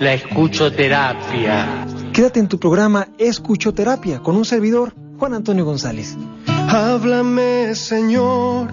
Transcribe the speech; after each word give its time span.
la 0.00 0.14
escuchoterapia. 0.14 1.86
Quédate 2.12 2.40
en 2.40 2.48
tu 2.48 2.58
programa 2.58 3.08
Escuchoterapia 3.18 4.20
con 4.20 4.36
un 4.36 4.44
servidor, 4.44 4.94
Juan 5.18 5.34
Antonio 5.34 5.64
González. 5.64 6.16
Háblame, 6.46 7.74
Señor, 7.74 8.68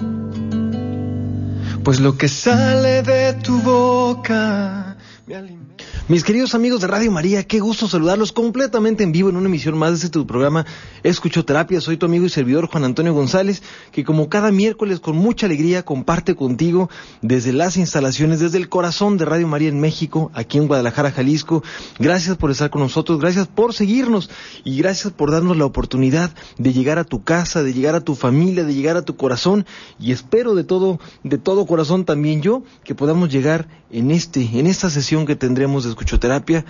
pues 1.84 2.00
lo 2.00 2.18
que 2.18 2.28
sale 2.28 3.02
de 3.04 3.34
tu 3.34 3.60
boca 3.62 4.98
me 5.28 5.36
alimenta. 5.36 5.65
Mis 6.08 6.24
queridos 6.24 6.54
amigos 6.54 6.82
de 6.82 6.88
Radio 6.88 7.12
María, 7.12 7.42
qué 7.48 7.60
gusto 7.60 7.88
saludarlos 7.88 8.32
completamente 8.32 9.04
en 9.04 9.12
vivo 9.12 9.30
en 9.30 9.38
una 9.38 9.48
emisión 9.48 9.76
más 9.76 9.90
de 9.90 9.96
este 9.96 10.10
tu 10.10 10.28
programa 10.28 10.64
Escuchoterapia. 11.02 11.82
Soy 11.82 11.98
tu 11.98 12.06
amigo 12.06 12.28
y 12.28 12.30
servidor 12.30 12.68
Juan 12.68 12.84
Antonio 12.84 13.12
González, 13.12 13.64
que 13.92 14.04
como 14.04 14.30
cada 14.30 14.52
miércoles 14.52 15.00
con 15.00 15.16
mucha 15.16 15.48
alegría 15.48 15.82
comparte 15.82 16.36
contigo 16.36 16.92
desde 17.24 17.54
las 17.54 17.76
instalaciones, 17.78 18.40
desde 18.40 18.60
el 18.60 18.70
corazón 18.70 19.18
de 19.18 19.26
Radio 19.26 19.48
María 19.48 19.70
en 19.70 19.80
México, 19.80 20.30
aquí 20.36 20.60
en 20.60 20.68
Guadalajara, 20.68 21.10
Jalisco. 21.10 21.64
Gracias 21.98 22.38
por 22.38 22.52
estar 22.52 22.70
con 22.70 22.84
nosotros, 22.84 23.20
gracias 23.20 23.48
por 23.48 23.74
seguirnos 23.74 24.30
y 24.64 24.78
gracias 24.78 25.12
por 25.12 25.32
darnos 25.32 25.58
la 25.58 25.66
oportunidad 25.66 26.36
de 26.60 26.72
llegar 26.72 27.00
a 27.00 27.04
tu 27.04 27.24
casa, 27.24 27.64
de 27.64 27.74
llegar 27.74 27.96
a 27.96 28.02
tu 28.02 28.14
familia, 28.14 28.64
de 28.64 28.76
llegar 28.76 28.96
a 28.96 29.02
tu 29.02 29.16
corazón 29.16 29.66
y 30.00 30.12
espero 30.12 30.54
de 30.54 30.66
todo, 30.66 31.00
de 31.24 31.40
todo 31.40 31.66
corazón 31.66 32.06
también 32.06 32.44
yo 32.44 32.62
que 32.84 32.94
podamos 32.94 33.30
llegar 33.30 33.68
en 33.90 34.12
este, 34.12 34.42
en 34.54 34.68
esta 34.68 34.90
sesión 34.90 35.26
que 35.26 35.36
tendremos 35.36 35.84
de 35.84 35.95
escuchoterapia 35.96 36.66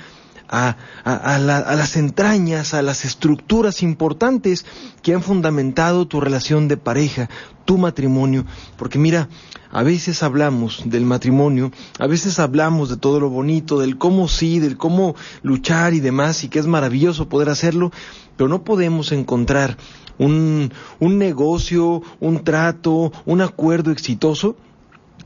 a, 0.48 0.78
a, 1.04 1.40
la, 1.40 1.58
a, 1.58 1.76
las 1.76 1.98
entrañas, 1.98 2.73
a 2.73 2.81
las 2.81 3.04
estructuras 3.04 3.82
importantes 3.82 4.66
que 5.02 5.14
han 5.14 5.23
fundamentado 5.23 6.08
tu 6.08 6.22
relación 6.22 6.67
de 6.67 6.78
pareja, 6.78 7.30
tu 7.66 7.78
matrimonio. 7.78 8.45
Porque 8.78 9.00
mira, 9.00 9.28
a 9.72 9.82
veces 9.84 10.22
hablamos 10.22 10.84
del 10.86 11.06
matrimonio, 11.06 11.72
a 12.00 12.08
veces 12.08 12.40
hablamos 12.40 12.90
de 12.90 12.98
todo 12.98 13.20
lo 13.20 13.30
bonito, 13.30 13.80
del 13.80 13.98
cómo 13.98 14.28
sí, 14.28 14.59
del 14.59 14.78
cómo 14.78 15.16
luchar 15.42 15.94
y 15.94 16.00
demás, 16.00 16.44
y 16.44 16.50
que 16.50 16.60
es 16.60 16.67
maravilloso 16.67 17.28
poder 17.28 17.50
hacerlo, 17.50 17.92
pero 18.38 18.48
no 18.48 18.64
podemos 18.64 19.12
encontrar 19.12 19.78
un, 20.17 20.72
un 21.00 21.17
negocio, 21.17 22.04
un 22.20 22.44
trato, 22.44 23.12
un 23.26 23.42
acuerdo 23.42 23.92
exitoso 23.92 24.56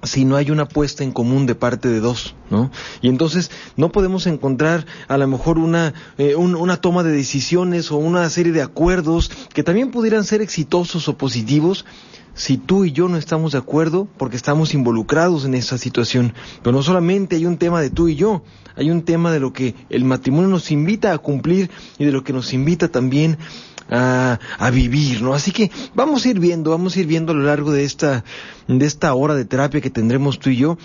si 0.03 0.25
no 0.25 0.35
hay 0.35 0.51
una 0.51 0.63
apuesta 0.63 1.03
en 1.03 1.11
común 1.11 1.45
de 1.45 1.55
parte 1.55 1.89
de 1.89 1.99
dos, 1.99 2.35
¿no? 2.49 2.71
Y 3.01 3.09
entonces 3.09 3.51
no 3.75 3.91
podemos 3.91 4.27
encontrar 4.27 4.85
a 5.07 5.17
lo 5.17 5.27
mejor 5.27 5.57
una, 5.57 5.93
eh, 6.17 6.35
un, 6.35 6.55
una 6.55 6.77
toma 6.77 7.03
de 7.03 7.11
decisiones 7.11 7.91
o 7.91 7.97
una 7.97 8.29
serie 8.29 8.53
de 8.53 8.61
acuerdos 8.61 9.31
que 9.53 9.63
también 9.63 9.91
pudieran 9.91 10.23
ser 10.23 10.41
exitosos 10.41 11.07
o 11.07 11.17
positivos 11.17 11.85
si 12.39 12.57
tú 12.57 12.85
y 12.85 12.93
yo 12.93 13.09
no 13.09 13.17
estamos 13.17 13.51
de 13.51 13.57
acuerdo 13.57 14.07
porque 14.17 14.37
estamos 14.37 14.73
involucrados 14.73 15.43
en 15.43 15.55
esa 15.55 15.77
situación. 15.77 16.33
Pero 16.63 16.75
no 16.75 16.81
solamente 16.81 17.35
hay 17.35 17.45
un 17.45 17.57
tema 17.57 17.81
de 17.81 17.89
tú 17.89 18.07
y 18.07 18.15
yo, 18.15 18.43
hay 18.77 18.91
un 18.91 19.01
tema 19.01 19.31
de 19.33 19.41
lo 19.41 19.51
que 19.51 19.75
el 19.89 20.05
matrimonio 20.05 20.49
nos 20.49 20.71
invita 20.71 21.11
a 21.11 21.17
cumplir 21.17 21.69
y 21.97 22.05
de 22.05 22.13
lo 22.13 22.23
que 22.23 22.31
nos 22.31 22.53
invita 22.53 22.87
también 22.87 23.37
a, 23.89 24.39
a, 24.57 24.71
vivir, 24.71 25.21
¿no? 25.21 25.33
Así 25.33 25.51
que 25.51 25.71
vamos 25.95 26.25
a 26.25 26.29
ir 26.29 26.39
viendo, 26.39 26.71
vamos 26.71 26.95
a 26.95 26.99
ir 26.99 27.07
viendo 27.07 27.31
a 27.31 27.35
lo 27.35 27.43
largo 27.43 27.71
de 27.71 27.83
esta, 27.83 28.23
de 28.67 28.85
esta 28.85 29.13
hora 29.13 29.35
de 29.35 29.45
terapia 29.45 29.81
que 29.81 29.89
tendremos 29.89 30.39
tú 30.39 30.49
y 30.49 30.57
yo. 30.57 30.77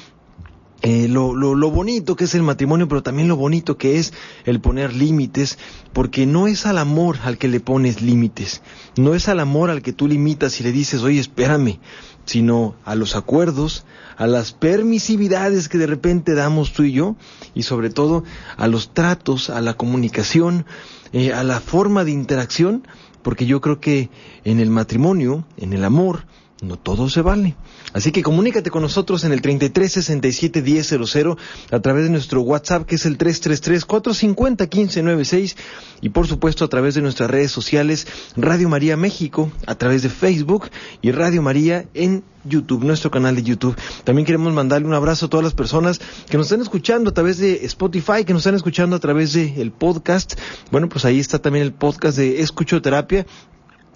Eh, 0.83 1.09
lo, 1.09 1.35
lo, 1.35 1.55
lo, 1.55 1.71
bonito 1.71 2.15
que 2.15 2.25
es 2.25 2.35
el 2.35 2.43
matrimonio, 2.43 2.89
pero 2.89 3.03
también 3.03 3.27
lo 3.27 3.37
bonito 3.37 3.79
que 3.79 3.99
es 3.99 4.13
el 4.45 4.61
poner 4.61 4.93
límites, 4.93 5.59
porque 5.95 6.27
no 6.27 6.47
es 6.47 6.67
al 6.67 6.77
amor 6.77 7.17
al 7.25 7.39
que 7.39 7.49
le 7.49 7.59
pones 7.59 8.03
límites, 8.03 8.61
no 8.99 9.15
es 9.15 9.29
al 9.29 9.41
amor 9.41 9.71
al 9.71 9.81
que 9.81 9.95
tú 9.95 10.07
limitas 10.07 10.61
y 10.61 10.63
le 10.63 10.73
dices, 10.73 11.01
oye, 11.03 11.21
espérame, 11.21 11.79
sino 12.25 12.75
a 12.85 12.95
los 12.95 13.17
acuerdos, 13.17 13.85
a 14.17 14.27
las 14.27 14.53
permisividades 14.53 15.69
que 15.69 15.79
de 15.79 15.87
repente 15.87 16.35
damos 16.35 16.73
tú 16.73 16.85
y 16.85 16.93
yo, 16.93 17.17
y 17.55 17.65
sobre 17.65 17.91
todo 17.91 18.25
a 18.57 18.67
los 18.69 18.95
tratos, 18.95 19.51
a 19.51 19.61
la 19.61 19.75
comunicación, 19.75 20.67
eh, 21.13 21.33
a 21.33 21.45
la 21.45 21.61
forma 21.61 22.05
de 22.05 22.13
interacción, 22.13 22.87
porque 23.23 23.47
yo 23.47 23.61
creo 23.61 23.81
que 23.81 24.11
en 24.45 24.61
el 24.61 24.71
matrimonio, 24.71 25.47
en 25.57 25.73
el 25.73 25.85
amor, 25.85 26.27
no 26.63 26.77
todo 26.77 27.09
se 27.11 27.21
vale. 27.21 27.57
Así 27.93 28.13
que 28.13 28.23
comunícate 28.23 28.71
con 28.71 28.83
nosotros 28.83 29.25
en 29.25 29.33
el 29.33 29.43
33 29.43 29.93
67 29.93 30.63
1000 30.63 31.37
a 31.71 31.81
través 31.81 32.05
de 32.05 32.11
nuestro 32.11 32.43
WhatsApp 32.43 32.87
que 32.87 32.95
es 32.95 33.07
el 33.07 33.19
333 33.19 33.85
450 33.85 34.65
1596 34.65 35.57
y 36.01 36.09
por 36.11 36.27
supuesto 36.27 36.65
a 36.65 36.69
través 36.69 36.95
de 36.95 37.03
nuestras 37.03 37.31
redes 37.31 37.51
sociales 37.51 38.07
Radio 38.37 38.69
María 38.69 38.97
México 38.97 39.51
a 39.67 39.75
través 39.75 40.03
de 40.03 40.09
Facebook 40.09 40.71
y 41.03 41.11
Radio 41.11 41.43
María 41.43 41.87
en 41.95 42.25
YouTube, 42.45 42.85
nuestro 42.85 43.11
canal 43.11 43.37
de 43.37 43.43
YouTube. 43.43 43.77
También 44.05 44.27
queremos 44.27 44.53
mandarle 44.53 44.87
un 44.87 44.95
abrazo 44.95 45.27
a 45.27 45.31
todas 45.31 45.45
las 45.45 45.55
personas 45.55 46.01
que 46.29 46.37
nos 46.37 46.47
están 46.47 46.61
escuchando 46.61 47.11
a 47.11 47.15
través 47.15 47.39
de 47.39 47.65
Spotify, 47.65 48.25
que 48.27 48.33
nos 48.33 48.43
están 48.43 48.55
escuchando 48.55 48.97
a 48.97 48.99
través 48.99 49.33
de 49.33 49.61
el 49.63 49.73
podcast. 49.73 50.35
Bueno, 50.71 50.89
pues 50.91 51.07
ahí 51.07 51.19
está 51.19 51.39
también 51.39 51.65
el 51.65 51.73
podcast 51.73 52.19
de 52.19 52.43
Escuchoterapia 52.43 53.27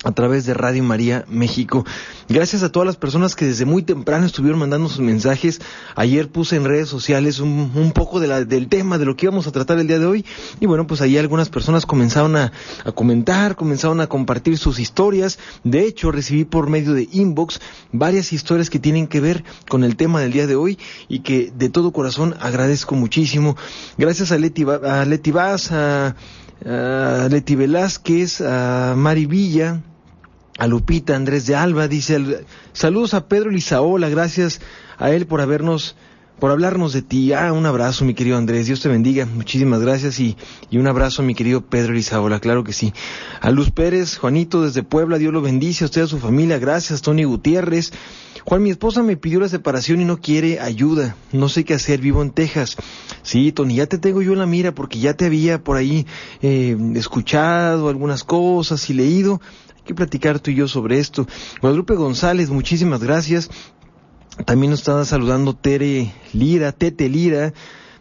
a 0.05 0.13
través 0.13 0.47
de 0.47 0.55
Radio 0.55 0.83
María 0.85 1.25
México. 1.29 1.85
Gracias 2.29 2.63
a 2.63 2.71
todas 2.71 2.87
las 2.87 2.97
personas 2.97 3.35
que 3.35 3.47
desde 3.47 3.65
muy 3.65 3.83
temprano 3.83 4.27
estuvieron 4.27 4.61
mandando 4.61 4.89
sus 4.89 5.01
mensajes. 5.01 5.61
Ayer 5.97 6.29
puse 6.29 6.57
en 6.57 6.65
redes 6.65 6.89
sociales 6.89 7.41
un, 7.41 7.73
un 7.75 7.93
poco 7.93 8.21
de 8.21 8.29
la, 8.29 8.45
del 8.45 8.69
tema 8.69 8.99
de 8.99 9.07
lo 9.07 9.17
que 9.17 9.27
íbamos 9.27 9.47
a 9.47 9.53
tratar 9.53 9.79
el 9.79 9.87
día 9.87 9.99
de 9.99 10.07
hoy. 10.07 10.25
Y 10.61 10.67
bueno, 10.67 10.87
pues 10.87 11.01
ahí 11.01 11.19
algunas 11.19 11.49
personas 11.49 11.87
comenzaron 11.87 12.37
a, 12.37 12.53
comentar, 12.95 13.57
comenzaron 13.57 14.01
a 14.01 14.07
compartir 14.07 14.59
sus 14.59 14.79
historias. 14.79 15.39
De 15.65 15.85
hecho, 15.85 16.13
recibí 16.13 16.45
por 16.45 16.69
medio 16.69 16.95
de 16.95 17.09
inbox 17.11 17.61
varias 17.93 18.33
historias 18.33 18.71
que 18.71 18.79
tienen 18.79 19.07
que 19.07 19.21
ver 19.21 19.45
con 19.69 19.85
el 19.85 19.97
tema 19.97 20.21
del 20.21 20.33
día 20.33 20.47
de 20.47 20.55
hoy 20.55 20.79
y 21.09 21.21
que 21.21 21.53
de 21.57 21.69
todo 21.69 21.93
corazón 21.93 22.35
agradezco 22.41 22.95
muchísimo. 22.95 23.57
Gracias 23.97 24.33
a 24.33 24.39
Leti, 24.39 24.65
a 24.65 25.05
Leti 25.05 25.31
Vaz, 25.31 25.73
a 25.73 26.15
Leti 27.31 27.55
Velázquez, 27.55 28.41
a 28.41 28.95
Mari 28.97 29.27
Villa, 29.27 29.81
a 30.59 30.67
Lupita 30.67 31.15
Andrés 31.15 31.47
de 31.47 31.55
Alba, 31.55 31.87
dice, 31.87 32.45
saludos 32.73 33.15
a 33.15 33.29
Pedro 33.29 33.51
Lizaola, 33.51 34.09
gracias 34.09 34.61
a 34.99 35.13
él 35.13 35.27
por 35.27 35.41
habernos, 35.41 35.95
por 36.41 36.51
hablarnos 36.51 36.93
de 36.93 37.03
ti. 37.03 37.33
Ah, 37.33 37.53
un 37.53 37.65
abrazo, 37.65 38.05
mi 38.05 38.15
querido 38.15 38.37
Andrés, 38.37 38.67
Dios 38.67 38.81
te 38.81 38.89
bendiga, 38.89 39.25
muchísimas 39.25 39.81
gracias 39.81 40.19
y, 40.19 40.37
y 40.69 40.79
un 40.79 40.89
abrazo 40.89 41.23
mi 41.23 41.37
querido 41.37 41.61
Pedro 41.61 41.93
Lizaola, 41.93 42.41
claro 42.41 42.65
que 42.65 42.73
sí. 42.73 42.93
A 43.41 43.51
Luz 43.51 43.71
Pérez, 43.71 44.19
Juanito 44.19 44.63
desde 44.63 44.83
Puebla, 44.83 45.19
Dios 45.19 45.33
lo 45.33 45.41
bendice, 45.41 45.85
a 45.85 45.87
usted 45.87 46.03
a 46.03 46.07
su 46.09 46.19
familia, 46.19 46.59
gracias, 46.59 47.03
Tony 47.03 47.23
Gutiérrez. 47.23 47.93
Juan, 48.49 48.63
mi 48.63 48.71
esposa 48.71 49.03
me 49.03 49.19
pidió 49.19 49.41
la 49.41 49.49
separación 49.51 50.01
y 50.01 50.07
no 50.07 50.23
quiere 50.23 50.59
ayuda. 50.59 51.17
No 51.33 51.51
sé 51.51 51.65
qué 51.65 51.75
hacer, 51.75 52.01
vivo 52.01 52.23
en 52.23 52.31
Texas. 52.31 52.77
Sí, 53.23 53.53
Tony, 53.53 53.75
ya 53.75 53.87
te 53.87 53.99
tengo 53.99 54.23
yo 54.23 54.33
en 54.33 54.39
la 54.39 54.47
mira 54.47 54.75
porque 54.75 54.99
ya 54.99 55.13
te 55.13 55.27
había 55.27 55.63
por 55.63 55.77
ahí 55.77 56.07
eh, 56.41 56.75
escuchado 56.95 57.91
algunas 57.91 58.25
cosas 58.25 58.89
y 58.89 58.95
leído. 58.95 59.43
Que 59.89 59.95
platicar 59.95 60.39
tú 60.39 60.51
y 60.51 60.55
yo 60.55 60.69
sobre 60.69 60.99
esto. 60.99 61.27
Guadalupe 61.63 61.95
González, 61.95 62.51
muchísimas 62.51 63.03
gracias. 63.03 63.49
También 64.45 64.69
nos 64.71 64.81
está 64.81 65.03
saludando 65.07 65.57
Tere 65.57 66.13
Lira, 66.35 66.73
Tete 66.73 67.09
Lira. 67.09 67.55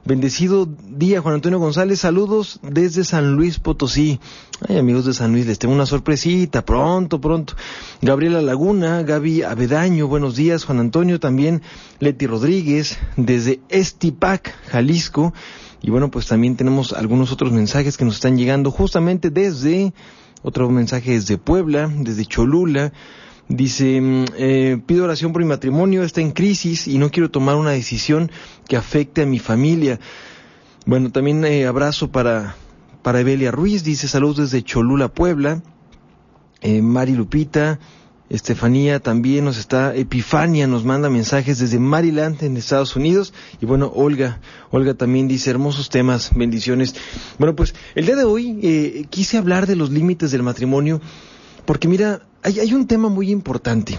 Bendecido 0.03 0.67
día, 0.89 1.21
Juan 1.21 1.35
Antonio 1.35 1.59
González. 1.59 2.01
Saludos 2.01 2.59
desde 2.61 3.05
San 3.05 3.37
Luis 3.37 3.59
Potosí. 3.59 4.19
Ay, 4.67 4.79
amigos 4.79 5.05
de 5.05 5.13
San 5.13 5.31
Luis, 5.31 5.47
les 5.47 5.59
tengo 5.59 5.73
una 5.73 5.85
sorpresita. 5.85 6.65
Pronto, 6.65 7.21
pronto. 7.21 7.53
Gabriela 8.01 8.41
Laguna, 8.41 9.03
Gaby 9.03 9.43
Avedaño, 9.43 10.07
buenos 10.07 10.35
días. 10.35 10.65
Juan 10.65 10.81
Antonio 10.81 11.21
también. 11.21 11.61
Leti 12.01 12.27
Rodríguez, 12.27 12.97
desde 13.15 13.61
Estipac, 13.69 14.53
Jalisco. 14.67 15.33
Y 15.81 15.89
bueno, 15.89 16.11
pues 16.11 16.27
también 16.27 16.57
tenemos 16.57 16.91
algunos 16.91 17.31
otros 17.31 17.53
mensajes 17.53 17.95
que 17.95 18.03
nos 18.03 18.15
están 18.15 18.37
llegando 18.37 18.71
justamente 18.71 19.29
desde, 19.29 19.93
otro 20.43 20.69
mensaje 20.69 21.11
desde 21.11 21.37
Puebla, 21.37 21.91
desde 21.95 22.25
Cholula. 22.25 22.93
Dice, 23.49 24.01
eh, 24.37 24.77
pido 24.85 25.05
oración 25.05 25.31
por 25.31 25.41
mi 25.41 25.47
matrimonio, 25.47 26.03
está 26.03 26.19
en 26.21 26.31
crisis 26.31 26.87
y 26.87 26.97
no 26.97 27.11
quiero 27.11 27.31
tomar 27.31 27.55
una 27.55 27.71
decisión 27.71 28.29
que 28.67 28.75
afecte 28.75 29.21
a 29.21 29.25
mi 29.25 29.39
familia. 29.39 29.99
Bueno, 30.85 31.11
también 31.11 31.45
eh, 31.45 31.65
abrazo 31.65 32.11
para, 32.11 32.55
para 33.03 33.21
Evelia 33.21 33.51
Ruiz, 33.51 33.83
dice 33.83 34.07
saludos 34.07 34.51
desde 34.51 34.63
Cholula, 34.63 35.07
Puebla. 35.07 35.61
Eh, 36.61 36.81
Mari 36.81 37.13
Lupita, 37.13 37.79
Estefanía 38.29 38.99
también 38.99 39.45
nos 39.45 39.57
está, 39.57 39.95
Epifania 39.95 40.67
nos 40.67 40.83
manda 40.83 41.09
mensajes 41.09 41.59
desde 41.59 41.79
Maryland 41.79 42.43
en 42.43 42.57
Estados 42.57 42.95
Unidos 42.97 43.33
y 43.61 43.65
bueno, 43.65 43.91
Olga, 43.95 44.41
Olga 44.69 44.93
también 44.95 45.29
dice 45.29 45.49
hermosos 45.49 45.89
temas, 45.89 46.31
bendiciones. 46.35 46.93
Bueno, 47.39 47.55
pues 47.55 47.73
el 47.95 48.05
día 48.05 48.17
de 48.17 48.25
hoy 48.25 48.59
eh, 48.61 49.05
quise 49.09 49.37
hablar 49.37 49.65
de 49.65 49.77
los 49.77 49.91
límites 49.91 50.31
del 50.31 50.43
matrimonio 50.43 50.99
porque 51.65 51.87
mira, 51.87 52.21
hay, 52.43 52.59
hay 52.59 52.73
un 52.73 52.85
tema 52.85 53.07
muy 53.07 53.31
importante. 53.31 53.97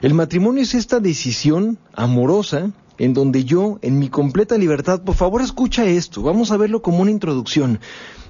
El 0.00 0.14
matrimonio 0.14 0.62
es 0.62 0.74
esta 0.74 0.98
decisión 0.98 1.78
amorosa 1.92 2.70
en 2.98 3.14
donde 3.14 3.44
yo, 3.44 3.78
en 3.82 3.98
mi 3.98 4.08
completa 4.08 4.56
libertad, 4.56 5.02
por 5.02 5.14
favor 5.14 5.42
escucha 5.42 5.84
esto, 5.84 6.22
vamos 6.22 6.50
a 6.50 6.56
verlo 6.56 6.82
como 6.82 7.02
una 7.02 7.10
introducción. 7.10 7.80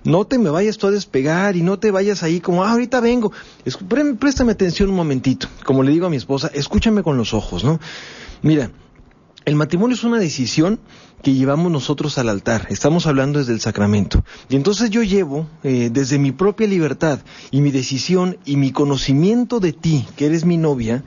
No 0.04 0.26
te 0.26 0.38
me 0.38 0.50
vayas 0.50 0.76
tú 0.76 0.86
a 0.86 0.90
despegar 0.90 1.56
y 1.56 1.62
no 1.62 1.78
te 1.78 1.90
vayas 1.90 2.22
ahí 2.22 2.40
como, 2.40 2.62
ah, 2.62 2.72
ahorita 2.72 3.00
vengo. 3.00 3.32
préstame 4.18 4.52
atención 4.52 4.90
un 4.90 4.96
momentito. 4.96 5.48
Como 5.64 5.82
le 5.82 5.92
digo 5.92 6.06
a 6.06 6.10
mi 6.10 6.16
esposa, 6.16 6.50
escúchame 6.52 7.02
con 7.02 7.16
los 7.16 7.32
ojos, 7.32 7.64
¿no? 7.64 7.80
Mira, 8.42 8.70
el 9.46 9.56
matrimonio 9.56 9.94
es 9.94 10.04
una 10.04 10.18
decisión 10.18 10.78
que 11.22 11.32
llevamos 11.32 11.72
nosotros 11.72 12.18
al 12.18 12.28
altar. 12.28 12.66
Estamos 12.68 13.06
hablando 13.06 13.38
desde 13.38 13.54
el 13.54 13.60
sacramento. 13.60 14.22
Y 14.50 14.56
entonces 14.56 14.90
yo 14.90 15.02
llevo 15.02 15.46
eh, 15.62 15.88
desde 15.90 16.18
mi 16.18 16.32
propia 16.32 16.66
libertad 16.66 17.20
y 17.50 17.62
mi 17.62 17.70
decisión 17.70 18.36
y 18.44 18.56
mi 18.56 18.72
conocimiento 18.72 19.58
de 19.58 19.72
ti, 19.72 20.06
que 20.16 20.26
eres 20.26 20.44
mi 20.44 20.58
novia, 20.58 21.02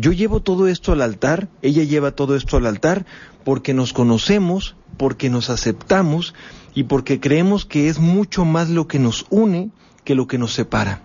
yo 0.00 0.12
llevo 0.12 0.40
todo 0.40 0.66
esto 0.66 0.92
al 0.92 1.02
altar, 1.02 1.48
ella 1.62 1.84
lleva 1.84 2.12
todo 2.12 2.34
esto 2.34 2.56
al 2.56 2.66
altar, 2.66 3.04
porque 3.44 3.74
nos 3.74 3.92
conocemos, 3.92 4.74
porque 4.96 5.30
nos 5.30 5.50
aceptamos 5.50 6.34
y 6.74 6.84
porque 6.84 7.20
creemos 7.20 7.66
que 7.66 7.88
es 7.88 7.98
mucho 7.98 8.44
más 8.44 8.70
lo 8.70 8.88
que 8.88 8.98
nos 8.98 9.26
une 9.30 9.70
que 10.04 10.14
lo 10.14 10.26
que 10.26 10.38
nos 10.38 10.54
separa. 10.54 11.02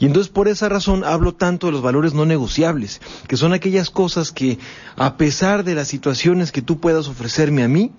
Y 0.00 0.06
entonces 0.06 0.30
por 0.30 0.48
esa 0.48 0.68
razón 0.68 1.04
hablo 1.04 1.34
tanto 1.34 1.66
de 1.66 1.72
los 1.72 1.82
valores 1.82 2.14
no 2.14 2.24
negociables, 2.24 3.00
que 3.26 3.36
son 3.36 3.52
aquellas 3.52 3.90
cosas 3.90 4.30
que 4.30 4.58
a 4.96 5.16
pesar 5.16 5.64
de 5.64 5.74
las 5.74 5.88
situaciones 5.88 6.52
que 6.52 6.62
tú 6.62 6.78
puedas 6.78 7.08
ofrecerme 7.08 7.64
a 7.64 7.68
mí, 7.68 7.92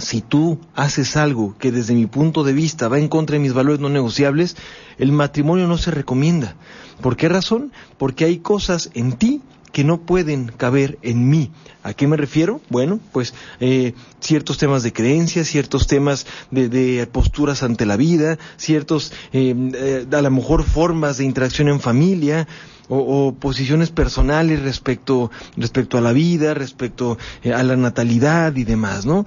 si 0.00 0.20
tú 0.20 0.58
haces 0.74 1.16
algo 1.16 1.56
que 1.58 1.72
desde 1.72 1.94
mi 1.94 2.06
punto 2.06 2.44
de 2.44 2.52
vista 2.52 2.88
va 2.88 2.98
en 2.98 3.08
contra 3.08 3.34
de 3.34 3.40
mis 3.40 3.52
valores 3.52 3.80
no 3.80 3.88
negociables, 3.88 4.56
el 4.98 5.12
matrimonio 5.12 5.66
no 5.66 5.78
se 5.78 5.90
recomienda. 5.90 6.56
¿Por 7.00 7.16
qué 7.16 7.28
razón? 7.28 7.72
Porque 7.98 8.24
hay 8.24 8.38
cosas 8.38 8.90
en 8.94 9.12
ti 9.12 9.42
que 9.72 9.84
no 9.84 10.00
pueden 10.00 10.48
caber 10.48 10.98
en 11.02 11.28
mí. 11.28 11.50
¿A 11.82 11.94
qué 11.94 12.06
me 12.06 12.16
refiero? 12.16 12.60
Bueno, 12.68 13.00
pues 13.12 13.34
eh, 13.60 13.94
ciertos 14.20 14.58
temas 14.58 14.82
de 14.82 14.92
creencias, 14.92 15.48
ciertos 15.48 15.86
temas 15.86 16.26
de, 16.50 17.08
posturas 17.10 17.62
ante 17.62 17.86
la 17.86 17.96
vida, 17.96 18.38
ciertos, 18.56 19.12
eh, 19.32 19.54
eh, 19.74 20.06
a 20.10 20.22
lo 20.22 20.30
mejor 20.30 20.64
formas 20.64 21.18
de 21.18 21.24
interacción 21.24 21.68
en 21.68 21.80
familia, 21.80 22.46
o, 22.92 23.32
posiciones 23.38 23.90
personales 23.90 24.60
respecto, 24.62 25.30
respecto 25.56 25.96
a 25.96 26.00
la 26.00 26.12
vida, 26.12 26.54
respecto 26.54 27.18
a 27.44 27.62
la 27.62 27.76
natalidad 27.76 28.56
y 28.56 28.64
demás, 28.64 29.06
¿no? 29.06 29.26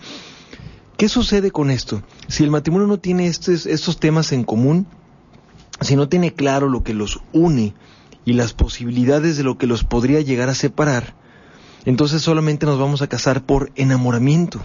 ¿Qué 0.98 1.10
sucede 1.10 1.52
con 1.52 1.72
esto? 1.72 2.04
Si 2.28 2.44
el 2.44 2.52
matrimonio 2.52 2.88
no 2.88 3.00
tiene 3.00 3.28
estos, 3.28 4.00
temas 4.00 4.32
en 4.32 4.44
común, 4.44 4.88
si 5.82 5.96
no 5.96 6.08
tiene 6.08 6.34
claro 6.34 6.70
lo 6.70 6.84
que 6.84 6.94
los 6.94 7.20
une, 7.34 7.74
y 8.26 8.34
las 8.34 8.54
posibilidades 8.54 9.36
de 9.38 9.44
lo 9.44 9.58
que 9.58 9.68
los 9.68 9.84
podría 9.84 10.22
llegar 10.22 10.50
a 10.50 10.56
separar, 10.56 11.16
entonces 11.86 12.22
solamente 12.22 12.66
nos 12.66 12.80
vamos 12.80 13.02
a 13.02 13.08
casar 13.08 13.46
por 13.46 13.72
enamoramiento. 13.76 14.62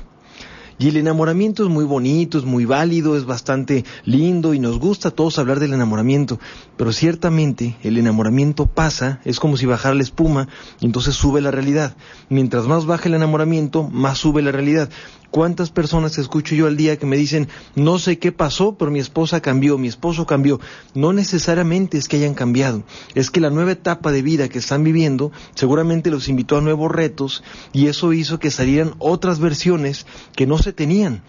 Y 0.81 0.87
el 0.87 0.97
enamoramiento 0.97 1.65
es 1.65 1.69
muy 1.69 1.85
bonito, 1.85 2.39
es 2.39 2.45
muy 2.45 2.65
válido, 2.65 3.17
es 3.17 3.25
bastante 3.25 3.85
lindo 4.05 4.55
y 4.55 4.61
nos 4.61 4.79
gusta 4.79 5.09
a 5.09 5.11
todos 5.11 5.41
hablar 5.41 5.59
del 5.59 5.73
enamoramiento, 5.73 6.39
pero 6.77 6.93
ciertamente 6.93 7.77
el 7.83 7.99
enamoramiento 7.99 8.67
pasa, 8.67 9.21
es 9.25 9.41
como 9.41 9.57
si 9.57 9.67
bajara 9.67 9.97
la 9.97 10.05
espuma 10.05 10.47
y 10.81 10.87
entonces 10.87 11.17
sube 11.17 11.41
la 11.41 11.51
realidad. 11.51 11.97
Mientras 12.29 12.67
más 12.69 12.87
baja 12.87 13.09
el 13.09 13.15
enamoramiento, 13.15 13.89
más 13.91 14.19
sube 14.19 14.41
la 14.41 14.53
realidad. 14.53 14.89
¿Cuántas 15.31 15.71
personas 15.71 16.17
escucho 16.17 16.55
yo 16.55 16.67
al 16.67 16.79
día 16.79 16.97
que 16.97 17.05
me 17.05 17.19
dicen, 17.19 17.49
no 17.75 17.99
sé 17.99 18.19
qué 18.19 18.33
pasó, 18.33 18.77
pero 18.79 18.91
mi 18.91 18.99
esposa 18.99 19.43
cambió, 19.43 19.77
mi 19.77 19.87
esposo 19.87 20.25
cambió? 20.25 20.59
No 20.95 21.13
necesariamente 21.13 21.99
es 21.99 22.09
que 22.09 22.17
hayan 22.17 22.33
cambiado, 22.33 22.83
es 23.15 23.31
que 23.31 23.41
la 23.41 23.51
nueva 23.51 23.73
etapa 23.73 24.11
de 24.11 24.23
vida 24.23 24.49
que 24.49 24.59
están 24.59 24.85
viviendo 24.85 25.31
seguramente 25.55 26.11
los 26.11 26.29
invitó 26.29 26.57
a 26.57 26.63
nuevos 26.63 26.91
retos 26.91 27.43
y 27.75 27.89
eso 27.89 28.15
hizo 28.15 28.39
que 28.39 28.51
salieran 28.51 28.95
otras 28.99 29.39
versiones 29.39 30.07
que 30.35 30.47
no 30.47 30.57
se 30.57 30.73
tenían. 30.73 31.23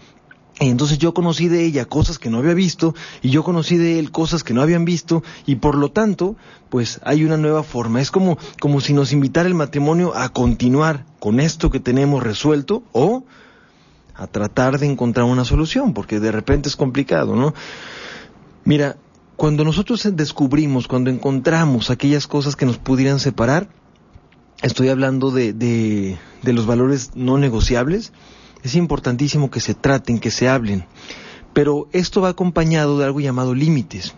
Y 0.60 0.68
entonces 0.68 0.98
yo 0.98 1.14
conocí 1.14 1.48
de 1.48 1.64
ella 1.64 1.84
cosas 1.84 2.18
que 2.18 2.28
no 2.30 2.38
había 2.38 2.54
visto 2.54 2.94
y 3.22 3.30
yo 3.30 3.42
conocí 3.44 3.76
de 3.76 3.98
él 3.98 4.10
cosas 4.10 4.44
que 4.44 4.52
no 4.52 4.60
habían 4.62 4.84
visto 4.84 5.22
y 5.46 5.56
por 5.56 5.74
lo 5.74 5.90
tanto, 5.90 6.36
pues 6.68 7.00
hay 7.02 7.24
una 7.24 7.36
nueva 7.36 7.62
forma. 7.62 8.00
Es 8.00 8.10
como, 8.10 8.38
como 8.60 8.80
si 8.80 8.92
nos 8.92 9.12
invitara 9.12 9.48
el 9.48 9.54
matrimonio 9.54 10.14
a 10.14 10.30
continuar 10.30 11.06
con 11.18 11.40
esto 11.40 11.70
que 11.70 11.80
tenemos 11.80 12.22
resuelto 12.22 12.82
o 12.92 13.24
a 14.14 14.26
tratar 14.26 14.78
de 14.78 14.86
encontrar 14.86 15.26
una 15.26 15.44
solución, 15.44 15.94
porque 15.94 16.20
de 16.20 16.32
repente 16.32 16.68
es 16.68 16.76
complicado, 16.76 17.36
¿no? 17.36 17.54
Mira, 18.64 18.96
cuando 19.36 19.64
nosotros 19.64 20.06
descubrimos, 20.12 20.86
cuando 20.86 21.10
encontramos 21.10 21.90
aquellas 21.90 22.26
cosas 22.26 22.56
que 22.56 22.66
nos 22.66 22.78
pudieran 22.78 23.18
separar, 23.18 23.68
estoy 24.62 24.88
hablando 24.88 25.30
de, 25.30 25.52
de, 25.52 26.18
de 26.42 26.52
los 26.52 26.66
valores 26.66 27.12
no 27.14 27.38
negociables, 27.38 28.12
es 28.62 28.74
importantísimo 28.74 29.50
que 29.50 29.60
se 29.60 29.74
traten, 29.74 30.18
que 30.18 30.30
se 30.30 30.48
hablen, 30.48 30.84
pero 31.52 31.88
esto 31.92 32.20
va 32.20 32.28
acompañado 32.28 32.98
de 32.98 33.04
algo 33.06 33.20
llamado 33.20 33.54
límites. 33.54 34.14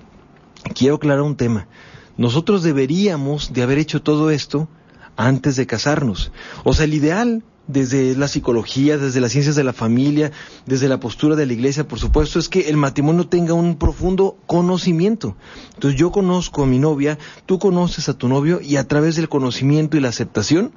Quiero 0.74 0.96
aclarar 0.96 1.22
un 1.22 1.36
tema. 1.36 1.68
Nosotros 2.16 2.62
deberíamos 2.62 3.52
de 3.52 3.62
haber 3.62 3.78
hecho 3.78 4.02
todo 4.02 4.30
esto 4.30 4.68
antes 5.16 5.56
de 5.56 5.66
casarnos. 5.66 6.32
O 6.64 6.72
sea, 6.72 6.84
el 6.84 6.94
ideal 6.94 7.44
desde 7.72 8.14
la 8.16 8.28
psicología, 8.28 8.98
desde 8.98 9.20
las 9.20 9.32
ciencias 9.32 9.56
de 9.56 9.64
la 9.64 9.72
familia, 9.72 10.32
desde 10.66 10.88
la 10.88 11.00
postura 11.00 11.36
de 11.36 11.46
la 11.46 11.52
iglesia, 11.52 11.88
por 11.88 11.98
supuesto, 11.98 12.38
es 12.38 12.48
que 12.48 12.69
el 12.69 12.76
matrimonio 12.76 13.26
tenga 13.26 13.54
un 13.54 13.76
profundo 13.76 14.36
conocimiento. 14.46 15.36
Entonces 15.74 15.98
yo 15.98 16.12
conozco 16.12 16.62
a 16.62 16.66
mi 16.66 16.78
novia, 16.78 17.19
tú 17.46 17.58
conoces 17.58 18.08
a 18.08 18.14
tu 18.14 18.28
novio 18.28 18.60
y 18.60 18.76
a 18.76 18.86
través 18.86 19.16
del 19.16 19.28
conocimiento 19.28 19.96
y 19.96 20.00
la 20.00 20.08
aceptación, 20.08 20.72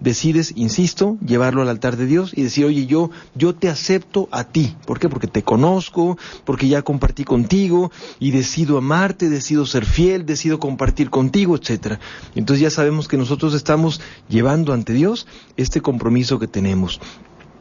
decides, 0.00 0.52
insisto, 0.56 1.16
llevarlo 1.24 1.62
al 1.62 1.68
altar 1.68 1.96
de 1.96 2.06
Dios 2.06 2.32
y 2.34 2.42
decir, 2.42 2.64
oye, 2.64 2.86
yo, 2.86 3.10
yo 3.34 3.54
te 3.54 3.68
acepto 3.68 4.28
a 4.32 4.44
ti. 4.44 4.76
¿Por 4.86 4.98
qué? 4.98 5.08
Porque 5.08 5.26
te 5.26 5.42
conozco, 5.42 6.18
porque 6.44 6.68
ya 6.68 6.82
compartí 6.82 7.24
contigo 7.24 7.92
y 8.18 8.30
decido 8.30 8.78
amarte, 8.78 9.28
decido 9.28 9.66
ser 9.66 9.84
fiel, 9.84 10.26
decido 10.26 10.58
compartir 10.58 11.10
contigo, 11.10 11.56
etcétera. 11.56 12.00
Entonces 12.34 12.62
ya 12.62 12.70
sabemos 12.70 13.08
que 13.08 13.16
nosotros 13.16 13.54
estamos 13.54 14.00
llevando 14.28 14.72
ante 14.72 14.92
Dios 14.92 15.26
este 15.56 15.80
compromiso 15.80 16.38
que 16.38 16.48
tenemos. 16.48 17.00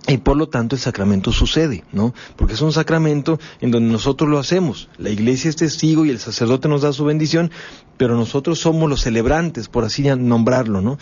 Y 0.08 0.18
por 0.18 0.38
lo 0.38 0.50
tanto 0.50 0.76
el 0.76 0.82
sacramento 0.82 1.32
sucede, 1.32 1.84
¿no? 1.92 2.16
Porque 2.36 2.54
es 2.54 2.62
un 2.62 2.72
sacramento 2.72 3.40
en 3.62 3.70
donde 3.70 3.92
nosotros 3.92 4.28
lo 4.28 4.40
hacemos. 4.40 4.90
La 4.98 5.12
iglesia 5.12 5.50
es 5.50 5.56
testigo 5.56 6.04
y 6.04 6.10
el 6.10 6.20
sacerdote 6.20 6.68
nos 6.68 6.82
da 6.82 6.94
su 6.94 7.06
bendición, 7.06 7.52
pero 7.98 8.16
nosotros 8.16 8.60
somos 8.60 8.90
los 8.90 9.02
celebrantes, 9.02 9.68
por 9.68 9.84
así 9.84 10.04
nombrarlo, 10.04 10.82
¿no? 10.82 10.98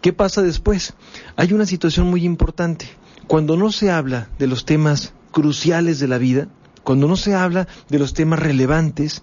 ¿Qué 0.00 0.12
pasa 0.14 0.42
después? 0.42 0.94
Hay 1.36 1.52
una 1.52 1.66
situación 1.66 2.08
muy 2.08 2.24
importante. 2.24 2.88
Cuando 3.26 3.56
no 3.56 3.70
se 3.70 3.90
habla 3.90 4.28
de 4.38 4.46
los 4.46 4.64
temas 4.64 5.12
cruciales 5.30 6.00
de 6.00 6.08
la 6.08 6.18
vida, 6.18 6.48
cuando 6.82 7.06
no 7.06 7.16
se 7.16 7.34
habla 7.34 7.68
de 7.88 7.98
los 7.98 8.14
temas 8.14 8.38
relevantes, 8.38 9.22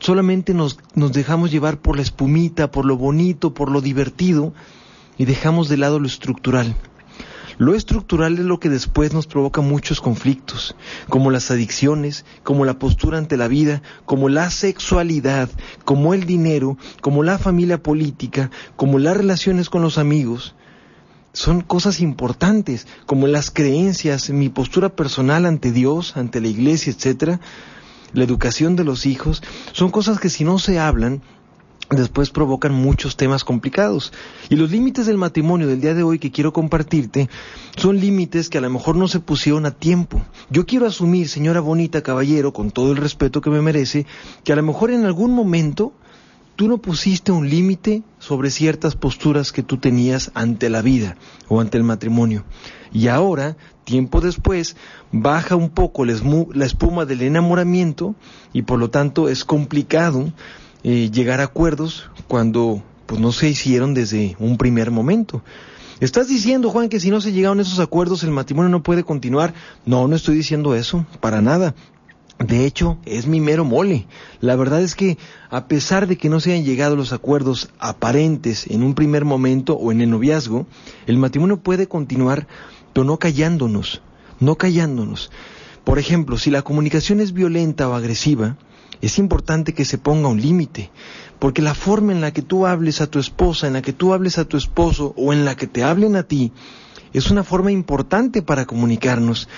solamente 0.00 0.54
nos, 0.54 0.78
dejamos 0.94 1.50
llevar 1.50 1.78
por 1.78 1.96
la 1.96 2.02
espumita, 2.02 2.70
por 2.70 2.84
lo 2.84 2.96
bonito, 2.96 3.54
por 3.54 3.70
lo 3.70 3.80
divertido, 3.80 4.52
y 5.16 5.24
dejamos 5.24 5.68
de 5.68 5.76
lado 5.76 6.00
lo 6.00 6.06
estructural. 6.06 6.74
Lo 7.58 7.74
estructural 7.74 8.34
es 8.38 8.44
lo 8.44 8.60
que 8.60 8.68
después 8.68 9.12
nos 9.12 9.26
provoca 9.26 9.60
muchos 9.60 10.00
conflictos, 10.00 10.76
como 11.08 11.32
las 11.32 11.50
adicciones, 11.50 12.24
como 12.44 12.64
la 12.64 12.78
postura 12.78 13.18
ante 13.18 13.36
la 13.36 13.48
vida, 13.48 13.82
como 14.04 14.28
la 14.28 14.48
sexualidad, 14.50 15.50
como 15.84 16.14
el 16.14 16.24
dinero, 16.24 16.78
como 17.00 17.24
la 17.24 17.36
familia 17.36 17.82
política, 17.82 18.52
como 18.76 19.00
las 19.00 19.16
relaciones 19.16 19.70
con 19.70 19.82
los 19.82 19.98
amigos. 19.98 20.54
Son 21.32 21.60
cosas 21.60 22.00
importantes, 22.00 22.86
como 23.06 23.26
las 23.26 23.50
creencias, 23.50 24.30
mi 24.30 24.48
postura 24.50 24.90
personal 24.90 25.44
ante 25.44 25.72
Dios, 25.72 26.16
ante 26.16 26.40
la 26.40 26.48
iglesia, 26.48 26.92
etcétera, 26.92 27.40
la 28.12 28.22
educación 28.24 28.76
de 28.76 28.84
los 28.84 29.04
hijos, 29.04 29.42
son 29.72 29.90
cosas 29.90 30.20
que 30.20 30.30
si 30.30 30.44
no 30.44 30.60
se 30.60 30.78
hablan, 30.78 31.22
después 31.90 32.30
provocan 32.30 32.72
muchos 32.72 33.16
temas 33.16 33.44
complicados. 33.44 34.12
Y 34.48 34.56
los 34.56 34.70
límites 34.70 35.06
del 35.06 35.16
matrimonio 35.16 35.66
del 35.66 35.80
día 35.80 35.94
de 35.94 36.02
hoy 36.02 36.18
que 36.18 36.30
quiero 36.30 36.52
compartirte 36.52 37.28
son 37.76 37.98
límites 37.98 38.48
que 38.48 38.58
a 38.58 38.60
lo 38.60 38.70
mejor 38.70 38.96
no 38.96 39.08
se 39.08 39.20
pusieron 39.20 39.66
a 39.66 39.70
tiempo. 39.70 40.22
Yo 40.50 40.66
quiero 40.66 40.86
asumir, 40.86 41.28
señora 41.28 41.60
bonita, 41.60 42.02
caballero, 42.02 42.52
con 42.52 42.70
todo 42.70 42.92
el 42.92 42.98
respeto 42.98 43.40
que 43.40 43.50
me 43.50 43.62
merece, 43.62 44.06
que 44.44 44.52
a 44.52 44.56
lo 44.56 44.62
mejor 44.62 44.90
en 44.90 45.04
algún 45.04 45.32
momento 45.32 45.92
tú 46.56 46.68
no 46.68 46.78
pusiste 46.78 47.30
un 47.32 47.48
límite 47.48 48.02
sobre 48.18 48.50
ciertas 48.50 48.96
posturas 48.96 49.52
que 49.52 49.62
tú 49.62 49.78
tenías 49.78 50.32
ante 50.34 50.68
la 50.68 50.82
vida 50.82 51.16
o 51.46 51.60
ante 51.60 51.78
el 51.78 51.84
matrimonio. 51.84 52.44
Y 52.92 53.08
ahora, 53.08 53.56
tiempo 53.84 54.20
después, 54.20 54.76
baja 55.12 55.56
un 55.56 55.70
poco 55.70 56.04
la 56.04 56.64
espuma 56.64 57.04
del 57.04 57.22
enamoramiento 57.22 58.14
y 58.52 58.62
por 58.62 58.78
lo 58.78 58.90
tanto 58.90 59.28
es 59.28 59.44
complicado 59.44 60.32
eh, 60.82 61.10
llegar 61.10 61.40
a 61.40 61.44
acuerdos 61.44 62.10
cuando 62.26 62.82
pues 63.06 63.20
no 63.20 63.32
se 63.32 63.48
hicieron 63.48 63.94
desde 63.94 64.36
un 64.38 64.58
primer 64.58 64.90
momento. 64.90 65.42
¿Estás 66.00 66.28
diciendo, 66.28 66.70
Juan, 66.70 66.88
que 66.88 67.00
si 67.00 67.10
no 67.10 67.20
se 67.20 67.32
llegaron 67.32 67.58
esos 67.58 67.80
acuerdos 67.80 68.22
el 68.22 68.30
matrimonio 68.30 68.68
no 68.68 68.82
puede 68.82 69.02
continuar? 69.02 69.54
No, 69.84 70.06
no 70.06 70.14
estoy 70.14 70.36
diciendo 70.36 70.74
eso, 70.74 71.06
para 71.20 71.42
nada. 71.42 71.74
De 72.38 72.66
hecho, 72.66 72.98
es 73.04 73.26
mi 73.26 73.40
mero 73.40 73.64
mole. 73.64 74.06
La 74.40 74.54
verdad 74.54 74.80
es 74.80 74.94
que, 74.94 75.18
a 75.50 75.66
pesar 75.66 76.06
de 76.06 76.16
que 76.16 76.28
no 76.28 76.38
se 76.38 76.52
hayan 76.52 76.64
llegado 76.64 76.94
los 76.94 77.12
acuerdos 77.12 77.70
aparentes 77.80 78.68
en 78.68 78.84
un 78.84 78.94
primer 78.94 79.24
momento 79.24 79.74
o 79.74 79.90
en 79.90 80.00
el 80.00 80.10
noviazgo, 80.10 80.66
el 81.08 81.18
matrimonio 81.18 81.60
puede 81.60 81.88
continuar, 81.88 82.46
pero 82.92 83.04
no 83.04 83.18
callándonos, 83.18 84.02
no 84.38 84.54
callándonos. 84.54 85.32
Por 85.82 85.98
ejemplo, 85.98 86.38
si 86.38 86.52
la 86.52 86.62
comunicación 86.62 87.18
es 87.18 87.32
violenta 87.32 87.88
o 87.88 87.94
agresiva, 87.94 88.56
es 89.00 89.18
importante 89.18 89.74
que 89.74 89.84
se 89.84 89.98
ponga 89.98 90.28
un 90.28 90.40
límite, 90.40 90.90
porque 91.38 91.62
la 91.62 91.74
forma 91.74 92.12
en 92.12 92.20
la 92.20 92.32
que 92.32 92.42
tú 92.42 92.66
hables 92.66 93.00
a 93.00 93.06
tu 93.06 93.18
esposa, 93.18 93.66
en 93.66 93.74
la 93.74 93.82
que 93.82 93.92
tú 93.92 94.12
hables 94.12 94.38
a 94.38 94.44
tu 94.44 94.56
esposo 94.56 95.14
o 95.16 95.32
en 95.32 95.44
la 95.44 95.56
que 95.56 95.66
te 95.66 95.84
hablen 95.84 96.16
a 96.16 96.24
ti, 96.24 96.52
es 97.12 97.30
una 97.30 97.44
forma 97.44 97.72
importante 97.72 98.42
para 98.42 98.66
comunicarnos. 98.66 99.48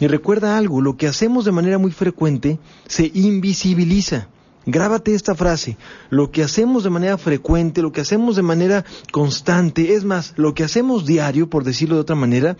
Y 0.00 0.06
recuerda 0.06 0.58
algo, 0.58 0.80
lo 0.80 0.96
que 0.96 1.06
hacemos 1.06 1.44
de 1.44 1.52
manera 1.52 1.78
muy 1.78 1.90
frecuente 1.90 2.58
se 2.86 3.10
invisibiliza. 3.14 4.28
Grábate 4.66 5.14
esta 5.14 5.34
frase, 5.34 5.78
lo 6.10 6.30
que 6.30 6.42
hacemos 6.42 6.84
de 6.84 6.90
manera 6.90 7.16
frecuente, 7.16 7.80
lo 7.80 7.90
que 7.90 8.02
hacemos 8.02 8.36
de 8.36 8.42
manera 8.42 8.84
constante, 9.12 9.94
es 9.94 10.04
más, 10.04 10.34
lo 10.36 10.52
que 10.52 10.62
hacemos 10.62 11.06
diario, 11.06 11.48
por 11.48 11.64
decirlo 11.64 11.94
de 11.94 12.02
otra 12.02 12.16
manera, 12.16 12.58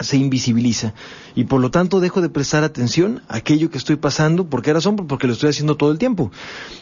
se 0.00 0.16
invisibiliza 0.16 0.94
y 1.34 1.44
por 1.44 1.60
lo 1.60 1.70
tanto 1.70 2.00
dejo 2.00 2.20
de 2.20 2.28
prestar 2.28 2.64
atención 2.64 3.22
a 3.28 3.36
aquello 3.36 3.70
que 3.70 3.78
estoy 3.78 3.96
pasando. 3.96 4.46
¿Por 4.46 4.62
qué 4.62 4.72
razón? 4.72 4.96
Porque 4.96 5.26
lo 5.26 5.32
estoy 5.32 5.50
haciendo 5.50 5.76
todo 5.76 5.92
el 5.92 5.98
tiempo. 5.98 6.30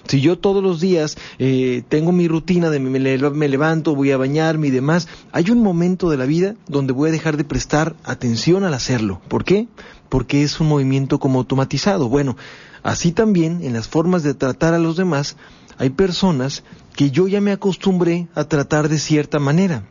Si 0.06 0.20
yo 0.20 0.38
todos 0.38 0.62
los 0.62 0.80
días 0.80 1.16
eh, 1.38 1.82
tengo 1.88 2.12
mi 2.12 2.28
rutina 2.28 2.70
de 2.70 2.80
me, 2.80 2.98
me 2.98 3.48
levanto, 3.48 3.94
voy 3.94 4.10
a 4.12 4.16
bañarme 4.16 4.68
y 4.68 4.70
demás, 4.70 5.08
hay 5.32 5.50
un 5.50 5.62
momento 5.62 6.10
de 6.10 6.16
la 6.16 6.26
vida 6.26 6.54
donde 6.68 6.92
voy 6.92 7.08
a 7.08 7.12
dejar 7.12 7.36
de 7.36 7.44
prestar 7.44 7.96
atención 8.04 8.64
al 8.64 8.74
hacerlo. 8.74 9.20
¿Por 9.28 9.44
qué? 9.44 9.68
Porque 10.08 10.42
es 10.42 10.60
un 10.60 10.68
movimiento 10.68 11.18
como 11.18 11.38
automatizado. 11.38 12.08
Bueno, 12.08 12.36
así 12.82 13.12
también 13.12 13.60
en 13.62 13.72
las 13.72 13.88
formas 13.88 14.22
de 14.22 14.34
tratar 14.34 14.74
a 14.74 14.78
los 14.78 14.96
demás 14.96 15.36
hay 15.78 15.90
personas 15.90 16.62
que 16.94 17.10
yo 17.10 17.28
ya 17.28 17.40
me 17.40 17.52
acostumbré 17.52 18.28
a 18.34 18.44
tratar 18.44 18.88
de 18.88 18.98
cierta 18.98 19.38
manera. 19.38 19.84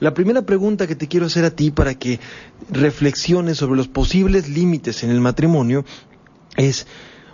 La 0.00 0.14
primera 0.14 0.40
pregunta 0.42 0.86
que 0.86 0.96
te 0.96 1.08
quiero 1.08 1.26
hacer 1.26 1.44
a 1.44 1.50
ti 1.50 1.70
para 1.70 1.94
que 1.94 2.20
reflexiones 2.70 3.58
sobre 3.58 3.76
los 3.76 3.86
posibles 3.86 4.48
límites 4.48 5.04
en 5.04 5.10
el 5.10 5.20
matrimonio 5.20 5.84
es, 6.56 6.86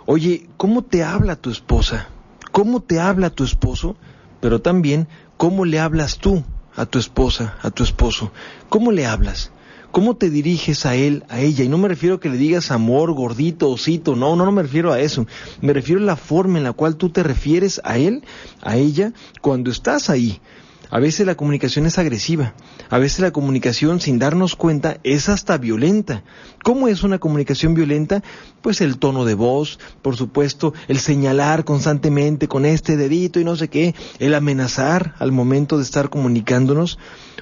oye, 0.05 0.49
¿cómo 0.57 0.81
te 0.81 1.01
habla 1.01 1.37
tu 1.37 1.49
esposa? 1.49 2.09
¿Cómo 2.51 2.81
te 2.81 2.99
habla 2.99 3.29
tu 3.29 3.45
esposo? 3.45 3.95
Pero 4.41 4.59
también, 4.59 5.07
¿cómo 5.37 5.63
le 5.63 5.79
hablas 5.79 6.17
tú 6.17 6.43
a 6.75 6.85
tu 6.85 6.99
esposa, 6.99 7.57
a 7.61 7.71
tu 7.71 7.83
esposo? 7.83 8.33
¿Cómo 8.67 8.91
le 8.91 9.05
hablas? 9.05 9.51
¿Cómo 9.91 10.17
te 10.17 10.29
diriges 10.29 10.85
a 10.85 10.95
él, 10.95 11.23
a 11.29 11.39
ella? 11.39 11.63
Y 11.63 11.69
no 11.69 11.77
me 11.77 11.87
refiero 11.87 12.15
a 12.15 12.19
que 12.19 12.29
le 12.29 12.35
digas 12.35 12.71
amor, 12.71 13.13
gordito, 13.13 13.69
osito, 13.69 14.17
no, 14.17 14.35
no, 14.35 14.43
no 14.43 14.51
me 14.51 14.63
refiero 14.63 14.91
a 14.91 14.99
eso. 14.99 15.25
Me 15.61 15.71
refiero 15.71 16.01
a 16.01 16.05
la 16.05 16.17
forma 16.17 16.57
en 16.57 16.65
la 16.65 16.73
cual 16.73 16.97
tú 16.97 17.11
te 17.11 17.23
refieres 17.23 17.79
a 17.85 17.97
él, 17.97 18.23
a 18.61 18.75
ella, 18.75 19.13
cuando 19.39 19.71
estás 19.71 20.09
ahí. 20.09 20.41
A 20.89 20.99
veces 20.99 21.25
la 21.25 21.35
comunicación 21.35 21.85
es 21.85 21.97
agresiva, 21.97 22.53
a 22.89 22.97
veces 22.97 23.19
la 23.19 23.31
comunicación 23.31 23.99
sin 23.99 24.19
darnos 24.19 24.55
cuenta 24.55 24.99
es 25.03 25.27
hasta 25.27 25.57
violenta. 25.57 26.23
¿Cómo 26.63 26.87
es 26.87 27.03
una 27.03 27.19
comunicación 27.19 27.73
violenta? 27.73 28.23
Pues 28.61 28.79
el 28.79 28.97
tono 28.97 29.25
de 29.25 29.33
voz, 29.33 29.79
por 30.01 30.15
supuesto, 30.15 30.73
el 30.87 30.99
señalar 30.99 31.65
constantemente 31.65 32.47
con 32.47 32.65
este 32.65 32.95
dedito 32.95 33.41
y 33.41 33.43
no 33.43 33.57
sé 33.57 33.67
qué, 33.67 33.95
el 34.19 34.33
amenazar 34.33 35.13
al 35.19 35.33
momento 35.33 35.77
de 35.77 35.83
estar 35.83 36.09
comunicándonos, 36.09 36.97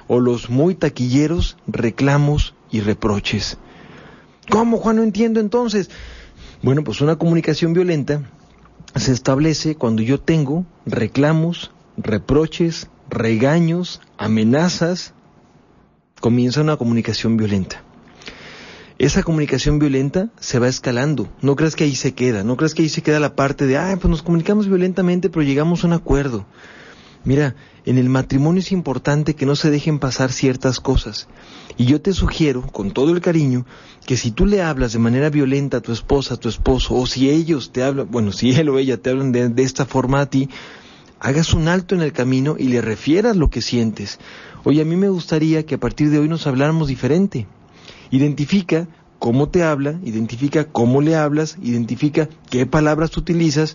o 0.08 0.20
los 0.20 0.50
muy 0.50 0.74
taquilleros 0.74 1.56
reclamos 1.66 2.54
y 2.70 2.80
reproches. 2.80 3.58
¿Cómo, 4.50 4.78
Juan? 4.78 4.96
No 4.96 5.02
entiendo 5.02 5.40
entonces. 5.40 5.90
Bueno, 6.62 6.82
pues 6.84 7.00
una 7.00 7.16
comunicación 7.16 7.72
violenta 7.72 8.22
se 8.94 9.12
establece 9.12 9.76
cuando 9.76 10.02
yo 10.02 10.20
tengo 10.20 10.64
reclamos, 10.84 11.70
reproches, 11.96 12.88
regaños, 13.08 14.00
amenazas, 14.18 15.14
comienza 16.20 16.60
una 16.60 16.76
comunicación 16.76 17.36
violenta. 17.36 17.82
Esa 18.98 19.22
comunicación 19.22 19.78
violenta 19.78 20.30
se 20.40 20.58
va 20.58 20.68
escalando. 20.68 21.28
No 21.42 21.54
creas 21.54 21.76
que 21.76 21.84
ahí 21.84 21.94
se 21.94 22.14
queda. 22.14 22.44
No 22.44 22.56
creas 22.56 22.72
que 22.72 22.82
ahí 22.82 22.88
se 22.88 23.02
queda 23.02 23.20
la 23.20 23.36
parte 23.36 23.66
de, 23.66 23.76
ah, 23.76 23.94
pues 24.00 24.10
nos 24.10 24.22
comunicamos 24.22 24.68
violentamente, 24.68 25.28
pero 25.28 25.42
llegamos 25.42 25.84
a 25.84 25.88
un 25.88 25.92
acuerdo. 25.92 26.46
Mira, 27.22 27.56
en 27.84 27.98
el 27.98 28.08
matrimonio 28.08 28.60
es 28.60 28.72
importante 28.72 29.34
que 29.34 29.44
no 29.44 29.54
se 29.54 29.70
dejen 29.70 29.98
pasar 29.98 30.32
ciertas 30.32 30.80
cosas. 30.80 31.28
Y 31.76 31.84
yo 31.84 32.00
te 32.00 32.14
sugiero, 32.14 32.62
con 32.62 32.92
todo 32.92 33.10
el 33.10 33.20
cariño, 33.20 33.66
que 34.06 34.16
si 34.16 34.30
tú 34.30 34.46
le 34.46 34.62
hablas 34.62 34.94
de 34.94 34.98
manera 34.98 35.28
violenta 35.28 35.78
a 35.78 35.80
tu 35.82 35.92
esposa, 35.92 36.34
a 36.34 36.36
tu 36.38 36.48
esposo, 36.48 36.94
o 36.94 37.04
si 37.04 37.28
ellos 37.28 37.72
te 37.72 37.82
hablan, 37.82 38.08
bueno, 38.10 38.32
si 38.32 38.52
él 38.52 38.70
o 38.70 38.78
ella 38.78 38.96
te 38.96 39.10
hablan 39.10 39.32
de, 39.32 39.48
de 39.50 39.62
esta 39.62 39.84
forma 39.84 40.20
a 40.20 40.26
ti, 40.26 40.48
hagas 41.20 41.54
un 41.54 41.68
alto 41.68 41.94
en 41.94 42.02
el 42.02 42.12
camino 42.12 42.56
y 42.58 42.64
le 42.64 42.80
refieras 42.80 43.36
lo 43.36 43.50
que 43.50 43.62
sientes. 43.62 44.18
Oye, 44.64 44.82
a 44.82 44.84
mí 44.84 44.96
me 44.96 45.08
gustaría 45.08 45.64
que 45.64 45.76
a 45.76 45.80
partir 45.80 46.10
de 46.10 46.18
hoy 46.18 46.28
nos 46.28 46.46
habláramos 46.46 46.88
diferente. 46.88 47.46
Identifica 48.10 48.88
cómo 49.18 49.48
te 49.48 49.62
habla, 49.62 49.98
identifica 50.04 50.64
cómo 50.64 51.00
le 51.00 51.16
hablas, 51.16 51.56
identifica 51.62 52.28
qué 52.50 52.66
palabras 52.66 53.16
utilizas. 53.16 53.74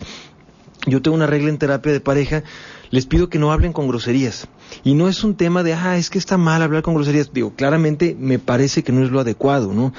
Yo 0.86 1.00
tengo 1.00 1.16
una 1.16 1.26
regla 1.26 1.48
en 1.48 1.58
terapia 1.58 1.92
de 1.92 2.00
pareja, 2.00 2.42
les 2.90 3.06
pido 3.06 3.28
que 3.28 3.38
no 3.38 3.52
hablen 3.52 3.72
con 3.72 3.88
groserías. 3.88 4.48
Y 4.84 4.94
no 4.94 5.08
es 5.08 5.22
un 5.24 5.36
tema 5.36 5.62
de, 5.62 5.74
ah, 5.74 5.96
es 5.96 6.10
que 6.10 6.18
está 6.18 6.38
mal 6.38 6.62
hablar 6.62 6.82
con 6.82 6.94
groserías. 6.94 7.32
Digo, 7.32 7.54
claramente 7.54 8.16
me 8.18 8.38
parece 8.38 8.82
que 8.82 8.92
no 8.92 9.04
es 9.04 9.10
lo 9.10 9.20
adecuado, 9.20 9.72
¿no? 9.72 9.92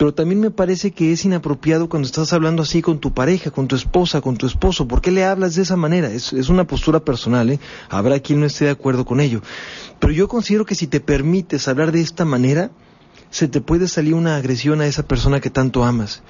Pero 0.00 0.14
también 0.14 0.40
me 0.40 0.50
parece 0.50 0.92
que 0.92 1.12
es 1.12 1.26
inapropiado 1.26 1.90
cuando 1.90 2.06
estás 2.06 2.32
hablando 2.32 2.62
así 2.62 2.80
con 2.80 3.00
tu 3.00 3.12
pareja, 3.12 3.50
con 3.50 3.68
tu 3.68 3.76
esposa, 3.76 4.22
con 4.22 4.38
tu 4.38 4.46
esposo. 4.46 4.88
¿Por 4.88 5.02
qué 5.02 5.10
le 5.10 5.26
hablas 5.26 5.56
de 5.56 5.62
esa 5.62 5.76
manera? 5.76 6.10
Es, 6.10 6.32
una 6.48 6.66
postura 6.66 7.00
personal, 7.00 7.50
¿eh? 7.50 7.60
Habrá 7.90 8.18
quien 8.18 8.40
no 8.40 8.46
esté 8.46 8.64
de 8.64 8.70
acuerdo 8.70 9.04
con 9.04 9.20
ello. 9.20 9.42
Pero 9.98 10.14
yo 10.14 10.26
considero 10.26 10.64
que 10.64 10.74
si 10.74 10.86
te 10.86 11.00
permites 11.00 11.68
hablar 11.68 11.92
de 11.92 12.00
esta 12.00 12.24
manera, 12.24 12.70
se 13.28 13.46
te 13.46 13.60
puede 13.60 13.88
salir 13.88 14.14
una 14.14 14.36
agresión 14.36 14.80
a 14.80 14.86
esa 14.86 15.06
persona 15.06 15.38
que 15.38 15.50
tanto 15.50 15.84
amas. 15.84 16.22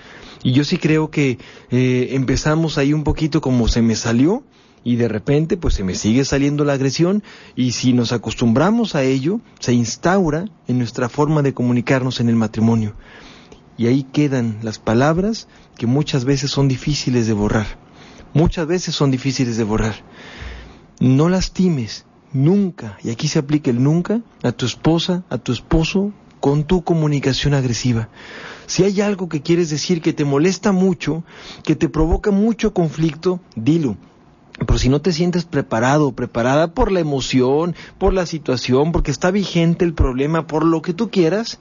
Y 0.42 0.50
yo 0.50 0.64
sí 0.64 0.76
creo 0.76 1.12
que 1.12 1.38
eh, 1.70 2.08
empezamos 2.10 2.76
ahí 2.76 2.92
un 2.92 3.04
poquito 3.04 3.40
como 3.40 3.68
se 3.68 3.82
me 3.82 3.94
salió 3.94 4.42
y 4.82 4.96
de 4.96 5.06
repente 5.06 5.56
pues 5.56 5.74
se 5.74 5.84
me 5.84 5.94
sigue 5.94 6.24
saliendo 6.24 6.64
la 6.64 6.72
agresión 6.72 7.22
y 7.54 7.70
si 7.70 7.92
nos 7.92 8.10
acostumbramos 8.10 8.96
a 8.96 9.04
ello, 9.04 9.40
se 9.60 9.74
instaura 9.74 10.46
en 10.66 10.78
nuestra 10.78 11.08
forma 11.08 11.42
de 11.42 11.54
comunicarnos 11.54 12.18
en 12.18 12.30
el 12.30 12.34
matrimonio 12.34 12.96
y 13.80 13.86
ahí 13.86 14.02
quedan 14.02 14.58
las 14.60 14.78
palabras 14.78 15.48
que 15.78 15.86
muchas 15.86 16.26
veces 16.26 16.50
son 16.50 16.68
difíciles 16.68 17.26
de 17.26 17.32
borrar. 17.32 17.78
Muchas 18.34 18.66
veces 18.66 18.94
son 18.94 19.10
difíciles 19.10 19.56
de 19.56 19.64
borrar. 19.64 19.94
No 21.00 21.30
lastimes 21.30 22.04
nunca, 22.34 22.98
y 23.02 23.08
aquí 23.08 23.26
se 23.26 23.38
aplica 23.38 23.70
el 23.70 23.82
nunca, 23.82 24.20
a 24.42 24.52
tu 24.52 24.66
esposa, 24.66 25.24
a 25.30 25.38
tu 25.38 25.52
esposo, 25.52 26.12
con 26.40 26.64
tu 26.64 26.84
comunicación 26.84 27.54
agresiva. 27.54 28.10
Si 28.66 28.84
hay 28.84 29.00
algo 29.00 29.30
que 29.30 29.40
quieres 29.40 29.70
decir 29.70 30.02
que 30.02 30.12
te 30.12 30.26
molesta 30.26 30.72
mucho, 30.72 31.24
que 31.64 31.74
te 31.74 31.88
provoca 31.88 32.30
mucho 32.30 32.74
conflicto, 32.74 33.40
dilo. 33.56 33.96
Pero 34.58 34.78
si 34.78 34.90
no 34.90 35.00
te 35.00 35.10
sientes 35.10 35.46
preparado 35.46 36.12
preparada 36.12 36.74
por 36.74 36.92
la 36.92 37.00
emoción, 37.00 37.74
por 37.96 38.12
la 38.12 38.26
situación, 38.26 38.92
porque 38.92 39.10
está 39.10 39.30
vigente 39.30 39.86
el 39.86 39.94
problema, 39.94 40.46
por 40.46 40.66
lo 40.66 40.82
que 40.82 40.92
tú 40.92 41.08
quieras, 41.08 41.58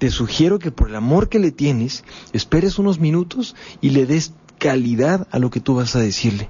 te 0.00 0.10
sugiero 0.10 0.58
que 0.58 0.70
por 0.70 0.88
el 0.88 0.96
amor 0.96 1.28
que 1.28 1.38
le 1.38 1.52
tienes, 1.52 2.04
esperes 2.32 2.78
unos 2.78 2.98
minutos 2.98 3.54
y 3.82 3.90
le 3.90 4.06
des 4.06 4.32
calidad 4.58 5.28
a 5.30 5.38
lo 5.38 5.50
que 5.50 5.60
tú 5.60 5.74
vas 5.74 5.94
a 5.94 6.00
decirle. 6.00 6.48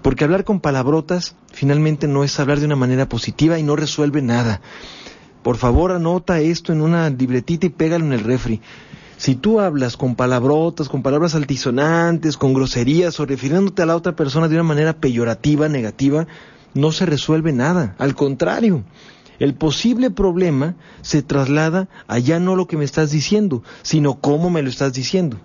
Porque 0.00 0.22
hablar 0.22 0.44
con 0.44 0.60
palabrotas 0.60 1.34
finalmente 1.50 2.06
no 2.06 2.22
es 2.22 2.38
hablar 2.38 2.60
de 2.60 2.66
una 2.66 2.76
manera 2.76 3.08
positiva 3.08 3.58
y 3.58 3.64
no 3.64 3.74
resuelve 3.74 4.22
nada. 4.22 4.60
Por 5.42 5.56
favor, 5.56 5.90
anota 5.90 6.38
esto 6.38 6.72
en 6.72 6.82
una 6.82 7.10
libretita 7.10 7.66
y 7.66 7.70
pégalo 7.70 8.04
en 8.04 8.12
el 8.12 8.20
refri. 8.20 8.60
Si 9.16 9.34
tú 9.34 9.58
hablas 9.58 9.96
con 9.96 10.14
palabrotas, 10.14 10.88
con 10.88 11.02
palabras 11.02 11.34
altisonantes, 11.34 12.36
con 12.36 12.54
groserías 12.54 13.18
o 13.18 13.26
refiriéndote 13.26 13.82
a 13.82 13.86
la 13.86 13.96
otra 13.96 14.14
persona 14.14 14.46
de 14.46 14.54
una 14.54 14.62
manera 14.62 14.92
peyorativa, 14.92 15.68
negativa, 15.68 16.28
no 16.74 16.92
se 16.92 17.06
resuelve 17.06 17.52
nada. 17.52 17.96
Al 17.98 18.14
contrario, 18.14 18.84
el 19.38 19.54
posible 19.54 20.10
problema 20.10 20.74
se 21.02 21.22
traslada 21.22 21.88
a 22.06 22.18
ya 22.18 22.38
no 22.38 22.56
lo 22.56 22.66
que 22.66 22.76
me 22.76 22.84
estás 22.84 23.10
diciendo, 23.10 23.62
sino 23.82 24.20
cómo 24.20 24.50
me 24.50 24.62
lo 24.62 24.68
estás 24.68 24.92
diciendo. 24.92 25.38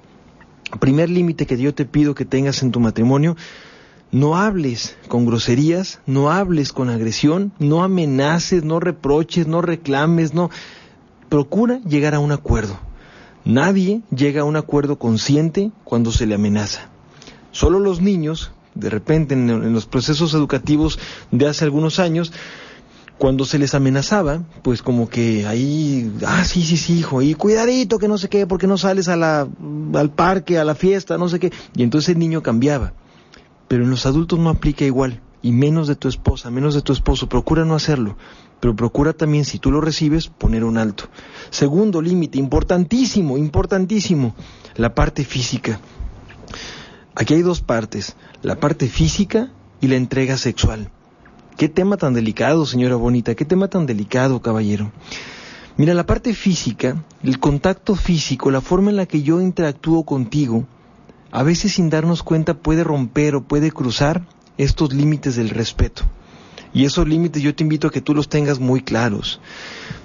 Primer 0.79 1.10
límite 1.10 1.46
que 1.46 1.58
yo 1.58 1.74
te 1.74 1.86
pido 1.86 2.13
que 2.13 2.25
tengas 2.25 2.62
en 2.62 2.72
tu 2.72 2.79
matrimonio, 2.79 3.36
no 4.12 4.38
hables 4.38 4.98
con 5.08 5.25
groserías, 5.25 6.00
no 6.05 6.31
hables 6.31 6.74
con 6.74 6.89
agresión, 6.89 7.51
no 7.60 7.84
amenaces, 7.84 8.63
no 8.63 8.79
reproches, 8.79 9.48
no 9.48 9.62
reclames, 9.62 10.34
no... 10.34 10.50
Procura 11.29 11.79
llegar 11.81 12.15
a 12.15 12.19
un 12.19 12.31
acuerdo. 12.31 12.79
Nadie 13.46 14.01
llega 14.10 14.41
a 14.41 14.46
un 14.46 14.55
acuerdo 14.55 14.98
consciente 14.98 15.72
cuando 15.84 16.12
se 16.12 16.25
le 16.25 16.34
amenaza. 16.34 16.89
Solo 17.51 17.79
los 17.79 18.01
niños 18.01 18.51
de 18.75 18.89
repente 18.89 19.34
en, 19.34 19.74
los 19.74 19.86
procesos 19.86 20.34
educativos 20.34 21.00
de 21.31 21.48
hace 21.48 21.65
algunos 21.65 22.00
años, 22.00 22.31
cuando 23.20 23.44
se 23.44 23.60
les 23.60 23.76
amenazaba, 23.76 24.44
pues 24.64 24.82
como 24.82 25.10
que 25.10 25.46
ahí, 25.46 26.10
ah, 26.26 26.46
sí, 26.46 26.64
sí, 26.64 26.78
sí, 26.78 27.00
hijo, 27.00 27.22
y 27.22 27.34
cuidadito 27.34 28.00
que 28.00 28.08
no 28.08 28.18
sé 28.18 28.30
qué, 28.30 28.48
porque 28.48 28.66
no 28.66 28.78
sales 28.78 29.10
a 29.10 29.18
la, 29.18 29.46
al 29.94 30.10
parque, 30.12 30.58
a 30.58 30.64
la 30.64 30.74
fiesta, 30.74 31.18
no 31.18 31.28
sé 31.28 31.38
qué. 31.38 31.52
Y 31.76 31.84
entonces 31.84 32.10
el 32.10 32.20
niño 32.20 32.42
cambiaba. 32.42 32.94
Pero 33.68 33.84
en 33.84 33.90
los 33.90 34.06
adultos 34.06 34.40
no 34.40 34.50
aplica 34.50 34.86
igual, 34.86 35.22
y 35.42 35.52
menos 35.52 35.90
de 35.90 35.98
tu 35.98 36.08
esposa, 36.08 36.50
menos 36.50 36.74
de 36.74 36.82
tu 36.82 36.94
esposo, 36.94 37.28
procura 37.28 37.66
no 37.66 37.76
hacerlo, 37.76 38.16
pero 38.62 38.74
procura 38.74 39.12
también, 39.12 39.44
si 39.44 39.60
tú 39.60 39.70
lo 39.70 39.82
recibes, 39.82 40.30
poner 40.30 40.64
un 40.64 40.78
alto. 40.78 41.10
Segundo 41.50 42.02
límite, 42.02 42.40
importantísimo, 42.40 43.38
importantísimo, 43.38 44.34
la 44.76 44.96
parte 44.96 45.26
física. 45.26 45.82
Aquí 47.16 47.34
hay 47.34 47.42
dos 47.42 47.60
partes, 47.60 48.16
la 48.44 48.62
parte 48.62 48.88
física 48.88 49.52
y 49.82 49.88
la 49.88 49.98
entrega 49.98 50.38
sexual. 50.38 50.90
Qué 51.60 51.68
tema 51.68 51.98
tan 51.98 52.13
delicado, 52.13 52.66
señora 52.66 52.96
bonita, 52.96 53.36
qué 53.36 53.44
tema 53.44 53.68
tan 53.68 53.86
delicado, 53.86 54.42
caballero. 54.42 54.94
Mira, 55.75 55.94
la 55.94 56.06
parte 56.06 56.34
física, 56.34 57.04
el 57.22 57.38
contacto 57.38 57.96
físico, 57.96 58.50
la 58.50 58.62
forma 58.62 58.92
en 58.92 58.96
la 58.96 59.06
que 59.06 59.24
yo 59.24 59.42
interactúo 59.42 60.06
contigo, 60.06 60.66
a 61.32 61.44
veces 61.44 61.74
sin 61.74 61.89
darnos 61.89 62.24
cuenta 62.24 62.54
puede 62.54 62.86
romper 62.86 63.36
o 63.36 63.44
puede 63.44 63.72
cruzar 63.72 64.25
estos 64.58 64.94
límites 64.94 65.36
del 65.36 65.50
respeto. 65.50 66.04
Y 66.74 66.86
esos 66.86 67.08
límites 67.08 67.42
yo 67.42 67.56
te 67.56 67.64
invito 67.64 67.88
a 67.88 67.92
que 67.92 68.02
tú 68.02 68.14
los 68.14 68.30
tengas 68.30 68.60
muy 68.60 68.82
claros, 68.82 69.40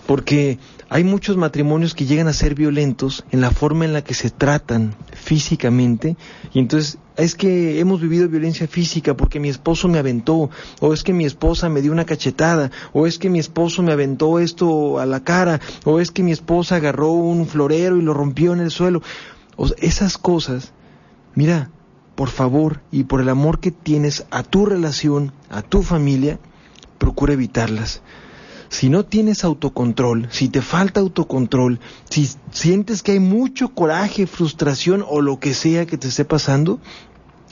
porque 0.07 0.59
hay 0.89 1.05
muchos 1.05 1.37
matrimonios 1.37 1.95
que 1.95 2.07
llegan 2.07 2.29
a 2.29 2.33
ser 2.33 2.55
violentos 2.55 3.25
en 3.31 3.41
la 3.41 3.51
forma 3.51 3.85
en 3.85 3.93
la 3.93 4.03
que 4.03 4.15
se 4.15 4.31
tratan 4.31 4.95
físicamente, 5.13 6.17
y 6.53 6.59
entonces 6.59 6.99
es 7.17 7.35
que 7.35 7.81
hemos 7.81 8.01
vivido 8.01 8.29
violencia 8.29 8.67
física 8.67 9.17
porque 9.17 9.41
mi 9.41 9.49
esposo 9.49 9.89
me 9.89 9.99
aventó, 9.99 10.51
o 10.81 10.93
es 10.93 11.03
que 11.03 11.13
mi 11.13 11.25
esposa 11.25 11.69
me 11.69 11.83
dio 11.83 11.93
una 11.93 12.07
cachetada, 12.07 12.71
o 12.93 13.07
es 13.07 13.19
que 13.19 13.31
mi 13.31 13.39
esposo 13.39 13.83
me 13.83 13.93
aventó 13.93 14.39
esto 14.39 14.99
a 14.99 15.07
la 15.07 15.23
cara, 15.23 15.61
o 15.85 16.01
es 16.01 16.11
que 16.11 16.23
mi 16.23 16.33
esposa 16.33 16.77
agarró 16.77 17.13
un 17.13 17.47
florero 17.47 17.97
y 17.97 18.03
lo 18.03 18.15
rompió 18.15 18.53
en 18.53 18.61
el 18.61 18.71
suelo. 18.71 19.03
esas 19.79 20.19
cosas, 20.19 20.73
mira, 21.35 21.71
por 22.15 22.29
favor 22.29 22.81
y 22.93 23.05
por 23.05 23.21
el 23.21 23.29
amor 23.29 23.59
que 23.59 23.71
tienes 23.71 24.27
a 24.31 24.43
tu 24.43 24.67
relación, 24.67 25.33
a 25.51 25.63
tu 25.63 25.83
familia, 25.83 26.39
procura 26.99 27.35
evitarlas. 27.35 28.03
Si 28.69 28.89
no 28.89 29.05
tienes 29.05 29.45
autocontrol, 29.45 30.27
si 30.31 30.49
te 30.49 30.63
falta 30.63 31.01
autocontrol, 31.01 31.79
si 32.11 32.29
sientes 32.51 33.03
que 33.03 33.13
hay 33.13 33.21
mucho 33.21 33.69
coraje, 33.69 34.27
frustración 34.27 35.05
o 35.09 35.21
lo 35.21 35.39
que 35.39 35.55
sea 35.55 35.87
que 35.87 35.99
te 35.99 36.09
esté 36.09 36.25
pasando, 36.25 36.81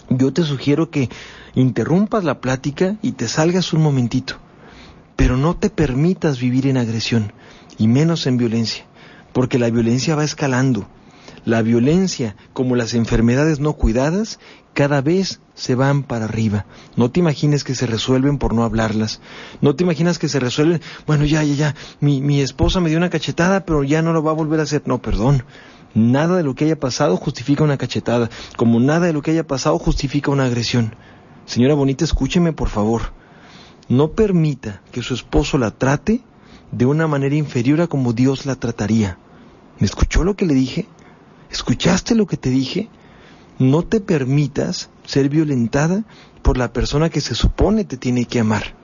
yo 0.08 0.32
te 0.32 0.42
sugiero 0.42 0.90
que 0.90 1.08
interrumpas 1.54 2.24
la 2.24 2.40
plática 2.40 2.96
y 3.02 3.12
te 3.12 3.28
salgas 3.28 3.72
un 3.72 3.82
momentito. 3.82 4.34
Pero 5.16 5.36
no 5.36 5.56
te 5.56 5.70
permitas 5.70 6.40
vivir 6.40 6.66
en 6.66 6.76
agresión, 6.76 7.32
y 7.78 7.86
menos 7.86 8.26
en 8.26 8.38
violencia, 8.38 8.84
porque 9.32 9.58
la 9.58 9.70
violencia 9.70 10.16
va 10.16 10.24
escalando. 10.24 10.88
La 11.44 11.62
violencia, 11.62 12.36
como 12.52 12.76
las 12.76 12.94
enfermedades 12.94 13.58
no 13.58 13.72
cuidadas, 13.72 14.38
cada 14.74 15.00
vez 15.00 15.40
se 15.54 15.74
van 15.74 16.04
para 16.04 16.26
arriba. 16.26 16.66
No 16.96 17.10
te 17.10 17.20
imagines 17.20 17.64
que 17.64 17.74
se 17.74 17.86
resuelven 17.86 18.38
por 18.38 18.54
no 18.54 18.62
hablarlas. 18.62 19.20
No 19.60 19.74
te 19.74 19.82
imaginas 19.82 20.18
que 20.18 20.28
se 20.28 20.38
resuelven, 20.38 20.80
bueno, 21.06 21.24
ya, 21.24 21.42
ya, 21.42 21.54
ya, 21.54 21.74
mi, 22.00 22.20
mi 22.20 22.40
esposa 22.40 22.80
me 22.80 22.88
dio 22.88 22.98
una 22.98 23.10
cachetada, 23.10 23.64
pero 23.64 23.82
ya 23.82 24.02
no 24.02 24.12
lo 24.12 24.22
va 24.22 24.30
a 24.30 24.34
volver 24.34 24.60
a 24.60 24.62
hacer. 24.62 24.82
No, 24.86 25.02
perdón. 25.02 25.44
Nada 25.94 26.36
de 26.36 26.42
lo 26.42 26.54
que 26.54 26.64
haya 26.64 26.78
pasado 26.78 27.16
justifica 27.16 27.64
una 27.64 27.76
cachetada, 27.76 28.30
como 28.56 28.80
nada 28.80 29.06
de 29.06 29.12
lo 29.12 29.20
que 29.20 29.32
haya 29.32 29.46
pasado 29.46 29.78
justifica 29.78 30.30
una 30.30 30.44
agresión. 30.44 30.94
Señora 31.44 31.74
Bonita, 31.74 32.04
escúcheme 32.04 32.52
por 32.52 32.68
favor. 32.68 33.12
No 33.88 34.12
permita 34.12 34.80
que 34.90 35.02
su 35.02 35.12
esposo 35.12 35.58
la 35.58 35.72
trate 35.72 36.22
de 36.70 36.86
una 36.86 37.06
manera 37.06 37.34
inferior 37.34 37.82
a 37.82 37.88
como 37.88 38.14
Dios 38.14 38.46
la 38.46 38.54
trataría. 38.54 39.18
¿Me 39.78 39.86
escuchó 39.86 40.24
lo 40.24 40.34
que 40.34 40.46
le 40.46 40.54
dije? 40.54 40.88
¿Escuchaste 41.52 42.14
lo 42.14 42.26
que 42.26 42.38
te 42.38 42.48
dije? 42.48 42.88
No 43.58 43.82
te 43.82 44.00
permitas 44.00 44.88
ser 45.04 45.28
violentada 45.28 46.04
por 46.40 46.56
la 46.56 46.72
persona 46.72 47.10
que 47.10 47.20
se 47.20 47.34
supone 47.34 47.84
te 47.84 47.98
tiene 47.98 48.24
que 48.24 48.40
amar. 48.40 48.74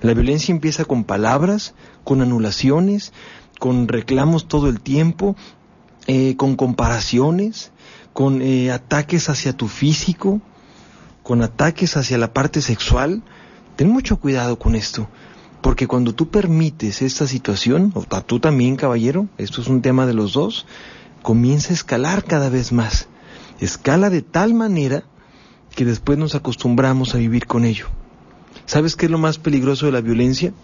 La 0.00 0.14
violencia 0.14 0.54
empieza 0.54 0.86
con 0.86 1.04
palabras, 1.04 1.74
con 2.04 2.22
anulaciones, 2.22 3.12
con 3.58 3.88
reclamos 3.88 4.48
todo 4.48 4.70
el 4.70 4.80
tiempo, 4.80 5.36
eh, 6.06 6.34
con 6.36 6.56
comparaciones, 6.56 7.72
con 8.14 8.40
eh, 8.40 8.72
ataques 8.72 9.28
hacia 9.28 9.52
tu 9.52 9.68
físico, 9.68 10.40
con 11.22 11.42
ataques 11.42 11.98
hacia 11.98 12.16
la 12.16 12.32
parte 12.32 12.62
sexual. 12.62 13.22
Ten 13.76 13.90
mucho 13.90 14.18
cuidado 14.18 14.58
con 14.58 14.76
esto, 14.76 15.10
porque 15.60 15.86
cuando 15.86 16.14
tú 16.14 16.30
permites 16.30 17.02
esta 17.02 17.26
situación, 17.26 17.92
o 17.94 18.04
tú 18.22 18.40
también, 18.40 18.76
caballero, 18.76 19.28
esto 19.36 19.60
es 19.60 19.68
un 19.68 19.82
tema 19.82 20.06
de 20.06 20.14
los 20.14 20.32
dos, 20.32 20.64
comienza 21.28 21.72
a 21.72 21.74
escalar 21.74 22.24
cada 22.24 22.48
vez 22.48 22.72
más. 22.72 23.06
Escala 23.60 24.08
de 24.08 24.22
tal 24.22 24.54
manera 24.54 25.04
que 25.76 25.84
después 25.84 26.16
nos 26.16 26.34
acostumbramos 26.34 27.14
a 27.14 27.18
vivir 27.18 27.46
con 27.46 27.66
ello. 27.66 27.84
¿Sabes 28.64 28.96
qué 28.96 29.04
es 29.04 29.12
lo 29.12 29.18
más 29.18 29.36
peligroso 29.36 29.84
de 29.84 29.92
la 29.92 30.00
violencia? 30.00 30.54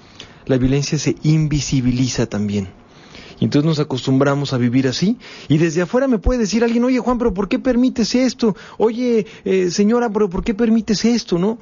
La 0.46 0.57
violencia 0.57 0.98
se 0.98 1.16
invisibiliza 1.22 2.24
también. 2.24 2.68
Y 3.38 3.44
entonces 3.44 3.66
nos 3.66 3.79
acostumbramos 3.79 4.55
a 4.55 4.57
vivir 4.57 4.88
así. 4.88 5.18
Y 5.48 5.59
desde 5.59 5.83
afuera 5.83 6.09
me 6.09 6.16
puede 6.16 6.38
decir 6.38 6.64
alguien, 6.64 6.85
oye 6.85 6.98
Juan, 6.98 7.18
pero 7.18 7.35
¿por 7.35 7.46
qué 7.46 7.59
permites 7.59 8.14
esto? 8.14 8.57
Oye 8.79 9.27
eh, 9.44 9.70
señora, 9.70 10.09
pero 10.09 10.31
¿por 10.31 10.44
qué 10.44 10.55
permites 10.55 11.05
esto? 11.05 11.38
¿No? 11.38 11.59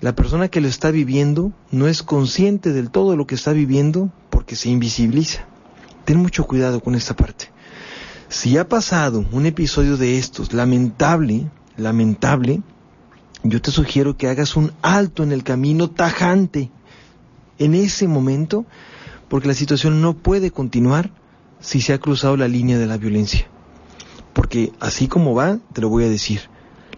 La 0.00 0.16
persona 0.16 0.48
que 0.48 0.60
lo 0.60 0.66
está 0.66 0.90
viviendo 0.90 1.52
no 1.70 1.86
es 1.86 2.02
consciente 2.02 2.72
del 2.72 2.90
todo 2.90 3.14
lo 3.14 3.28
que 3.28 3.36
está 3.36 3.52
viviendo 3.52 4.10
porque 4.30 4.56
se 4.56 4.68
invisibiliza. 4.68 5.46
Ten 6.04 6.18
mucho 6.18 6.44
cuidado 6.44 6.80
con 6.80 6.96
esta 6.96 7.14
parte. 7.14 7.54
Si 8.28 8.58
ha 8.58 8.68
pasado 8.68 9.24
un 9.30 9.46
episodio 9.46 9.96
de 9.96 10.18
estos 10.18 10.52
lamentable, 10.52 11.48
lamentable, 11.76 12.60
yo 13.44 13.62
te 13.62 13.70
sugiero 13.70 14.16
que 14.16 14.28
hagas 14.28 14.56
un 14.56 14.72
alto 14.82 15.22
en 15.22 15.30
el 15.30 15.44
camino 15.44 15.90
tajante 15.90 16.70
en 17.58 17.74
ese 17.74 18.08
momento, 18.08 18.66
porque 19.28 19.46
la 19.46 19.54
situación 19.54 20.00
no 20.02 20.14
puede 20.14 20.50
continuar 20.50 21.12
si 21.60 21.80
se 21.80 21.92
ha 21.92 21.98
cruzado 21.98 22.36
la 22.36 22.48
línea 22.48 22.78
de 22.78 22.86
la 22.86 22.96
violencia. 22.96 23.46
Porque 24.32 24.72
así 24.80 25.06
como 25.06 25.34
va, 25.34 25.58
te 25.72 25.80
lo 25.80 25.88
voy 25.88 26.04
a 26.04 26.08
decir, 26.08 26.42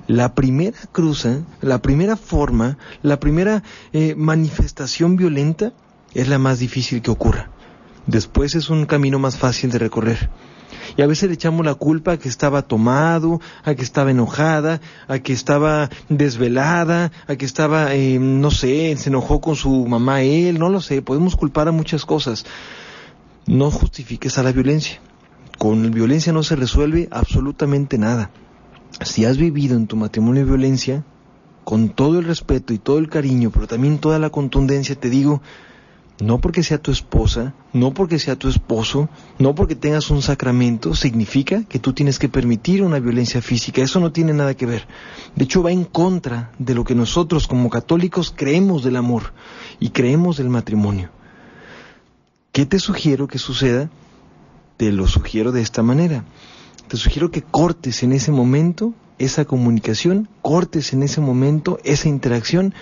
la 0.07 0.35
primera 0.35 0.79
cruza, 0.93 1.43
la 1.61 1.83
primera 1.83 2.17
forma, 2.17 2.79
la 3.03 3.21
primera 3.21 3.63
eh, 3.93 4.15
manifestación 4.17 5.17
violenta 5.17 5.75
es 6.15 6.29
la 6.29 6.39
más 6.39 6.59
difícil 6.59 7.03
que 7.03 7.11
ocurra. 7.11 7.51
Después 8.07 8.55
es 8.55 8.71
un 8.71 8.87
camino 8.87 9.19
más 9.19 9.37
fácil 9.37 9.71
de 9.71 9.79
recorrer. 9.79 10.31
Y 10.97 11.03
a 11.03 11.07
veces 11.07 11.29
le 11.29 11.35
echamos 11.35 11.65
la 11.65 11.75
culpa 11.75 12.13
a 12.13 12.17
que 12.19 12.29
estaba 12.29 12.63
tomado, 12.63 13.41
a 13.65 13.75
que 13.75 13.83
estaba 13.83 14.11
enojada, 14.11 14.81
a 15.07 15.19
que 15.19 15.33
estaba 15.33 15.91
desvelada, 16.09 17.13
a 17.27 17.37
que 17.37 17.45
estaba, 17.45 17.95
eh, 17.95 18.19
no 18.19 18.51
sé, 18.51 18.95
se 18.97 19.09
enojó 19.09 19.41
con 19.41 19.57
su 19.57 19.87
mamá 19.87 20.23
él, 20.23 20.59
no 20.59 20.69
lo 20.69 20.81
sé, 20.81 21.03
podemos 21.03 21.37
culpar 21.37 21.69
a 21.69 21.73
muchas 21.73 22.05
cosas. 22.05 22.45
No 23.47 23.71
justifiques 23.71 24.39
a 24.39 24.43
la 24.43 24.53
violencia. 24.53 25.01
Con 25.59 25.91
violencia 25.91 26.33
no 26.33 26.43
se 26.43 26.57
resuelve 26.57 27.09
absolutamente 27.11 27.99
nada. 27.99 28.31
Si 29.03 29.25
has 29.25 29.37
vivido 29.37 29.77
en 29.77 29.87
tu 29.87 29.97
matrimonio 29.97 30.47
violencia, 30.47 31.05
con 31.65 31.91
todo 31.91 32.19
el 32.19 32.25
respeto 32.25 32.73
y 32.73 32.79
todo 32.79 32.99
el 32.99 33.09
cariño, 33.09 33.51
pero 33.51 33.67
también 33.67 33.99
toda 33.99 34.19
la 34.19 34.31
contundencia, 34.31 34.95
te 34.95 35.11
digo, 35.11 35.43
no 36.21 36.41
porque 36.41 36.63
sea 36.63 36.79
tu 36.79 36.91
esposa, 36.91 37.55
no 37.73 37.95
porque 37.95 38.19
sea 38.19 38.37
tu 38.37 38.49
esposo, 38.49 39.09
no 39.39 39.55
porque 39.55 39.77
tengas 39.77 40.11
un 40.11 40.21
sacramento, 40.21 40.95
significa 40.95 41.63
que 41.65 41.79
tú 41.79 41.93
tienes 41.93 42.19
que 42.19 42.29
permitir 42.29 42.83
una 42.83 42.99
violencia 42.99 43.41
física. 43.41 43.83
Eso 43.83 44.01
no 44.01 44.11
tiene 44.11 44.33
nada 44.33 44.55
que 44.55 44.67
ver. 44.67 44.87
De 45.37 45.45
hecho, 45.45 45.63
va 45.63 45.71
en 45.71 45.85
contra 45.85 46.51
de 46.59 46.75
lo 46.75 46.85
que 46.85 46.97
nosotros 46.97 47.47
como 47.47 47.71
católicos 47.71 48.35
creemos 48.35 48.83
del 48.83 48.97
amor 48.97 49.33
y 49.79 49.91
creemos 49.91 50.37
del 50.39 50.49
matrimonio. 50.49 51.11
¿Qué 52.51 52.67
te 52.67 52.81
sugiero 52.81 53.29
que 53.29 53.39
suceda? 53.39 53.89
Te 54.77 54.91
lo 54.91 55.07
sugiero 55.07 55.53
de 55.53 55.63
esta 55.63 55.83
manera. 55.83 56.25
Te 56.89 56.97
sugiero 56.97 57.31
que 57.31 57.43
cortes 57.43 58.03
en 58.03 58.13
ese 58.13 58.33
momento 58.33 58.95
esa 59.19 59.45
comunicación, 59.45 60.29
cortes 60.43 60.93
en 60.93 61.03
ese 61.03 61.21
momento 61.21 61.79
esa 61.85 62.09
interacción 62.09 62.75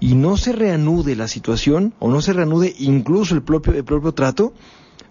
y 0.00 0.14
no 0.14 0.36
se 0.36 0.52
reanude 0.52 1.16
la 1.16 1.28
situación 1.28 1.94
o 1.98 2.10
no 2.10 2.20
se 2.20 2.32
reanude 2.32 2.74
incluso 2.78 3.34
el 3.34 3.42
propio, 3.42 3.74
el 3.74 3.84
propio 3.84 4.12
trato 4.12 4.52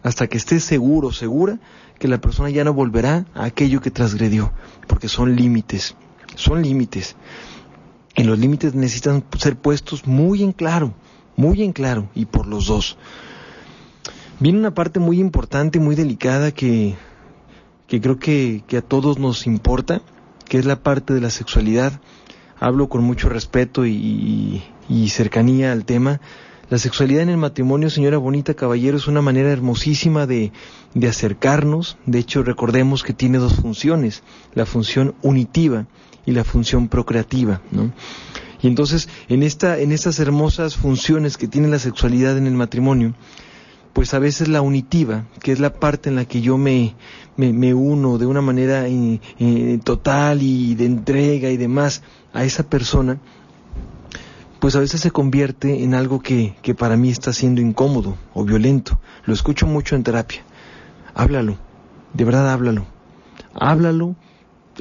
hasta 0.04 0.28
que 0.28 0.38
estés 0.38 0.64
seguro, 0.64 1.12
segura 1.12 1.60
que 2.00 2.08
la 2.08 2.20
persona 2.20 2.50
ya 2.50 2.64
no 2.64 2.74
volverá 2.74 3.26
a 3.34 3.46
aquello 3.46 3.82
que 3.82 3.92
transgredió, 3.92 4.52
porque 4.88 5.08
son 5.08 5.36
límites, 5.36 5.96
son 6.36 6.62
límites. 6.62 7.16
Y 8.16 8.24
los 8.24 8.38
límites 8.38 8.76
necesitan 8.76 9.24
ser 9.40 9.56
puestos 9.56 10.06
muy 10.06 10.44
en 10.44 10.52
claro, 10.52 10.94
muy 11.36 11.64
en 11.64 11.72
claro, 11.72 12.10
y 12.14 12.26
por 12.26 12.46
los 12.46 12.68
dos. 12.68 12.98
Viene 14.40 14.60
una 14.60 14.74
parte 14.74 15.00
muy 15.00 15.20
importante, 15.20 15.80
muy 15.80 15.96
delicada 15.96 16.52
que, 16.52 16.96
que 17.88 18.02
creo 18.02 18.20
que, 18.20 18.64
que 18.68 18.78
a 18.78 18.82
todos 18.82 19.18
nos 19.18 19.48
importa, 19.48 20.02
que 20.46 20.60
es 20.60 20.66
la 20.66 20.84
parte 20.84 21.14
de 21.14 21.22
la 21.22 21.30
sexualidad 21.30 22.02
hablo 22.64 22.88
con 22.88 23.04
mucho 23.04 23.28
respeto 23.28 23.86
y, 23.86 24.64
cercanía 25.10 25.74
al 25.74 25.84
tema. 25.84 26.22
La 26.70 26.78
sexualidad 26.78 27.24
en 27.24 27.30
el 27.30 27.38
matrimonio, 27.38 27.90
señora 27.90 28.18
Bonita 28.18 28.54
Caballero, 28.54 28.96
es 28.96 29.08
una 29.08 29.22
manera 29.22 29.52
hermosísima 29.52 30.26
de, 30.26 30.54
de, 30.94 31.08
acercarnos. 31.10 31.98
De 32.06 32.20
hecho, 32.20 32.42
recordemos 32.42 33.04
que 33.04 33.14
tiene 33.14 33.38
dos 33.38 33.56
funciones, 33.56 34.24
la 34.56 34.66
función 34.66 35.14
unitiva 35.22 35.88
y 36.26 36.32
la 36.32 36.46
función 36.46 36.88
procreativa, 36.88 37.62
¿no? 37.72 37.92
Y 38.62 38.68
entonces, 38.68 39.10
en, 39.28 39.44
esta, 39.44 39.78
en 39.78 39.92
estas 39.92 40.20
hermosas 40.20 40.78
funciones 40.78 41.36
que 41.36 41.50
tiene 41.50 41.68
la 41.68 41.80
sexualidad 41.80 42.38
en 42.38 42.48
el 42.48 42.54
matrimonio, 42.54 43.14
pues 43.94 44.14
a 44.16 44.20
veces 44.20 44.48
la 44.48 44.62
unitiva, 44.62 45.26
que 45.40 45.52
es 45.52 45.60
la 45.60 45.74
parte 45.74 46.10
en 46.10 46.16
la 46.16 46.26
que 46.26 46.42
yo 46.42 46.58
me, 46.58 46.96
me, 47.38 47.74
uno 47.74 48.18
de 48.18 48.26
una 48.26 48.42
manera 48.42 48.88
eh, 48.88 49.22
eh, 49.40 49.80
total 49.84 50.42
y 50.42 50.76
de 50.76 50.86
entrega 50.86 51.50
y 51.50 51.58
demás 51.58 52.02
a 52.34 52.44
esa 52.44 52.64
persona, 52.64 53.20
pues 54.60 54.76
a 54.76 54.80
veces 54.80 55.02
se 55.02 55.12
convierte 55.12 55.84
en 55.84 55.94
algo 55.94 56.22
que, 56.22 56.56
que 56.62 56.74
para 56.74 56.98
mí 56.98 57.10
está 57.10 57.34
siendo 57.34 57.62
incómodo 57.62 58.18
o 58.34 58.44
violento. 58.44 59.00
Lo 59.26 59.34
escucho 59.34 59.68
mucho 59.68 59.96
en 59.96 60.04
terapia. 60.04 60.44
Háblalo, 61.14 61.58
de 62.14 62.26
verdad 62.26 62.52
háblalo. 62.52 62.86
Háblalo 63.54 64.16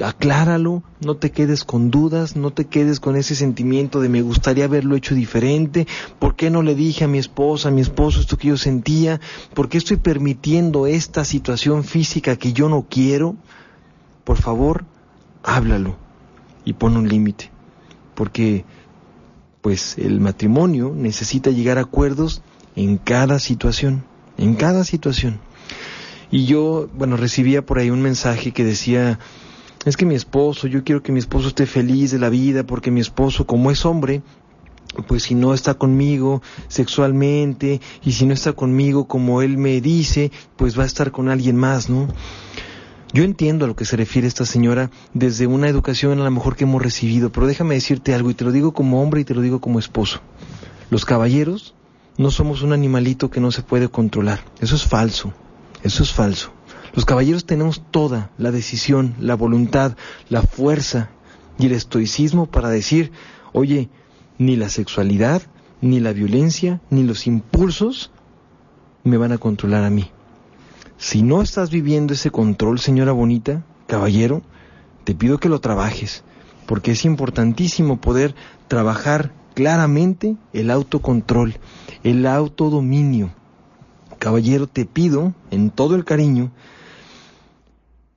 acláralo, 0.01 0.83
no 1.01 1.15
te 1.15 1.31
quedes 1.31 1.63
con 1.63 1.91
dudas, 1.91 2.35
no 2.35 2.51
te 2.51 2.65
quedes 2.65 2.99
con 2.99 3.15
ese 3.15 3.35
sentimiento 3.35 4.01
de 4.01 4.09
me 4.09 4.21
gustaría 4.21 4.65
haberlo 4.65 4.95
hecho 4.95 5.13
diferente, 5.13 5.87
¿por 6.19 6.35
qué 6.35 6.49
no 6.49 6.63
le 6.63 6.75
dije 6.75 7.03
a 7.03 7.07
mi 7.07 7.19
esposa, 7.19 7.69
a 7.69 7.71
mi 7.71 7.81
esposo 7.81 8.19
esto 8.19 8.37
que 8.37 8.47
yo 8.47 8.57
sentía? 8.57 9.21
¿Por 9.53 9.69
qué 9.69 9.77
estoy 9.77 9.97
permitiendo 9.97 10.87
esta 10.87 11.25
situación 11.25 11.83
física 11.83 12.35
que 12.37 12.53
yo 12.53 12.69
no 12.69 12.87
quiero? 12.89 13.35
Por 14.23 14.37
favor, 14.37 14.85
háblalo 15.43 15.97
y 16.65 16.73
pon 16.73 16.97
un 16.97 17.07
límite, 17.07 17.51
porque 18.15 18.65
pues 19.61 19.97
el 19.97 20.19
matrimonio 20.19 20.93
necesita 20.95 21.49
llegar 21.51 21.77
a 21.77 21.81
acuerdos 21.81 22.41
en 22.75 22.97
cada 22.97 23.39
situación, 23.39 24.03
en 24.37 24.55
cada 24.55 24.83
situación. 24.83 25.39
Y 26.31 26.45
yo, 26.45 26.89
bueno, 26.95 27.15
recibía 27.15 27.63
por 27.63 27.77
ahí 27.77 27.91
un 27.91 28.01
mensaje 28.01 28.51
que 28.51 28.63
decía, 28.63 29.19
es 29.85 29.97
que 29.97 30.05
mi 30.05 30.15
esposo, 30.15 30.67
yo 30.67 30.83
quiero 30.83 31.03
que 31.03 31.11
mi 31.11 31.19
esposo 31.19 31.49
esté 31.49 31.65
feliz 31.65 32.11
de 32.11 32.19
la 32.19 32.29
vida 32.29 32.63
porque 32.65 32.91
mi 32.91 33.01
esposo, 33.01 33.45
como 33.45 33.71
es 33.71 33.85
hombre, 33.85 34.21
pues 35.07 35.23
si 35.23 35.35
no 35.35 35.53
está 35.53 35.73
conmigo 35.73 36.41
sexualmente 36.67 37.81
y 38.03 38.11
si 38.11 38.25
no 38.25 38.33
está 38.33 38.53
conmigo 38.53 39.07
como 39.07 39.41
él 39.41 39.57
me 39.57 39.81
dice, 39.81 40.31
pues 40.55 40.77
va 40.77 40.83
a 40.83 40.87
estar 40.87 41.11
con 41.11 41.29
alguien 41.29 41.55
más, 41.55 41.89
¿no? 41.89 42.07
Yo 43.11 43.23
entiendo 43.23 43.65
a 43.65 43.67
lo 43.67 43.75
que 43.75 43.85
se 43.85 43.95
refiere 43.95 44.27
esta 44.27 44.45
señora 44.45 44.89
desde 45.13 45.45
una 45.45 45.67
educación 45.67 46.19
a 46.19 46.23
lo 46.23 46.31
mejor 46.31 46.55
que 46.55 46.63
hemos 46.63 46.81
recibido, 46.81 47.31
pero 47.31 47.45
déjame 47.45 47.75
decirte 47.75 48.13
algo 48.13 48.31
y 48.31 48.33
te 48.33 48.43
lo 48.43 48.51
digo 48.51 48.73
como 48.73 49.03
hombre 49.03 49.21
y 49.21 49.23
te 49.23 49.35
lo 49.35 49.41
digo 49.41 49.61
como 49.61 49.77
esposo. 49.77 50.19
Los 50.89 51.05
caballeros 51.05 51.75
no 52.17 52.31
somos 52.31 52.63
un 52.63 52.73
animalito 52.73 53.29
que 53.29 53.39
no 53.39 53.51
se 53.51 53.61
puede 53.61 53.87
controlar. 53.89 54.43
Eso 54.61 54.75
es 54.75 54.83
falso. 54.83 55.33
Eso 55.83 56.01
es 56.03 56.11
falso. 56.11 56.51
Los 56.93 57.05
caballeros 57.05 57.45
tenemos 57.45 57.81
toda 57.89 58.29
la 58.37 58.51
decisión, 58.51 59.15
la 59.19 59.35
voluntad, 59.35 59.97
la 60.29 60.43
fuerza 60.43 61.09
y 61.57 61.65
el 61.65 61.71
estoicismo 61.71 62.45
para 62.45 62.69
decir, 62.69 63.11
oye, 63.51 63.89
ni 64.37 64.55
la 64.55 64.69
sexualidad, 64.69 65.41
ni 65.81 65.99
la 65.99 66.13
violencia, 66.13 66.81
ni 66.91 67.01
los 67.03 67.25
impulsos 67.25 68.11
me 69.03 69.17
van 69.17 69.31
a 69.31 69.39
controlar 69.39 69.83
a 69.83 69.89
mí. 69.89 70.11
Si 70.97 71.23
no 71.23 71.41
estás 71.41 71.71
viviendo 71.71 72.13
ese 72.13 72.29
control, 72.29 72.79
señora 72.79 73.11
bonita, 73.11 73.65
caballero, 73.87 74.43
te 75.03 75.15
pido 75.15 75.39
que 75.39 75.49
lo 75.49 75.59
trabajes, 75.59 76.23
porque 76.67 76.91
es 76.91 77.05
importantísimo 77.05 77.99
poder 77.99 78.35
trabajar 78.67 79.33
claramente 79.55 80.37
el 80.53 80.69
autocontrol, 80.69 81.55
el 82.03 82.27
autodominio. 82.27 83.33
Caballero, 84.19 84.67
te 84.67 84.85
pido, 84.85 85.33
en 85.51 85.71
todo 85.71 85.95
el 85.95 86.05
cariño, 86.05 86.51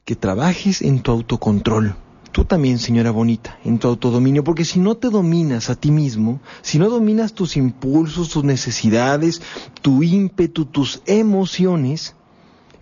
que 0.06 0.16
trabajes 0.16 0.80
en 0.80 1.00
tu 1.00 1.10
autocontrol. 1.10 1.96
Tú 2.30 2.44
también, 2.44 2.78
señora 2.78 3.10
bonita, 3.10 3.58
en 3.64 3.78
tu 3.78 3.88
autodominio, 3.88 4.44
porque 4.44 4.64
si 4.64 4.78
no 4.78 4.96
te 4.96 5.10
dominas 5.10 5.68
a 5.68 5.74
ti 5.74 5.90
mismo, 5.90 6.40
si 6.62 6.78
no 6.78 6.88
dominas 6.88 7.32
tus 7.32 7.56
impulsos, 7.56 8.28
tus 8.28 8.44
necesidades, 8.44 9.42
tu 9.82 10.02
ímpetu, 10.02 10.64
tus 10.64 11.02
emociones, 11.06 12.14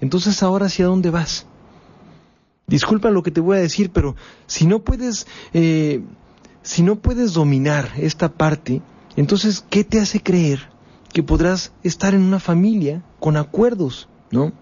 entonces 0.00 0.42
ahora 0.42 0.66
hacia 0.66 0.86
dónde 0.86 1.10
vas? 1.10 1.46
Disculpa 2.66 3.10
lo 3.10 3.22
que 3.22 3.30
te 3.30 3.40
voy 3.40 3.56
a 3.56 3.60
decir, 3.60 3.90
pero 3.90 4.16
si 4.46 4.66
no 4.66 4.80
puedes, 4.80 5.26
eh, 5.54 6.02
si 6.62 6.82
no 6.82 6.96
puedes 6.96 7.32
dominar 7.32 7.90
esta 7.96 8.32
parte, 8.32 8.82
entonces, 9.16 9.64
¿qué 9.70 9.82
te 9.82 9.98
hace 9.98 10.20
creer 10.20 10.68
que 11.12 11.22
podrás 11.22 11.72
estar 11.82 12.12
en 12.12 12.22
una 12.22 12.40
familia 12.40 13.02
con 13.18 13.36
acuerdos, 13.38 14.08
no? 14.30 14.52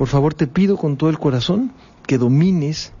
Por 0.00 0.08
favor, 0.08 0.32
te 0.32 0.46
pido 0.46 0.78
con 0.78 0.96
todo 0.96 1.10
el 1.10 1.18
corazón 1.18 1.72
que 2.06 2.16
domines, 2.16 2.94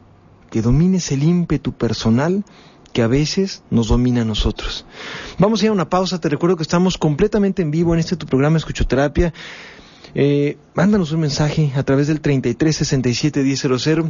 que 0.50 0.60
domines 0.60 1.10
el 1.12 1.22
ímpetu 1.22 1.72
personal 1.72 2.44
que 2.92 3.00
a 3.00 3.06
veces 3.06 3.62
nos 3.70 3.88
domina 3.88 4.20
a 4.20 4.24
nosotros. 4.26 4.84
Vamos 5.38 5.62
a 5.62 5.64
ir 5.64 5.70
a 5.70 5.72
una 5.72 5.88
pausa, 5.88 6.20
te 6.20 6.28
recuerdo 6.28 6.56
que 6.56 6.62
estamos 6.62 6.98
completamente 6.98 7.62
en 7.62 7.70
vivo 7.70 7.94
en 7.94 8.00
este 8.00 8.16
tu 8.16 8.26
programa 8.26 8.58
Escuchoterapia. 8.58 9.32
Eh, 10.14 10.58
mándanos 10.74 11.12
un 11.12 11.20
mensaje 11.20 11.72
a 11.74 11.84
través 11.84 12.06
del 12.06 12.20
33 12.20 12.76
67 12.76 13.40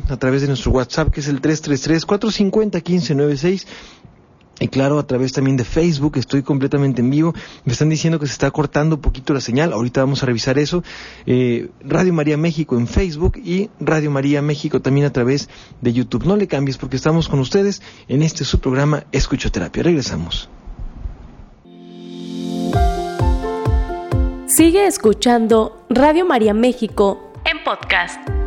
a 0.09 0.17
través 0.17 0.43
de 0.43 0.49
nuestro 0.49 0.73
WhatsApp 0.73 1.13
que 1.13 1.21
es 1.21 1.29
el 1.29 1.41
333 1.41 2.05
450 2.05 2.79
1596 2.79 3.67
y 4.61 4.69
claro, 4.69 4.99
a 4.99 5.07
través 5.07 5.33
también 5.33 5.57
de 5.57 5.65
Facebook, 5.65 6.19
estoy 6.19 6.43
completamente 6.43 7.01
en 7.01 7.11
vivo. 7.11 7.35
Me 7.65 7.73
están 7.73 7.89
diciendo 7.89 8.21
que 8.21 8.27
se 8.27 8.33
está 8.33 8.51
cortando 8.51 8.97
un 8.97 9.03
poquito 9.03 9.33
la 9.33 9.41
señal. 9.41 9.73
Ahorita 9.73 10.03
vamos 10.03 10.23
a 10.23 10.27
revisar 10.27 10.59
eso. 10.59 10.85
Eh, 11.25 11.71
Radio 11.83 12.13
María 12.13 12.37
México 12.37 12.77
en 12.77 12.87
Facebook 12.87 13.39
y 13.39 13.71
Radio 13.81 14.11
María 14.11 14.43
México 14.43 14.81
también 14.81 15.07
a 15.07 15.13
través 15.13 15.49
de 15.81 15.93
YouTube. 15.95 16.27
No 16.27 16.37
le 16.37 16.47
cambies 16.47 16.77
porque 16.77 16.97
estamos 16.97 17.29
con 17.29 17.41
ustedes 17.41 17.81
en 18.07 18.21
este 18.23 18.45
su 18.45 18.61
programa 18.61 19.05
Escuchoterapia. 19.13 19.83
Regresamos. 19.83 20.51
Sigue 24.47 24.87
escuchando 24.87 25.87
Radio 25.89 26.27
María 26.27 26.53
México 26.53 27.33
en 27.47 27.65
podcast. 27.65 28.40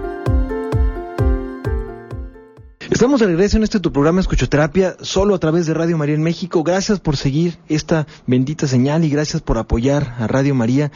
Estamos 2.94 3.20
de 3.20 3.26
regreso 3.26 3.58
en 3.58 3.64
este 3.64 3.80
tu 3.80 3.92
programa 3.92 4.22
Escuchoterapia, 4.22 4.98
solo 5.02 5.34
a 5.34 5.40
través 5.40 5.66
de 5.66 5.74
Radio 5.74 5.98
María 5.98 6.14
en 6.14 6.22
México. 6.22 6.62
Gracias 6.62 7.00
por 7.00 7.18
seguir 7.18 7.58
esta 7.68 8.06
bendita 8.28 8.68
señal 8.68 9.04
y 9.04 9.10
gracias 9.10 9.42
por 9.42 9.58
apoyar 9.58 10.16
a 10.20 10.28
Radio 10.28 10.54
María. 10.54 10.92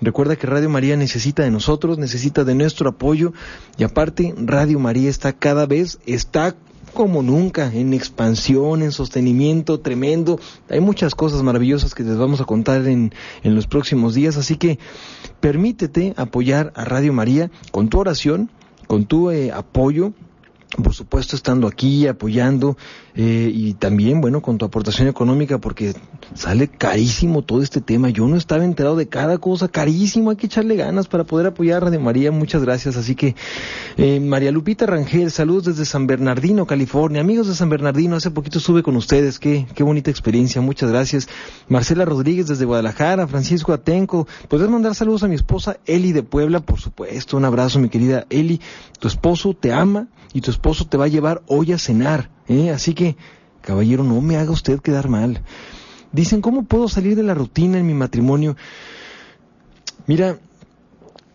Recuerda 0.00 0.36
que 0.36 0.46
Radio 0.46 0.70
María 0.70 0.96
necesita 0.96 1.42
de 1.42 1.50
nosotros, 1.50 1.98
necesita 1.98 2.44
de 2.44 2.54
nuestro 2.54 2.88
apoyo 2.88 3.34
y 3.76 3.84
aparte 3.84 4.34
Radio 4.38 4.78
María 4.78 5.10
está 5.10 5.34
cada 5.34 5.66
vez, 5.66 5.98
está 6.06 6.56
como 6.94 7.22
nunca, 7.22 7.70
en 7.70 7.92
expansión, 7.92 8.80
en 8.80 8.90
sostenimiento 8.90 9.78
tremendo. 9.78 10.40
Hay 10.70 10.80
muchas 10.80 11.14
cosas 11.14 11.42
maravillosas 11.42 11.94
que 11.94 12.02
les 12.02 12.16
vamos 12.16 12.40
a 12.40 12.46
contar 12.46 12.86
en, 12.88 13.12
en 13.42 13.54
los 13.54 13.66
próximos 13.66 14.14
días, 14.14 14.38
así 14.38 14.56
que 14.56 14.78
permítete 15.40 16.14
apoyar 16.16 16.72
a 16.76 16.86
Radio 16.86 17.12
María 17.12 17.50
con 17.72 17.90
tu 17.90 17.98
oración, 17.98 18.50
con 18.86 19.04
tu 19.04 19.30
eh, 19.30 19.52
apoyo 19.52 20.14
por 20.80 20.94
supuesto 20.94 21.36
estando 21.36 21.66
aquí 21.66 22.06
apoyando 22.06 22.78
eh, 23.14 23.50
y 23.52 23.74
también 23.74 24.22
bueno 24.22 24.40
con 24.40 24.56
tu 24.56 24.64
aportación 24.64 25.06
económica 25.06 25.58
porque 25.58 25.92
sale 26.34 26.68
carísimo 26.68 27.42
todo 27.42 27.60
este 27.62 27.82
tema. 27.82 28.08
Yo 28.08 28.26
no 28.26 28.36
estaba 28.36 28.64
enterado 28.64 28.96
de 28.96 29.06
cada 29.06 29.36
cosa 29.36 29.68
carísimo 29.68 30.30
hay 30.30 30.36
que 30.36 30.46
echarle 30.46 30.76
ganas 30.76 31.08
para 31.08 31.24
poder 31.24 31.48
apoyar 31.48 31.78
a 31.78 31.86
Radio 31.86 32.00
María 32.00 32.32
muchas 32.32 32.62
gracias. 32.62 32.96
Así 32.96 33.14
que 33.14 33.36
eh, 33.98 34.18
María 34.20 34.50
Lupita 34.50 34.86
Rangel 34.86 35.30
saludos 35.30 35.64
desde 35.64 35.84
San 35.84 36.06
Bernardino 36.06 36.66
California. 36.66 37.20
Amigos 37.20 37.48
de 37.48 37.54
San 37.54 37.68
Bernardino 37.68 38.16
hace 38.16 38.30
poquito 38.30 38.58
estuve 38.58 38.82
con 38.82 38.96
ustedes 38.96 39.38
qué 39.38 39.66
qué 39.74 39.82
bonita 39.82 40.10
experiencia 40.10 40.62
muchas 40.62 40.90
gracias. 40.90 41.28
Marcela 41.68 42.06
Rodríguez 42.06 42.46
desde 42.46 42.64
Guadalajara 42.64 43.26
Francisco 43.26 43.74
Atenco 43.74 44.26
puedes 44.48 44.70
mandar 44.70 44.94
saludos 44.94 45.22
a 45.22 45.28
mi 45.28 45.34
esposa 45.34 45.76
Eli 45.84 46.12
de 46.12 46.22
Puebla 46.22 46.60
por 46.60 46.80
supuesto 46.80 47.36
un 47.36 47.44
abrazo 47.44 47.78
mi 47.78 47.90
querida 47.90 48.24
Eli. 48.30 48.58
Tu 48.98 49.08
esposo 49.08 49.52
te 49.52 49.72
ama 49.72 50.06
y 50.32 50.40
tu 50.40 50.50
esposo 50.50 50.61
te 50.88 50.96
va 50.96 51.06
a 51.06 51.08
llevar 51.08 51.42
hoy 51.46 51.72
a 51.72 51.78
cenar. 51.78 52.30
¿eh? 52.48 52.70
Así 52.70 52.94
que, 52.94 53.16
caballero, 53.60 54.04
no 54.04 54.20
me 54.20 54.36
haga 54.36 54.50
usted 54.50 54.80
quedar 54.80 55.08
mal. 55.08 55.42
Dicen, 56.12 56.40
¿cómo 56.40 56.64
puedo 56.64 56.88
salir 56.88 57.16
de 57.16 57.22
la 57.22 57.34
rutina 57.34 57.78
en 57.78 57.86
mi 57.86 57.94
matrimonio? 57.94 58.56
Mira, 60.06 60.38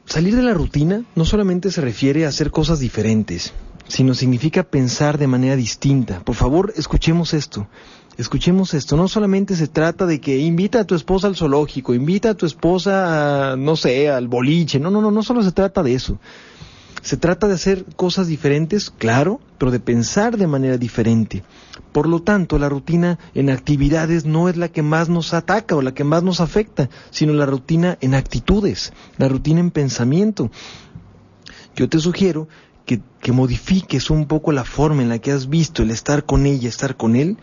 salir 0.06 0.36
de 0.36 0.44
la 0.44 0.54
rutina 0.54 1.04
no 1.16 1.26
solamente 1.26 1.72
se 1.72 1.82
refiere 1.82 2.26
a 2.26 2.30
hacer 2.30 2.52
cosas 2.52 2.80
diferentes, 2.80 3.54
sino 3.88 4.13
significa 4.13 4.63
pensar 4.63 5.18
de 5.18 5.28
manera 5.28 5.56
distinta. 5.56 6.22
Por 6.24 6.36
favor, 6.36 6.74
escuchemos 6.76 7.34
esto. 7.34 7.68
Escuchemos 8.18 8.74
esto, 8.74 8.98
no 8.98 9.08
solamente 9.08 9.56
se 9.56 9.68
trata 9.68 10.08
de 10.08 10.20
que 10.20 10.40
invita 10.40 10.80
a 10.80 10.84
tu 10.86 10.96
esposa 10.96 11.28
al 11.28 11.36
zoológico, 11.36 11.94
invita 11.94 12.32
a 12.32 12.34
tu 12.34 12.48
esposa 12.48 13.52
a, 13.52 13.56
no 13.56 13.76
sé, 13.76 14.10
al 14.10 14.28
boliche, 14.28 14.80
no, 14.80 14.90
no, 14.90 15.02
no, 15.02 15.12
no 15.12 15.22
solo 15.22 15.44
se 15.44 15.52
trata 15.52 15.84
de 15.84 15.94
eso 15.94 16.18
Se 17.08 17.15
trata 17.15 17.48
de 17.48 17.54
hacer 17.54 17.86
cosas 17.96 18.28
diferentes, 18.28 18.89
claro, 18.89 19.39
pero 19.58 19.72
de 19.72 19.80
pensar 19.80 20.36
de 20.36 20.46
manera 20.46 20.78
diferente. 20.78 21.41
Por 21.93 22.06
lo 22.06 22.22
tanto, 22.22 22.60
la 22.60 22.67
rutina 22.67 23.17
en 23.34 23.50
actividades 23.50 24.26
no 24.26 24.50
es 24.50 24.58
la 24.58 24.67
que 24.67 24.82
más 24.82 25.08
nos 25.08 25.34
ataca 25.34 25.78
o 25.78 25.82
la 25.82 25.93
que 25.93 26.04
más 26.04 26.22
nos 26.24 26.41
afecta, 26.41 26.89
sino 27.10 27.32
la 27.32 27.46
rutina 27.46 27.98
en 28.02 28.13
actitudes, 28.13 28.91
la 29.17 29.30
rutina 29.30 29.62
en 29.62 29.72
pensamiento. 29.72 30.52
Yo 31.78 31.88
te 31.88 31.98
sugiero 31.98 32.50
que, 32.86 33.00
que 33.22 33.32
modifiques 33.32 34.10
un 34.10 34.26
poco 34.26 34.52
la 34.52 34.65
forma 34.65 35.02
en 35.02 35.08
la 35.08 35.20
que 35.20 35.32
has 35.32 35.48
visto 35.48 35.84
el 35.84 35.91
estar 35.91 36.26
con 36.26 36.46
ella, 36.46 36.67
estar 36.67 36.98
con 36.98 37.15
él, 37.15 37.38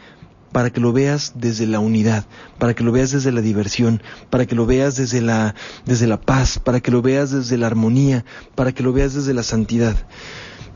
para 0.54 0.70
que 0.70 0.80
lo 0.80 0.92
veas 0.92 1.32
desde 1.34 1.66
la 1.66 1.80
unidad, 1.80 2.26
para 2.60 2.74
que 2.74 2.84
lo 2.84 2.92
veas 2.92 3.10
desde 3.10 3.32
la 3.32 3.40
diversión, 3.40 4.00
para 4.30 4.46
que 4.46 4.54
lo 4.54 4.66
veas 4.66 4.94
desde 4.94 5.20
la, 5.20 5.56
desde 5.84 6.06
la 6.06 6.20
paz, 6.20 6.60
para 6.60 6.78
que 6.78 6.92
lo 6.92 7.02
veas 7.02 7.32
desde 7.32 7.58
la 7.58 7.66
armonía, 7.66 8.24
para 8.54 8.70
que 8.70 8.84
lo 8.84 8.92
veas 8.92 9.14
desde 9.14 9.34
la 9.34 9.42
santidad. 9.42 9.96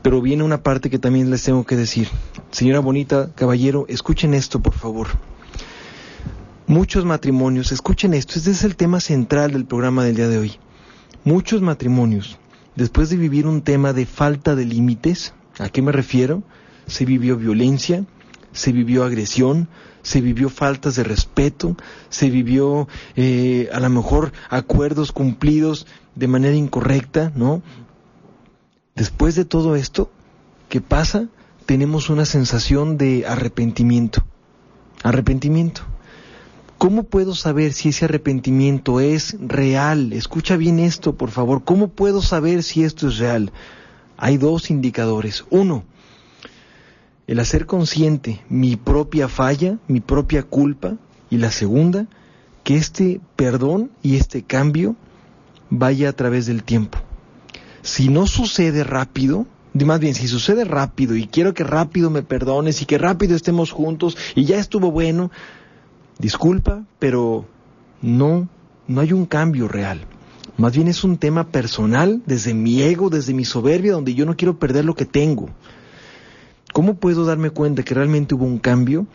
Pero 0.01 0.21
viene 0.21 0.43
una 0.43 0.63
parte 0.63 0.89
que 0.89 0.99
también 0.99 1.29
les 1.29 1.43
tengo 1.43 1.65
que 1.65 1.77
decir. 1.77 2.09
Señora 2.51 2.81
Bonita, 2.81 3.31
caballero, 3.33 3.85
escuchen 3.87 4.33
esto, 4.33 4.61
por 4.61 4.73
favor. 4.73 5.07
Muchos 6.67 7.05
matrimonios, 7.05 7.71
escuchen 7.71 8.13
esto, 8.13 8.33
este 8.37 8.51
es 8.51 8.65
el 8.65 8.75
tema 8.75 8.99
central 8.99 9.53
del 9.53 9.63
programa 9.63 10.03
del 10.03 10.17
día 10.17 10.27
de 10.27 10.39
hoy. 10.39 10.51
Muchos 11.23 11.61
matrimonios, 11.61 12.37
después 12.75 13.09
de 13.09 13.15
vivir 13.15 13.47
un 13.47 13.61
tema 13.61 13.93
de 13.93 14.05
falta 14.05 14.55
de 14.55 14.65
límites, 14.65 15.33
¿a 15.57 15.69
qué 15.69 15.81
me 15.81 15.93
refiero? 15.93 16.43
Se 16.85 17.05
vivió 17.05 17.37
violencia, 17.37 18.03
se 18.51 18.71
vivió 18.71 19.03
agresión, 19.03 19.67
se 20.01 20.21
vivió 20.21 20.49
faltas 20.49 20.95
de 20.95 21.03
respeto, 21.03 21.75
se 22.09 22.29
vivió 22.29 22.87
eh, 23.15 23.69
a 23.71 23.79
lo 23.79 23.89
mejor 23.89 24.31
acuerdos 24.49 25.11
cumplidos 25.11 25.87
de 26.15 26.27
manera 26.27 26.55
incorrecta, 26.55 27.31
¿no? 27.35 27.61
Después 28.95 29.35
de 29.35 29.45
todo 29.45 29.75
esto, 29.75 30.11
¿qué 30.67 30.81
pasa? 30.81 31.27
Tenemos 31.65 32.09
una 32.09 32.25
sensación 32.25 32.97
de 32.97 33.25
arrepentimiento. 33.27 34.23
Arrepentimiento. 35.03 35.83
¿Cómo 36.77 37.03
puedo 37.03 37.35
saber 37.35 37.73
si 37.73 37.89
ese 37.89 38.05
arrepentimiento 38.05 38.99
es 38.99 39.37
real? 39.39 40.13
Escucha 40.13 40.55
bien 40.55 40.79
esto, 40.79 41.15
por 41.15 41.29
favor. 41.29 41.63
¿Cómo 41.63 41.89
puedo 41.89 42.21
saber 42.21 42.63
si 42.63 42.83
esto 42.83 43.09
es 43.09 43.17
real? 43.17 43.51
Hay 44.17 44.37
dos 44.37 44.69
indicadores. 44.69 45.45
Uno, 45.49 45.83
el 47.29 47.39
hacer 47.39 47.67
consciente 47.67 48.41
mi 48.49 48.75
propia 48.75 49.27
falla, 49.27 49.77
mi 49.87 49.99
propia 49.99 50.41
culpa, 50.41 50.95
y 51.29 51.37
la 51.37 51.51
segunda, 51.51 52.07
que 52.63 52.75
este 52.75 53.21
perdón 53.35 53.91
y 54.01 54.15
este 54.15 54.41
cambio 54.41 54.95
vaya 55.69 56.09
a 56.09 56.13
través 56.13 56.47
del 56.47 56.63
tiempo. 56.63 56.97
Si 57.83 58.09
no 58.09 58.25
sucede 58.25 58.83
rápido, 58.83 59.45
más 59.75 59.99
bien 59.99 60.15
si 60.15 60.27
sucede 60.27 60.65
rápido 60.65 61.15
y 61.15 61.27
quiero 61.27 61.53
que 61.53 61.63
rápido 61.63 62.09
me 62.09 62.23
perdones 62.23 62.81
y 62.81 62.85
que 62.85 62.97
rápido 62.97 63.35
estemos 63.35 63.69
juntos 63.69 64.17
y 64.33 64.45
ya 64.45 64.57
estuvo 64.57 64.89
bueno, 64.89 65.29
disculpa, 66.17 66.83
pero 66.97 67.45
no, 68.01 68.49
no 68.87 69.01
hay 69.01 69.13
un 69.13 69.27
cambio 69.27 69.67
real. 69.67 70.03
Más 70.57 70.73
bien 70.73 70.87
es 70.87 71.03
un 71.03 71.17
tema 71.17 71.49
personal, 71.49 72.23
desde 72.25 72.55
mi 72.55 72.81
ego, 72.81 73.11
desde 73.11 73.35
mi 73.35 73.45
soberbia, 73.45 73.91
donde 73.91 74.15
yo 74.15 74.25
no 74.25 74.35
quiero 74.35 74.57
perder 74.57 74.83
lo 74.83 74.95
que 74.95 75.05
tengo. 75.05 75.51
¿Cómo 76.73 76.95
puedo 76.95 77.25
darme 77.25 77.49
cuenta 77.49 77.83
que 77.83 77.93
realmente 77.93 78.35
hubo 78.35 78.45
un 78.45 78.59
cambio? 78.59 79.07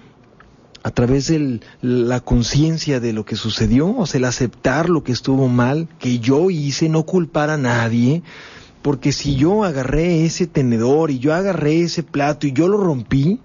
A 0.82 0.90
través 0.90 1.28
de 1.28 1.60
la 1.80 2.20
conciencia 2.20 3.00
de 3.00 3.12
lo 3.12 3.24
que 3.24 3.36
sucedió, 3.36 3.96
o 3.96 4.06
sea, 4.06 4.18
el 4.18 4.24
aceptar 4.24 4.90
lo 4.90 5.02
que 5.02 5.12
estuvo 5.12 5.48
mal, 5.48 5.88
que 5.98 6.18
yo 6.18 6.50
hice, 6.50 6.88
no 6.88 7.04
culpar 7.04 7.48
a 7.48 7.56
nadie, 7.56 8.22
porque 8.82 9.12
si 9.12 9.36
yo 9.36 9.64
agarré 9.64 10.26
ese 10.26 10.46
tenedor 10.46 11.10
y 11.10 11.18
yo 11.18 11.32
agarré 11.32 11.80
ese 11.80 12.02
plato 12.02 12.46
y 12.46 12.52
yo 12.52 12.68
lo 12.68 12.76
rompí, 12.76 13.40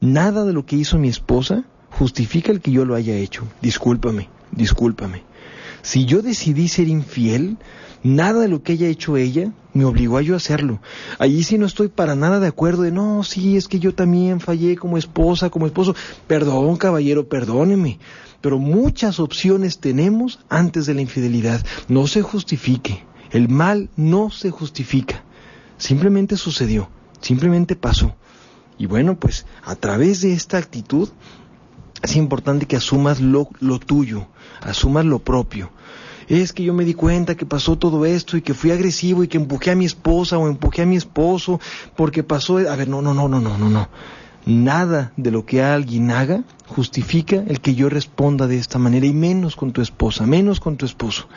nada 0.00 0.44
de 0.44 0.52
lo 0.52 0.64
que 0.64 0.76
hizo 0.76 0.96
mi 0.96 1.08
esposa 1.08 1.64
justifica 1.90 2.52
el 2.52 2.60
que 2.60 2.70
yo 2.70 2.84
lo 2.84 2.94
haya 2.94 3.16
hecho. 3.16 3.48
Discúlpame, 3.60 4.28
discúlpame. 4.52 5.24
Si 5.82 6.04
yo 6.04 6.22
decidí 6.22 6.68
ser 6.68 6.86
infiel, 6.86 7.56
Nada 8.02 8.40
de 8.40 8.48
lo 8.48 8.62
que 8.62 8.72
haya 8.72 8.86
hecho 8.86 9.16
ella 9.16 9.52
me 9.74 9.84
obligó 9.84 10.18
a 10.18 10.22
yo 10.22 10.36
hacerlo. 10.36 10.80
Allí 11.18 11.42
sí 11.42 11.58
no 11.58 11.66
estoy 11.66 11.88
para 11.88 12.14
nada 12.14 12.38
de 12.38 12.46
acuerdo 12.46 12.82
de, 12.82 12.92
no, 12.92 13.24
sí, 13.24 13.56
es 13.56 13.66
que 13.66 13.80
yo 13.80 13.94
también 13.94 14.40
fallé 14.40 14.76
como 14.76 14.98
esposa, 14.98 15.50
como 15.50 15.66
esposo. 15.66 15.94
Perdón, 16.26 16.76
caballero, 16.76 17.28
perdóneme. 17.28 17.98
Pero 18.40 18.58
muchas 18.58 19.18
opciones 19.18 19.78
tenemos 19.78 20.38
antes 20.48 20.86
de 20.86 20.94
la 20.94 21.00
infidelidad. 21.00 21.64
No 21.88 22.06
se 22.06 22.22
justifique. 22.22 23.04
El 23.32 23.48
mal 23.48 23.90
no 23.96 24.30
se 24.30 24.50
justifica. 24.50 25.24
Simplemente 25.76 26.36
sucedió. 26.36 26.88
Simplemente 27.20 27.74
pasó. 27.74 28.14
Y 28.78 28.86
bueno, 28.86 29.18
pues 29.18 29.44
a 29.64 29.74
través 29.74 30.20
de 30.20 30.32
esta 30.34 30.56
actitud 30.56 31.08
es 32.00 32.14
importante 32.14 32.66
que 32.66 32.76
asumas 32.76 33.20
lo 33.20 33.48
tuyo, 33.80 34.28
asumas 34.60 35.04
lo 35.04 35.18
propio 35.18 35.72
es 36.28 36.52
que 36.52 36.62
yo 36.62 36.74
me 36.74 36.84
di 36.84 36.94
cuenta 36.94 37.34
que 37.34 37.46
pasó 37.46 37.78
todo 37.78 38.04
esto 38.04 38.36
y 38.36 38.42
que 38.42 38.54
fui 38.54 38.70
agresivo 38.70 39.24
y 39.24 39.28
que 39.28 39.38
empujé 39.38 39.70
a 39.70 39.76
mi 39.76 39.86
esposa 39.86 40.38
o 40.38 40.46
empujé 40.46 40.82
a 40.82 40.86
mi 40.86 40.96
esposo 40.96 41.60
porque 41.96 42.22
pasó... 42.22 42.58
A 42.58 42.76
ver, 42.76 42.88
no, 42.88 43.00
no, 43.00 43.14
no, 43.14 43.28
no, 43.28 43.40
no, 43.40 43.56
no, 43.56 43.70
no. 43.70 43.88
Nada 44.44 45.12
de 45.16 45.30
lo 45.30 45.44
que 45.44 45.62
alguien 45.62 46.10
haga 46.10 46.44
justifica 46.66 47.36
el 47.46 47.60
que 47.60 47.74
yo 47.74 47.88
responda 47.88 48.46
de 48.46 48.58
esta 48.58 48.78
manera 48.78 49.06
y 49.06 49.12
menos 49.12 49.56
con 49.56 49.72
tu 49.72 49.80
esposa, 49.80 50.26
menos 50.26 50.60
con 50.60 50.76
tu 50.76 50.86
esposo. 50.86 51.28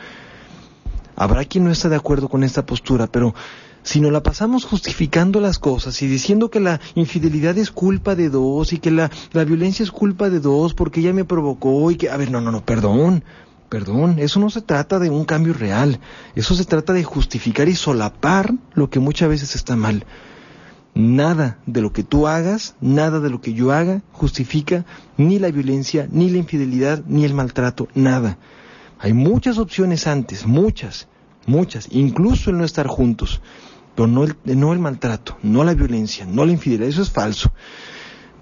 Habrá 1.16 1.44
quien 1.44 1.64
no 1.64 1.70
está 1.70 1.88
de 1.88 1.96
acuerdo 1.96 2.28
con 2.28 2.42
esta 2.42 2.64
postura, 2.64 3.06
pero 3.06 3.34
si 3.82 4.00
no 4.00 4.10
la 4.10 4.22
pasamos 4.22 4.64
justificando 4.64 5.40
las 5.40 5.58
cosas 5.58 6.00
y 6.02 6.06
diciendo 6.06 6.50
que 6.50 6.60
la 6.60 6.80
infidelidad 6.94 7.58
es 7.58 7.70
culpa 7.70 8.14
de 8.14 8.30
dos 8.30 8.72
y 8.72 8.78
que 8.78 8.90
la, 8.90 9.10
la 9.32 9.44
violencia 9.44 9.82
es 9.82 9.90
culpa 9.90 10.30
de 10.30 10.40
dos 10.40 10.72
porque 10.74 11.00
ella 11.00 11.12
me 11.12 11.24
provocó 11.24 11.90
y 11.90 11.96
que, 11.96 12.08
a 12.08 12.16
ver, 12.16 12.30
no, 12.30 12.40
no, 12.40 12.52
no, 12.52 12.64
perdón, 12.64 13.24
Perdón, 13.72 14.18
eso 14.18 14.38
no 14.38 14.50
se 14.50 14.60
trata 14.60 14.98
de 14.98 15.08
un 15.08 15.24
cambio 15.24 15.54
real, 15.54 15.98
eso 16.34 16.54
se 16.54 16.66
trata 16.66 16.92
de 16.92 17.04
justificar 17.04 17.70
y 17.70 17.74
solapar 17.74 18.52
lo 18.74 18.90
que 18.90 19.00
muchas 19.00 19.30
veces 19.30 19.54
está 19.54 19.76
mal. 19.76 20.04
Nada 20.94 21.56
de 21.64 21.80
lo 21.80 21.90
que 21.90 22.02
tú 22.02 22.28
hagas, 22.28 22.74
nada 22.82 23.18
de 23.18 23.30
lo 23.30 23.40
que 23.40 23.54
yo 23.54 23.72
haga 23.72 24.02
justifica 24.12 24.84
ni 25.16 25.38
la 25.38 25.50
violencia, 25.50 26.06
ni 26.10 26.28
la 26.28 26.36
infidelidad, 26.36 27.02
ni 27.06 27.24
el 27.24 27.32
maltrato, 27.32 27.88
nada. 27.94 28.36
Hay 28.98 29.14
muchas 29.14 29.56
opciones 29.56 30.06
antes, 30.06 30.46
muchas, 30.46 31.08
muchas, 31.46 31.88
incluso 31.92 32.50
el 32.50 32.58
no 32.58 32.64
estar 32.64 32.88
juntos, 32.88 33.40
pero 33.94 34.06
no 34.06 34.24
el, 34.24 34.78
maltrato, 34.80 35.38
no 35.42 35.64
la 35.64 35.72
violencia, 35.72 36.26
no 36.26 36.44
la 36.44 36.52
infidelidad, 36.52 36.90
eso 36.90 37.00
es 37.00 37.10
falso. 37.10 37.50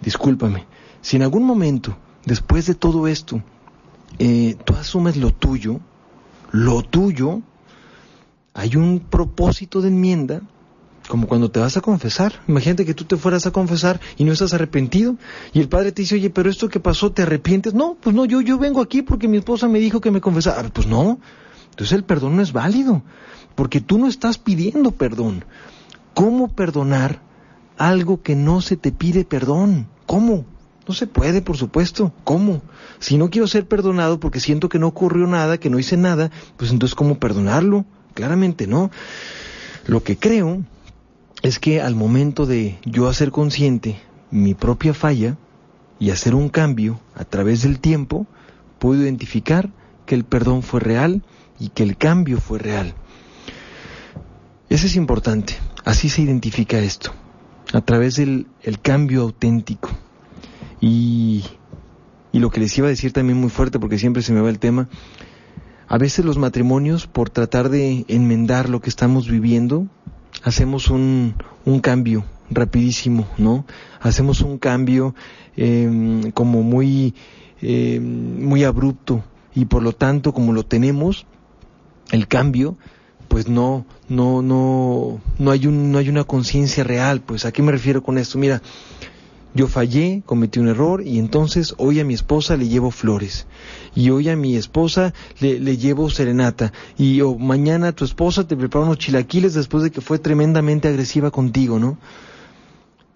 Discúlpame, 0.03 0.67
si 1.01 1.15
en 1.15 1.23
algún 1.23 1.45
momento, 1.45 1.97
después 2.27 2.67
de 2.67 2.75
todo 2.75 3.07
esto, 3.07 3.41
eh, 4.23 4.55
tú 4.67 4.75
asumes 4.75 5.17
lo 5.17 5.33
tuyo, 5.33 5.81
lo 6.53 6.83
tuyo, 6.83 7.41
hay 8.53 8.77
un 8.77 9.01
propósito 9.01 9.81
de 9.81 9.89
enmienda, 9.89 10.43
como 11.09 11.27
cuando 11.27 11.51
te 11.51 11.59
vas 11.59 11.79
a 11.79 11.81
confesar. 11.81 12.35
Imagínate 12.47 12.85
que 12.85 12.93
tú 12.93 13.05
te 13.05 13.17
fueras 13.17 13.47
a 13.47 13.51
confesar 13.51 13.99
y 14.19 14.25
no 14.25 14.33
estás 14.33 14.53
arrepentido. 14.53 15.17
Y 15.55 15.61
el 15.61 15.71
padre 15.71 15.93
te 15.93 16.03
dice, 16.03 16.17
oye, 16.17 16.29
pero 16.29 16.51
esto 16.51 16.69
que 16.69 16.81
pasó, 16.81 17.13
¿te 17.13 17.23
arrepientes? 17.23 17.73
No, 17.73 17.97
pues 17.99 18.15
no, 18.15 18.27
yo, 18.27 18.43
yo 18.43 18.59
vengo 18.59 18.83
aquí 18.83 19.01
porque 19.01 19.27
mi 19.27 19.39
esposa 19.39 19.69
me 19.69 19.79
dijo 19.79 20.03
que 20.03 20.11
me 20.11 20.21
confesara. 20.21 20.69
pues 20.69 20.87
no. 20.87 21.19
Entonces 21.71 21.97
el 21.97 22.05
perdón 22.05 22.37
no 22.37 22.43
es 22.43 22.53
válido, 22.53 23.03
porque 23.55 23.81
tú 23.81 23.97
no 23.97 24.07
estás 24.07 24.37
pidiendo 24.37 24.91
perdón. 24.91 25.47
¿Cómo 26.13 26.49
perdonar 26.49 27.23
algo 27.79 28.21
que 28.21 28.37
no 28.37 28.61
se 28.61 28.77
te 28.77 28.93
pide 28.93 29.25
perdón? 29.25 29.89
¿Cómo? 30.05 30.45
No 30.89 30.95
se 30.95 31.07
puede, 31.07 31.43
por 31.43 31.57
supuesto. 31.57 32.13
¿Cómo? 32.25 32.63
Si 32.99 33.17
no 33.17 33.31
quiero 33.31 33.47
ser 33.47 33.67
perdonado 33.67 34.19
porque 34.21 34.41
siento 34.41 34.69
que 34.69 34.79
no 34.79 34.89
ocurrió 34.89 35.27
nada, 35.27 35.59
que 35.59 35.71
no 35.71 35.79
hice 35.79 35.97
nada, 35.97 36.31
pues 36.57 36.71
entonces 36.71 36.95
¿cómo 36.95 37.19
perdonarlo? 37.19 37.85
Claramente 38.15 38.67
no. 38.67 38.91
Lo 39.87 40.03
que 40.03 40.17
creo 40.17 40.63
es 41.43 41.59
que 41.59 41.81
al 41.81 41.95
momento 41.95 42.47
de 42.47 42.79
yo 42.85 43.09
hacer 43.09 43.31
consciente 43.31 44.01
mi 44.31 44.55
propia 44.55 44.95
falla 44.95 45.37
y 45.99 46.11
hacer 46.11 46.35
un 46.35 46.49
cambio 46.49 47.01
a 47.15 47.25
través 47.25 47.63
del 47.63 47.79
tiempo, 47.79 48.27
puedo 48.79 49.03
identificar 49.03 49.71
que 50.07 50.15
el 50.15 50.25
perdón 50.25 50.63
fue 50.63 50.81
real 50.81 51.23
y 51.59 51.69
que 51.69 51.83
el 51.83 51.97
cambio 51.97 52.41
fue 52.41 52.59
real. 52.59 52.95
Eso 54.69 54.87
es 54.87 54.97
importante. 54.97 55.57
Así 55.85 56.09
se 56.09 56.23
identifica 56.23 56.79
esto, 56.79 57.13
a 57.73 57.81
través 57.81 58.17
del 58.17 58.47
el 58.63 58.81
cambio 58.81 59.23
auténtico. 59.23 59.91
Y, 60.81 61.45
y 62.33 62.39
lo 62.39 62.51
que 62.51 62.61
les 62.61 62.77
iba 62.79 62.87
a 62.87 62.91
decir 62.91 63.13
también 63.13 63.39
muy 63.39 63.51
fuerte, 63.51 63.79
porque 63.79 63.99
siempre 63.99 64.23
se 64.23 64.33
me 64.33 64.41
va 64.41 64.49
el 64.49 64.59
tema, 64.59 64.89
a 65.89 65.99
veces 65.99 66.25
los 66.25 66.39
matrimonios, 66.39 67.07
por 67.07 67.31
tratar 67.31 67.69
de 67.69 68.05
enmendar 68.09 68.69
lo 68.69 68.81
que 68.81 68.89
estamos 68.89 69.29
viviendo, 69.29 69.89
hacemos 70.45 70.89
un, 70.89 71.35
un 71.65 71.81
cambio 71.81 72.25
rapidísimo, 72.51 73.27
¿no? 73.39 73.65
Hacemos 74.01 74.41
un 74.41 74.59
cambio 74.59 75.15
em, 75.57 76.31
como 76.31 76.63
muy, 76.63 77.15
em, 77.61 78.45
muy 78.45 78.65
abrupto 78.65 79.25
y 79.55 79.65
por 79.65 79.83
lo 79.83 79.93
tanto, 79.93 80.33
como 80.33 80.53
lo 80.53 80.65
tenemos, 80.65 81.27
el 82.13 82.29
cambio 82.29 82.77
pues 83.31 83.49
no, 83.49 83.87
no, 84.09 84.43
no, 84.43 85.21
no 85.39 85.51
hay 85.53 85.69
un, 85.69 85.93
no 85.93 85.99
hay 85.99 86.09
una 86.09 86.25
conciencia 86.25 86.83
real. 86.83 87.21
Pues 87.21 87.45
a 87.45 87.53
qué 87.53 87.63
me 87.63 87.71
refiero 87.71 88.03
con 88.03 88.19
esto. 88.19 88.39
Mira, 88.39 88.61
yo 89.55 89.67
fallé, 89.67 90.23
cometí 90.27 90.61
un 90.61 90.69
error 90.69 91.03
y 91.05 91.19
entonces 91.19 91.75
hoy 91.79 92.01
a 92.01 92.05
mi 92.05 92.15
esposa 92.15 92.57
le 92.57 92.69
llevo 92.69 92.91
flores 92.91 93.47
y 93.95 94.11
hoy 94.11 94.29
a 94.29 94.37
mi 94.37 94.57
esposa 94.57 95.13
le, 95.41 95.59
le 95.59 95.77
llevo 95.77 96.09
serenata 96.11 96.73
y 96.97 97.21
o 97.21 97.37
mañana 97.37 97.93
tu 97.93 98.05
esposa 98.05 98.47
te 98.47 98.57
prepara 98.57 98.85
unos 98.85 98.99
chilaquiles 98.99 99.55
después 99.55 99.83
de 99.83 99.91
que 99.91 100.01
fue 100.01 100.19
tremendamente 100.19 100.89
agresiva 100.89 101.31
contigo, 101.31 101.79
¿no? 101.79 101.99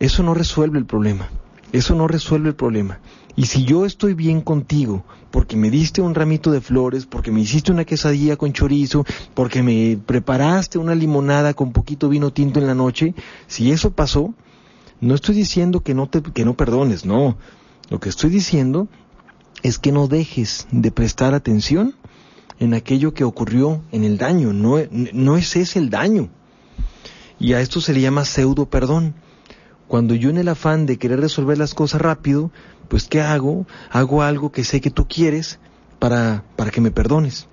Eso 0.00 0.22
no 0.22 0.34
resuelve 0.34 0.78
el 0.78 0.86
problema. 0.86 1.28
Eso 1.72 1.94
no 1.94 2.06
resuelve 2.06 2.50
el 2.50 2.54
problema. 2.54 3.00
Y 3.36 3.46
si 3.46 3.64
yo 3.64 3.84
estoy 3.84 4.14
bien 4.14 4.42
contigo, 4.42 5.04
porque 5.32 5.56
me 5.56 5.70
diste 5.70 6.00
un 6.00 6.14
ramito 6.14 6.52
de 6.52 6.60
flores, 6.60 7.06
porque 7.06 7.32
me 7.32 7.40
hiciste 7.40 7.72
una 7.72 7.84
quesadilla 7.84 8.36
con 8.36 8.52
chorizo, 8.52 9.04
porque 9.34 9.62
me 9.62 9.98
preparaste 10.04 10.78
una 10.78 10.94
limonada 10.94 11.54
con 11.54 11.72
poquito 11.72 12.08
vino 12.08 12.32
tinto 12.32 12.60
en 12.60 12.68
la 12.68 12.74
noche, 12.74 13.14
si 13.48 13.72
eso 13.72 13.90
pasó, 13.90 14.34
no 15.00 15.14
estoy 15.14 15.34
diciendo 15.34 15.80
que 15.80 15.94
no, 15.94 16.08
te, 16.08 16.22
que 16.22 16.44
no 16.44 16.56
perdones, 16.56 17.04
no. 17.04 17.36
Lo 17.90 18.00
que 18.00 18.08
estoy 18.08 18.30
diciendo 18.30 18.88
es 19.62 19.78
que 19.78 19.92
no 19.92 20.08
dejes 20.08 20.66
de 20.70 20.90
prestar 20.90 21.34
atención 21.34 21.94
en 22.58 22.74
aquello 22.74 23.14
que 23.14 23.24
ocurrió 23.24 23.82
en 23.92 24.04
el 24.04 24.18
daño. 24.18 24.52
No, 24.52 24.76
no 24.90 25.36
es 25.36 25.56
ese 25.56 25.78
el 25.78 25.90
daño. 25.90 26.28
Y 27.38 27.52
a 27.52 27.60
esto 27.60 27.80
se 27.80 27.92
le 27.92 28.00
llama 28.00 28.24
pseudo 28.24 28.66
perdón. 28.66 29.14
Cuando 29.88 30.14
yo 30.14 30.30
en 30.30 30.38
el 30.38 30.48
afán 30.48 30.86
de 30.86 30.98
querer 30.98 31.20
resolver 31.20 31.58
las 31.58 31.74
cosas 31.74 32.00
rápido, 32.00 32.50
pues 32.88 33.04
¿qué 33.06 33.20
hago? 33.20 33.66
Hago 33.90 34.22
algo 34.22 34.52
que 34.52 34.64
sé 34.64 34.80
que 34.80 34.90
tú 34.90 35.06
quieres 35.06 35.58
para, 35.98 36.44
para 36.56 36.70
que 36.70 36.80
me 36.80 36.90
perdones. 36.90 37.46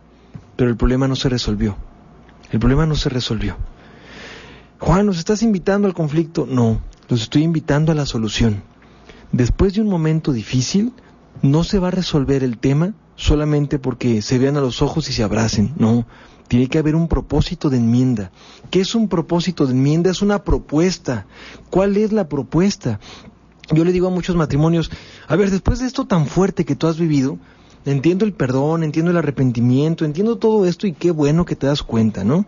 Pero 0.55 0.69
el 0.69 0.77
problema 0.77 1.07
no 1.07 1.15
se 1.15 1.29
resolvió. 1.29 1.75
El 2.51 2.59
problema 2.59 2.85
no 2.85 2.95
se 2.95 3.09
resolvió. 3.09 3.57
Juan, 4.79 5.05
¿nos 5.05 5.17
estás 5.17 5.43
invitando 5.43 5.87
al 5.87 5.93
conflicto? 5.93 6.47
No, 6.49 6.81
los 7.11 7.23
estoy 7.23 7.43
invitando 7.43 7.91
a 7.91 7.95
la 7.95 8.05
solución. 8.05 8.63
Después 9.33 9.73
de 9.73 9.81
un 9.81 9.89
momento 9.89 10.31
difícil, 10.31 10.93
no 11.41 11.65
se 11.65 11.77
va 11.77 11.89
a 11.89 11.91
resolver 11.91 12.41
el 12.41 12.57
tema 12.57 12.93
solamente 13.17 13.79
porque 13.79 14.21
se 14.21 14.39
vean 14.39 14.55
a 14.55 14.61
los 14.61 14.81
ojos 14.81 15.09
y 15.09 15.13
se 15.13 15.21
abracen. 15.21 15.73
No, 15.77 16.05
tiene 16.47 16.67
que 16.67 16.77
haber 16.77 16.95
un 16.95 17.09
propósito 17.09 17.69
de 17.69 17.77
enmienda. 17.77 18.31
¿Qué 18.69 18.79
es 18.79 18.95
un 18.95 19.09
propósito 19.09 19.65
de 19.65 19.73
enmienda? 19.73 20.09
Es 20.09 20.21
una 20.21 20.45
propuesta. 20.45 21.25
¿Cuál 21.69 21.97
es 21.97 22.13
la 22.13 22.29
propuesta? 22.29 23.01
Yo 23.73 23.83
le 23.83 23.91
digo 23.91 24.07
a 24.07 24.11
muchos 24.11 24.37
matrimonios, 24.37 24.89
a 25.27 25.35
ver, 25.35 25.51
después 25.51 25.79
de 25.79 25.87
esto 25.87 26.05
tan 26.05 26.27
fuerte 26.27 26.63
que 26.63 26.77
tú 26.77 26.87
has 26.87 26.97
vivido, 26.97 27.37
entiendo 27.83 28.23
el 28.23 28.31
perdón, 28.31 28.83
entiendo 28.83 29.11
el 29.11 29.17
arrepentimiento, 29.17 30.05
entiendo 30.05 30.37
todo 30.37 30.65
esto 30.65 30.87
y 30.87 30.93
qué 30.93 31.11
bueno 31.11 31.43
que 31.43 31.57
te 31.57 31.67
das 31.67 31.83
cuenta, 31.83 32.23
¿no? 32.23 32.45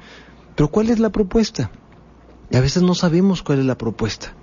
Pero 0.55 0.69
¿cuál 0.69 0.89
es 0.89 0.99
la 0.99 1.09
propuesta? 1.09 1.69
Y 2.49 2.55
a 2.55 2.61
veces 2.61 2.81
no 2.81 2.95
sabemos 2.95 3.43
cuál 3.43 3.59
es 3.59 3.65
la 3.65 3.77
propuesta 3.77 4.33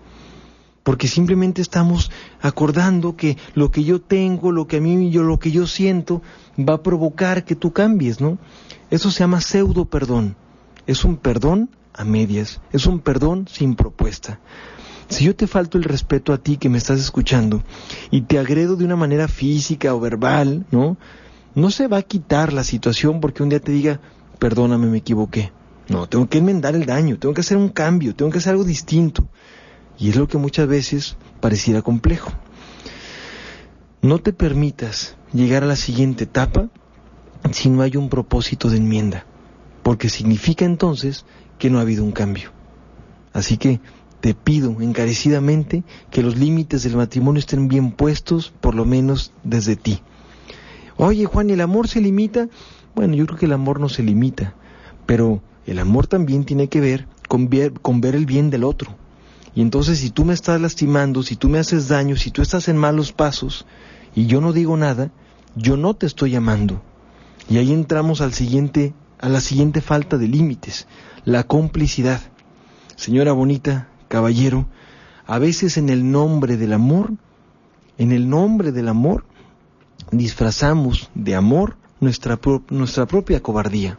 porque 0.90 1.06
simplemente 1.06 1.62
estamos 1.62 2.10
acordando 2.40 3.14
que 3.14 3.36
lo 3.54 3.70
que 3.70 3.84
yo 3.84 4.00
tengo, 4.00 4.50
lo 4.50 4.66
que 4.66 4.78
a 4.78 4.80
mí 4.80 5.08
yo 5.12 5.22
lo 5.22 5.38
que 5.38 5.52
yo 5.52 5.68
siento 5.68 6.20
va 6.58 6.74
a 6.74 6.82
provocar 6.82 7.44
que 7.44 7.54
tú 7.54 7.72
cambies, 7.72 8.20
¿no? 8.20 8.38
Eso 8.90 9.12
se 9.12 9.20
llama 9.20 9.40
pseudo 9.40 9.84
perdón. 9.84 10.34
Es 10.88 11.04
un 11.04 11.16
perdón 11.16 11.70
a 11.94 12.04
medias, 12.04 12.60
es 12.72 12.86
un 12.86 12.98
perdón 12.98 13.46
sin 13.46 13.76
propuesta. 13.76 14.40
Si 15.06 15.26
yo 15.26 15.36
te 15.36 15.46
falto 15.46 15.78
el 15.78 15.84
respeto 15.84 16.32
a 16.32 16.38
ti 16.38 16.56
que 16.56 16.68
me 16.68 16.78
estás 16.78 16.98
escuchando 16.98 17.62
y 18.10 18.22
te 18.22 18.40
agredo 18.40 18.74
de 18.74 18.84
una 18.84 18.96
manera 18.96 19.28
física 19.28 19.94
o 19.94 20.00
verbal, 20.00 20.66
¿no? 20.72 20.96
No 21.54 21.70
se 21.70 21.86
va 21.86 21.98
a 21.98 22.02
quitar 22.02 22.52
la 22.52 22.64
situación 22.64 23.20
porque 23.20 23.44
un 23.44 23.50
día 23.50 23.60
te 23.60 23.70
diga, 23.70 24.00
perdóname, 24.40 24.88
me 24.88 24.98
equivoqué. 24.98 25.52
No, 25.88 26.08
tengo 26.08 26.28
que 26.28 26.38
enmendar 26.38 26.74
el 26.74 26.84
daño, 26.84 27.16
tengo 27.16 27.32
que 27.32 27.42
hacer 27.42 27.56
un 27.56 27.68
cambio, 27.68 28.16
tengo 28.16 28.32
que 28.32 28.38
hacer 28.38 28.50
algo 28.50 28.64
distinto. 28.64 29.28
Y 30.00 30.08
es 30.08 30.16
lo 30.16 30.26
que 30.26 30.38
muchas 30.38 30.66
veces 30.66 31.16
pareciera 31.40 31.82
complejo. 31.82 32.32
No 34.00 34.18
te 34.18 34.32
permitas 34.32 35.16
llegar 35.34 35.62
a 35.62 35.66
la 35.66 35.76
siguiente 35.76 36.24
etapa 36.24 36.70
si 37.52 37.68
no 37.68 37.82
hay 37.82 37.96
un 37.98 38.08
propósito 38.08 38.70
de 38.70 38.78
enmienda, 38.78 39.26
porque 39.82 40.08
significa 40.08 40.64
entonces 40.64 41.26
que 41.58 41.68
no 41.68 41.78
ha 41.78 41.82
habido 41.82 42.02
un 42.02 42.12
cambio. 42.12 42.50
Así 43.34 43.58
que 43.58 43.80
te 44.22 44.32
pido 44.32 44.80
encarecidamente 44.80 45.84
que 46.10 46.22
los 46.22 46.38
límites 46.38 46.82
del 46.82 46.96
matrimonio 46.96 47.38
estén 47.38 47.68
bien 47.68 47.92
puestos, 47.92 48.54
por 48.60 48.74
lo 48.74 48.86
menos 48.86 49.32
desde 49.44 49.76
ti. 49.76 50.00
Oye 50.96 51.26
Juan, 51.26 51.50
¿y 51.50 51.52
el 51.52 51.60
amor 51.60 51.88
se 51.88 52.00
limita? 52.00 52.48
Bueno, 52.94 53.14
yo 53.14 53.26
creo 53.26 53.38
que 53.38 53.46
el 53.46 53.52
amor 53.52 53.80
no 53.80 53.90
se 53.90 54.02
limita, 54.02 54.54
pero 55.04 55.42
el 55.66 55.78
amor 55.78 56.06
también 56.06 56.44
tiene 56.44 56.68
que 56.68 56.80
ver 56.80 57.06
con 57.28 57.50
ver, 57.50 57.74
con 57.74 58.00
ver 58.00 58.14
el 58.14 58.24
bien 58.24 58.48
del 58.48 58.64
otro. 58.64 58.99
Y 59.54 59.62
entonces 59.62 59.98
si 59.98 60.10
tú 60.10 60.24
me 60.24 60.34
estás 60.34 60.60
lastimando, 60.60 61.22
si 61.22 61.36
tú 61.36 61.48
me 61.48 61.58
haces 61.58 61.88
daño, 61.88 62.16
si 62.16 62.30
tú 62.30 62.42
estás 62.42 62.68
en 62.68 62.76
malos 62.76 63.12
pasos 63.12 63.66
y 64.14 64.26
yo 64.26 64.40
no 64.40 64.52
digo 64.52 64.76
nada, 64.76 65.10
yo 65.56 65.76
no 65.76 65.94
te 65.94 66.06
estoy 66.06 66.36
amando. 66.36 66.82
Y 67.48 67.58
ahí 67.58 67.72
entramos 67.72 68.20
al 68.20 68.32
siguiente, 68.32 68.94
a 69.18 69.28
la 69.28 69.40
siguiente 69.40 69.80
falta 69.80 70.18
de 70.18 70.28
límites, 70.28 70.86
la 71.24 71.44
complicidad. 71.44 72.20
Señora 72.94 73.32
bonita, 73.32 73.88
caballero, 74.08 74.66
a 75.26 75.38
veces 75.38 75.76
en 75.76 75.88
el 75.88 76.10
nombre 76.10 76.56
del 76.56 76.72
amor, 76.72 77.12
en 77.98 78.12
el 78.12 78.28
nombre 78.28 78.72
del 78.72 78.88
amor, 78.88 79.24
disfrazamos 80.12 81.10
de 81.14 81.34
amor 81.34 81.76
nuestra, 82.00 82.38
nuestra 82.70 83.06
propia 83.06 83.42
cobardía 83.42 83.98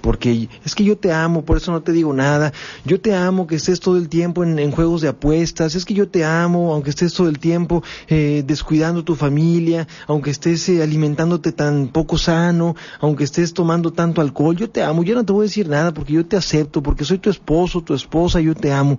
porque 0.00 0.48
es 0.64 0.74
que 0.74 0.84
yo 0.84 0.96
te 0.96 1.12
amo, 1.12 1.44
por 1.44 1.56
eso 1.56 1.72
no 1.72 1.82
te 1.82 1.92
digo 1.92 2.12
nada, 2.12 2.52
yo 2.84 3.00
te 3.00 3.14
amo 3.14 3.46
que 3.46 3.56
estés 3.56 3.80
todo 3.80 3.96
el 3.96 4.08
tiempo 4.08 4.44
en, 4.44 4.70
juegos 4.70 5.00
de 5.00 5.08
apuestas, 5.08 5.74
es 5.74 5.84
que 5.84 5.94
yo 5.94 6.08
te 6.08 6.24
amo 6.24 6.72
aunque 6.72 6.90
estés 6.90 7.12
todo 7.14 7.28
el 7.28 7.38
tiempo 7.38 7.82
eh, 8.08 8.44
descuidando 8.46 9.04
tu 9.04 9.14
familia, 9.16 9.88
aunque 10.06 10.30
estés 10.30 10.68
eh, 10.68 10.82
alimentándote 10.82 11.52
tan 11.52 11.88
poco 11.88 12.18
sano, 12.18 12.76
aunque 13.00 13.24
estés 13.24 13.54
tomando 13.54 13.92
tanto 13.92 14.20
alcohol, 14.20 14.56
yo 14.56 14.70
te 14.70 14.82
amo, 14.82 15.02
yo 15.02 15.14
no 15.14 15.24
te 15.24 15.32
voy 15.32 15.42
a 15.44 15.48
decir 15.48 15.68
nada 15.68 15.92
porque 15.92 16.12
yo 16.12 16.26
te 16.26 16.36
acepto, 16.36 16.82
porque 16.82 17.04
soy 17.04 17.18
tu 17.18 17.30
esposo, 17.30 17.82
tu 17.82 17.94
esposa, 17.94 18.40
yo 18.40 18.54
te 18.54 18.72
amo. 18.72 18.98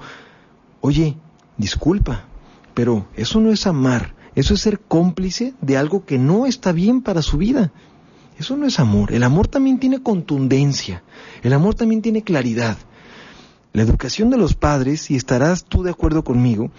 Oye, 0.82 1.18
disculpa, 1.58 2.26
pero 2.74 3.08
eso 3.16 3.40
no 3.40 3.52
es 3.52 3.68
amar, 3.68 4.16
eso 4.36 4.54
es 4.54 4.62
ser 4.62 4.80
cómplice 4.80 5.54
de 5.62 5.78
algo 5.78 6.06
que 6.06 6.18
no 6.18 6.46
está 6.46 6.72
bien 6.72 7.02
para 7.02 7.22
su 7.22 7.38
vida. 7.38 7.72
Eso 8.40 8.56
no 8.56 8.66
es 8.66 8.80
amor. 8.80 9.14
El 9.14 9.24
amor 9.24 9.48
también 9.48 9.80
tiene 9.80 10.02
contundencia. 10.02 11.04
El 11.44 11.52
amor 11.52 11.76
también 11.76 12.02
tiene 12.02 12.24
claridad. 12.24 12.78
La 13.74 13.82
educación 13.82 14.30
de 14.30 14.38
los 14.38 14.56
padres, 14.56 15.12
y 15.12 15.16
estarás 15.16 15.66
tú 15.66 15.84
de 15.84 15.92
acuerdo 15.92 16.24
conmigo, 16.24 16.72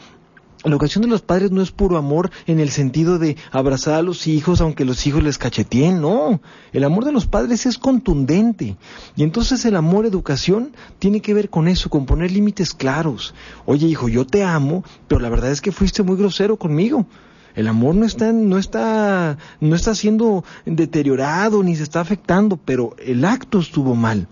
la 0.64 0.72
educación 0.72 1.02
de 1.02 1.08
los 1.08 1.22
padres 1.22 1.50
no 1.50 1.62
es 1.62 1.70
puro 1.70 1.96
amor 1.96 2.30
en 2.46 2.60
el 2.60 2.70
sentido 2.70 3.18
de 3.18 3.36
abrazar 3.50 3.94
a 3.94 4.02
los 4.02 4.26
hijos 4.26 4.60
aunque 4.60 4.84
los 4.84 5.06
hijos 5.06 5.22
les 5.22 5.38
cacheteen, 5.38 6.00
no. 6.00 6.40
El 6.72 6.84
amor 6.84 7.04
de 7.04 7.12
los 7.12 7.26
padres 7.26 7.64
es 7.64 7.78
contundente. 7.78 8.76
Y 9.16 9.22
entonces 9.22 9.64
el 9.64 9.76
amor 9.76 10.04
educación 10.06 10.72
tiene 10.98 11.20
que 11.20 11.34
ver 11.34 11.50
con 11.50 11.68
eso, 11.68 11.88
con 11.90 12.06
poner 12.06 12.30
límites 12.30 12.74
claros. 12.74 13.34
Oye 13.66 13.86
hijo, 13.86 14.08
yo 14.08 14.26
te 14.26 14.44
amo, 14.44 14.82
pero 15.08 15.20
la 15.20 15.28
verdad 15.28 15.50
es 15.50 15.60
que 15.60 15.72
fuiste 15.72 16.02
muy 16.02 16.16
grosero 16.16 16.56
conmigo. 16.58 17.06
El 17.54 17.66
amor 17.68 17.94
no 17.94 18.06
está, 18.06 18.32
no 18.32 18.58
está, 18.58 19.38
no 19.60 19.74
está 19.74 19.94
siendo 19.94 20.44
deteriorado 20.66 21.62
ni 21.62 21.76
se 21.76 21.82
está 21.82 22.00
afectando, 22.00 22.56
pero 22.56 22.94
el 23.04 23.24
acto 23.24 23.58
estuvo 23.58 23.94
mal. 23.94 24.28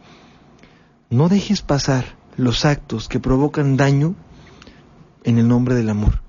No 1.10 1.28
dejes 1.28 1.62
pasar 1.62 2.16
los 2.36 2.64
actos 2.64 3.08
que 3.08 3.20
provocan 3.20 3.76
daño 3.76 4.14
en 5.24 5.38
el 5.38 5.48
nombre 5.48 5.74
del 5.74 5.90
amor. 5.90 6.22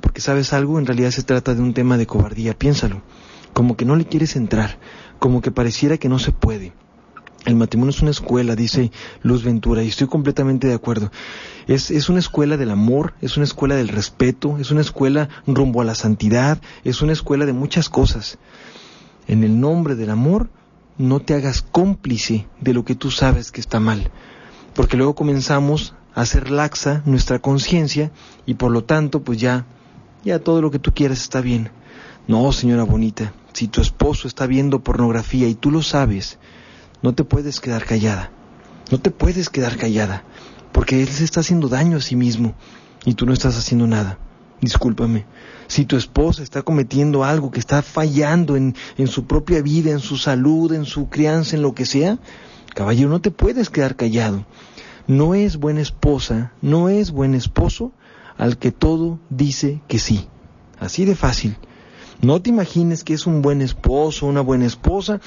Porque 0.00 0.20
sabes 0.20 0.52
algo, 0.52 0.78
en 0.78 0.86
realidad 0.86 1.10
se 1.10 1.22
trata 1.22 1.54
de 1.54 1.62
un 1.62 1.74
tema 1.74 1.96
de 1.96 2.06
cobardía, 2.06 2.58
piénsalo. 2.58 3.02
Como 3.52 3.76
que 3.76 3.84
no 3.84 3.96
le 3.96 4.06
quieres 4.06 4.34
entrar, 4.34 4.78
como 5.18 5.40
que 5.40 5.50
pareciera 5.50 5.98
que 5.98 6.08
no 6.08 6.18
se 6.18 6.32
puede. 6.32 6.72
El 7.44 7.56
matrimonio 7.56 7.90
es 7.90 8.02
una 8.02 8.12
escuela, 8.12 8.54
dice 8.54 8.92
Luz 9.22 9.42
Ventura, 9.42 9.82
y 9.82 9.88
estoy 9.88 10.06
completamente 10.06 10.68
de 10.68 10.74
acuerdo. 10.74 11.10
Es, 11.66 11.90
es, 11.90 12.08
una 12.08 12.20
escuela 12.20 12.56
del 12.56 12.70
amor, 12.70 13.14
es 13.20 13.36
una 13.36 13.44
escuela 13.44 13.74
del 13.74 13.88
respeto, 13.88 14.58
es 14.58 14.70
una 14.70 14.80
escuela 14.80 15.28
rumbo 15.46 15.80
a 15.80 15.84
la 15.84 15.96
santidad, 15.96 16.60
es 16.84 17.02
una 17.02 17.12
escuela 17.12 17.44
de 17.44 17.52
muchas 17.52 17.88
cosas. 17.88 18.38
En 19.26 19.42
el 19.42 19.58
nombre 19.58 19.96
del 19.96 20.10
amor, 20.10 20.50
no 20.98 21.18
te 21.18 21.34
hagas 21.34 21.62
cómplice 21.62 22.46
de 22.60 22.74
lo 22.74 22.84
que 22.84 22.94
tú 22.94 23.10
sabes 23.10 23.50
que 23.50 23.60
está 23.60 23.80
mal, 23.80 24.12
porque 24.74 24.96
luego 24.96 25.16
comenzamos 25.16 25.94
a 26.14 26.20
hacer 26.20 26.50
laxa 26.50 27.02
nuestra 27.06 27.40
conciencia 27.40 28.12
y 28.46 28.54
por 28.54 28.70
lo 28.70 28.84
tanto, 28.84 29.24
pues 29.24 29.38
ya, 29.38 29.66
ya 30.24 30.38
todo 30.38 30.62
lo 30.62 30.70
que 30.70 30.78
tú 30.78 30.92
quieras 30.94 31.20
está 31.20 31.40
bien. 31.40 31.70
No, 32.28 32.52
señora 32.52 32.84
bonita, 32.84 33.32
si 33.52 33.66
tu 33.66 33.80
esposo 33.80 34.28
está 34.28 34.46
viendo 34.46 34.84
pornografía 34.84 35.48
y 35.48 35.56
tú 35.56 35.72
lo 35.72 35.82
sabes, 35.82 36.38
no 37.02 37.14
te 37.14 37.24
puedes 37.24 37.60
quedar 37.60 37.84
callada. 37.84 38.30
No 38.90 38.98
te 38.98 39.10
puedes 39.10 39.48
quedar 39.48 39.76
callada, 39.76 40.24
porque 40.72 41.02
él 41.02 41.08
se 41.08 41.24
está 41.24 41.40
haciendo 41.40 41.68
daño 41.68 41.96
a 41.96 42.00
sí 42.00 42.16
mismo 42.16 42.54
y 43.04 43.14
tú 43.14 43.26
no 43.26 43.32
estás 43.32 43.56
haciendo 43.56 43.86
nada. 43.86 44.18
Discúlpame. 44.60 45.26
Si 45.66 45.84
tu 45.84 45.96
esposa 45.96 46.42
está 46.42 46.62
cometiendo 46.62 47.24
algo 47.24 47.50
que 47.50 47.58
está 47.58 47.82
fallando 47.82 48.56
en, 48.56 48.76
en 48.96 49.08
su 49.08 49.26
propia 49.26 49.62
vida, 49.62 49.90
en 49.90 50.00
su 50.00 50.16
salud, 50.16 50.72
en 50.72 50.84
su 50.84 51.08
crianza, 51.08 51.56
en 51.56 51.62
lo 51.62 51.74
que 51.74 51.86
sea, 51.86 52.18
Caballero, 52.74 53.10
no 53.10 53.20
te 53.20 53.30
puedes 53.30 53.68
quedar 53.68 53.96
callado. 53.96 54.46
No 55.06 55.34
es 55.34 55.58
buena 55.58 55.80
esposa, 55.80 56.52
no 56.62 56.88
es 56.88 57.10
buen 57.10 57.34
esposo 57.34 57.92
al 58.38 58.56
que 58.56 58.72
todo 58.72 59.18
dice 59.28 59.82
que 59.88 59.98
sí. 59.98 60.26
Así 60.78 61.04
de 61.04 61.14
fácil. 61.14 61.56
No 62.22 62.40
te 62.40 62.50
imagines 62.50 63.04
que 63.04 63.14
es 63.14 63.26
un 63.26 63.42
buen 63.42 63.62
esposo, 63.62 64.26
una 64.26 64.40
buena 64.40 64.64
esposa, 64.64 65.20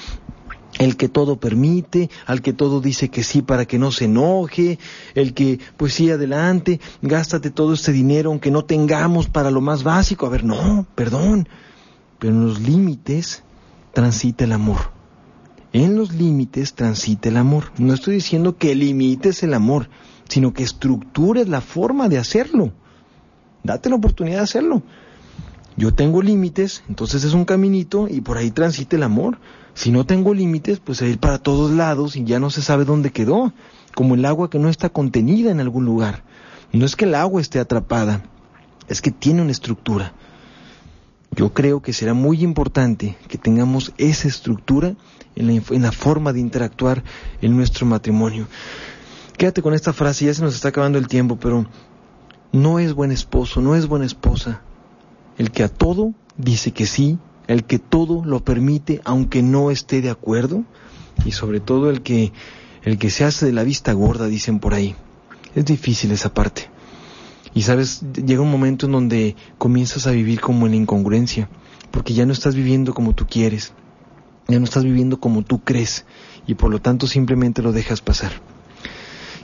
el 0.78 0.96
que 0.96 1.08
todo 1.08 1.38
permite, 1.38 2.10
al 2.26 2.42
que 2.42 2.52
todo 2.52 2.80
dice 2.80 3.08
que 3.08 3.22
sí 3.22 3.42
para 3.42 3.64
que 3.66 3.78
no 3.78 3.92
se 3.92 4.06
enoje, 4.06 4.78
el 5.14 5.34
que, 5.34 5.58
pues 5.76 5.94
sí, 5.94 6.10
adelante, 6.10 6.80
gástate 7.02 7.50
todo 7.50 7.74
este 7.74 7.92
dinero 7.92 8.30
aunque 8.30 8.50
no 8.50 8.64
tengamos 8.64 9.28
para 9.28 9.50
lo 9.50 9.60
más 9.60 9.82
básico. 9.82 10.26
A 10.26 10.30
ver, 10.30 10.44
no, 10.44 10.86
perdón, 10.94 11.48
pero 12.18 12.34
en 12.34 12.46
los 12.46 12.60
límites 12.60 13.42
transita 13.92 14.44
el 14.44 14.52
amor. 14.52 14.90
En 15.72 15.96
los 15.96 16.14
límites 16.14 16.74
transita 16.74 17.28
el 17.28 17.36
amor. 17.36 17.72
No 17.78 17.92
estoy 17.94 18.14
diciendo 18.14 18.56
que 18.56 18.74
limites 18.74 19.42
el 19.42 19.54
amor, 19.54 19.88
sino 20.28 20.52
que 20.52 20.62
estructures 20.62 21.48
la 21.48 21.60
forma 21.60 22.08
de 22.08 22.18
hacerlo. 22.18 22.72
Date 23.62 23.90
la 23.90 23.96
oportunidad 23.96 24.38
de 24.38 24.42
hacerlo. 24.42 24.82
Yo 25.76 25.92
tengo 25.92 26.22
límites, 26.22 26.82
entonces 26.88 27.24
es 27.24 27.34
un 27.34 27.44
caminito 27.44 28.08
y 28.08 28.22
por 28.22 28.38
ahí 28.38 28.50
transita 28.50 28.96
el 28.96 29.02
amor. 29.02 29.38
Si 29.76 29.90
no 29.92 30.06
tengo 30.06 30.32
límites, 30.32 30.80
pues 30.80 31.02
a 31.02 31.06
ir 31.06 31.18
para 31.18 31.36
todos 31.36 31.70
lados 31.70 32.16
y 32.16 32.24
ya 32.24 32.40
no 32.40 32.48
se 32.48 32.62
sabe 32.62 32.86
dónde 32.86 33.12
quedó, 33.12 33.52
como 33.94 34.14
el 34.14 34.24
agua 34.24 34.48
que 34.48 34.58
no 34.58 34.70
está 34.70 34.88
contenida 34.88 35.50
en 35.50 35.60
algún 35.60 35.84
lugar. 35.84 36.24
No 36.72 36.86
es 36.86 36.96
que 36.96 37.04
el 37.04 37.14
agua 37.14 37.42
esté 37.42 37.60
atrapada, 37.60 38.24
es 38.88 39.02
que 39.02 39.10
tiene 39.10 39.42
una 39.42 39.50
estructura. 39.52 40.14
Yo 41.30 41.52
creo 41.52 41.82
que 41.82 41.92
será 41.92 42.14
muy 42.14 42.42
importante 42.42 43.18
que 43.28 43.36
tengamos 43.36 43.92
esa 43.98 44.28
estructura 44.28 44.96
en 45.34 45.46
la, 45.46 45.62
en 45.70 45.82
la 45.82 45.92
forma 45.92 46.32
de 46.32 46.40
interactuar 46.40 47.04
en 47.42 47.54
nuestro 47.54 47.84
matrimonio. 47.84 48.48
Quédate 49.36 49.60
con 49.60 49.74
esta 49.74 49.92
frase, 49.92 50.24
ya 50.24 50.32
se 50.32 50.42
nos 50.42 50.54
está 50.54 50.68
acabando 50.68 50.96
el 50.96 51.06
tiempo, 51.06 51.36
pero 51.36 51.66
no 52.50 52.78
es 52.78 52.94
buen 52.94 53.12
esposo, 53.12 53.60
no 53.60 53.76
es 53.76 53.86
buena 53.86 54.06
esposa 54.06 54.62
el 55.36 55.50
que 55.50 55.62
a 55.62 55.68
todo 55.68 56.14
dice 56.36 56.72
que 56.72 56.86
sí, 56.86 57.18
el 57.46 57.64
que 57.64 57.78
todo 57.78 58.24
lo 58.24 58.44
permite 58.44 59.00
aunque 59.04 59.42
no 59.42 59.70
esté 59.70 60.00
de 60.02 60.10
acuerdo 60.10 60.64
y 61.24 61.32
sobre 61.32 61.60
todo 61.60 61.90
el 61.90 62.02
que 62.02 62.32
el 62.82 62.98
que 62.98 63.10
se 63.10 63.24
hace 63.24 63.46
de 63.46 63.52
la 63.52 63.64
vista 63.64 63.92
gorda 63.92 64.28
dicen 64.28 64.60
por 64.60 64.72
ahí. 64.72 64.94
Es 65.56 65.64
difícil 65.64 66.12
esa 66.12 66.32
parte. 66.32 66.70
Y 67.52 67.62
sabes, 67.62 68.02
llega 68.14 68.42
un 68.42 68.50
momento 68.50 68.86
en 68.86 68.92
donde 68.92 69.34
comienzas 69.58 70.06
a 70.06 70.12
vivir 70.12 70.40
como 70.40 70.66
en 70.66 70.74
incongruencia, 70.74 71.48
porque 71.90 72.14
ya 72.14 72.26
no 72.26 72.32
estás 72.32 72.54
viviendo 72.54 72.94
como 72.94 73.14
tú 73.14 73.26
quieres, 73.26 73.72
ya 74.46 74.58
no 74.58 74.64
estás 74.64 74.84
viviendo 74.84 75.18
como 75.18 75.42
tú 75.42 75.64
crees 75.64 76.04
y 76.46 76.54
por 76.54 76.70
lo 76.70 76.80
tanto 76.80 77.06
simplemente 77.06 77.62
lo 77.62 77.72
dejas 77.72 78.00
pasar. 78.00 78.32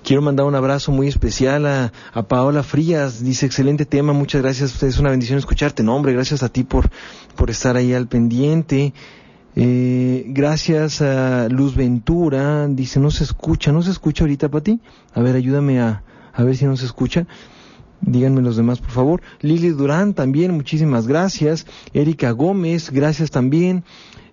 Quiero 0.04 0.20
mandar 0.20 0.46
un 0.46 0.56
abrazo 0.56 0.90
muy 0.90 1.06
especial 1.06 1.64
a, 1.64 1.92
Paola 2.26 2.64
Frías. 2.64 3.22
Dice, 3.22 3.46
excelente 3.46 3.86
tema, 3.86 4.12
muchas 4.12 4.42
gracias. 4.42 4.82
Es 4.82 4.98
una 4.98 5.10
bendición 5.10 5.38
escucharte. 5.38 5.84
No, 5.84 5.94
hombre, 5.94 6.12
gracias 6.12 6.42
a 6.42 6.48
ti 6.48 6.64
por, 6.64 6.90
por 7.36 7.50
estar 7.50 7.76
ahí 7.76 7.94
al 7.94 8.08
pendiente. 8.08 8.94
Eh, 9.54 10.24
gracias 10.26 11.02
a 11.02 11.48
Luz 11.48 11.76
Ventura. 11.76 12.66
Dice, 12.66 12.98
no 12.98 13.12
se 13.12 13.22
escucha, 13.22 13.70
no 13.70 13.80
se 13.82 13.92
escucha 13.92 14.24
ahorita 14.24 14.48
para 14.48 14.64
ti. 14.64 14.80
A 15.14 15.20
ver, 15.20 15.36
ayúdame 15.36 15.80
a, 15.80 16.02
a 16.32 16.42
ver 16.42 16.56
si 16.56 16.64
no 16.64 16.76
se 16.76 16.86
escucha. 16.86 17.28
Díganme 18.00 18.42
los 18.42 18.56
demás, 18.56 18.80
por 18.80 18.90
favor. 18.90 19.22
Lili 19.40 19.68
Durán 19.68 20.14
también, 20.14 20.52
muchísimas 20.52 21.06
gracias. 21.06 21.64
Erika 21.94 22.32
Gómez, 22.32 22.90
gracias 22.90 23.30
también. 23.30 23.84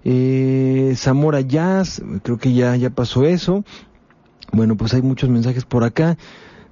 Eh, 0.03 0.93
Zamora 0.95 1.41
Jazz, 1.41 2.01
creo 2.23 2.37
que 2.37 2.53
ya, 2.53 2.75
ya 2.75 2.89
pasó 2.89 3.25
eso. 3.25 3.63
Bueno, 4.51 4.75
pues 4.75 4.93
hay 4.93 5.01
muchos 5.01 5.29
mensajes 5.29 5.65
por 5.65 5.83
acá. 5.83 6.17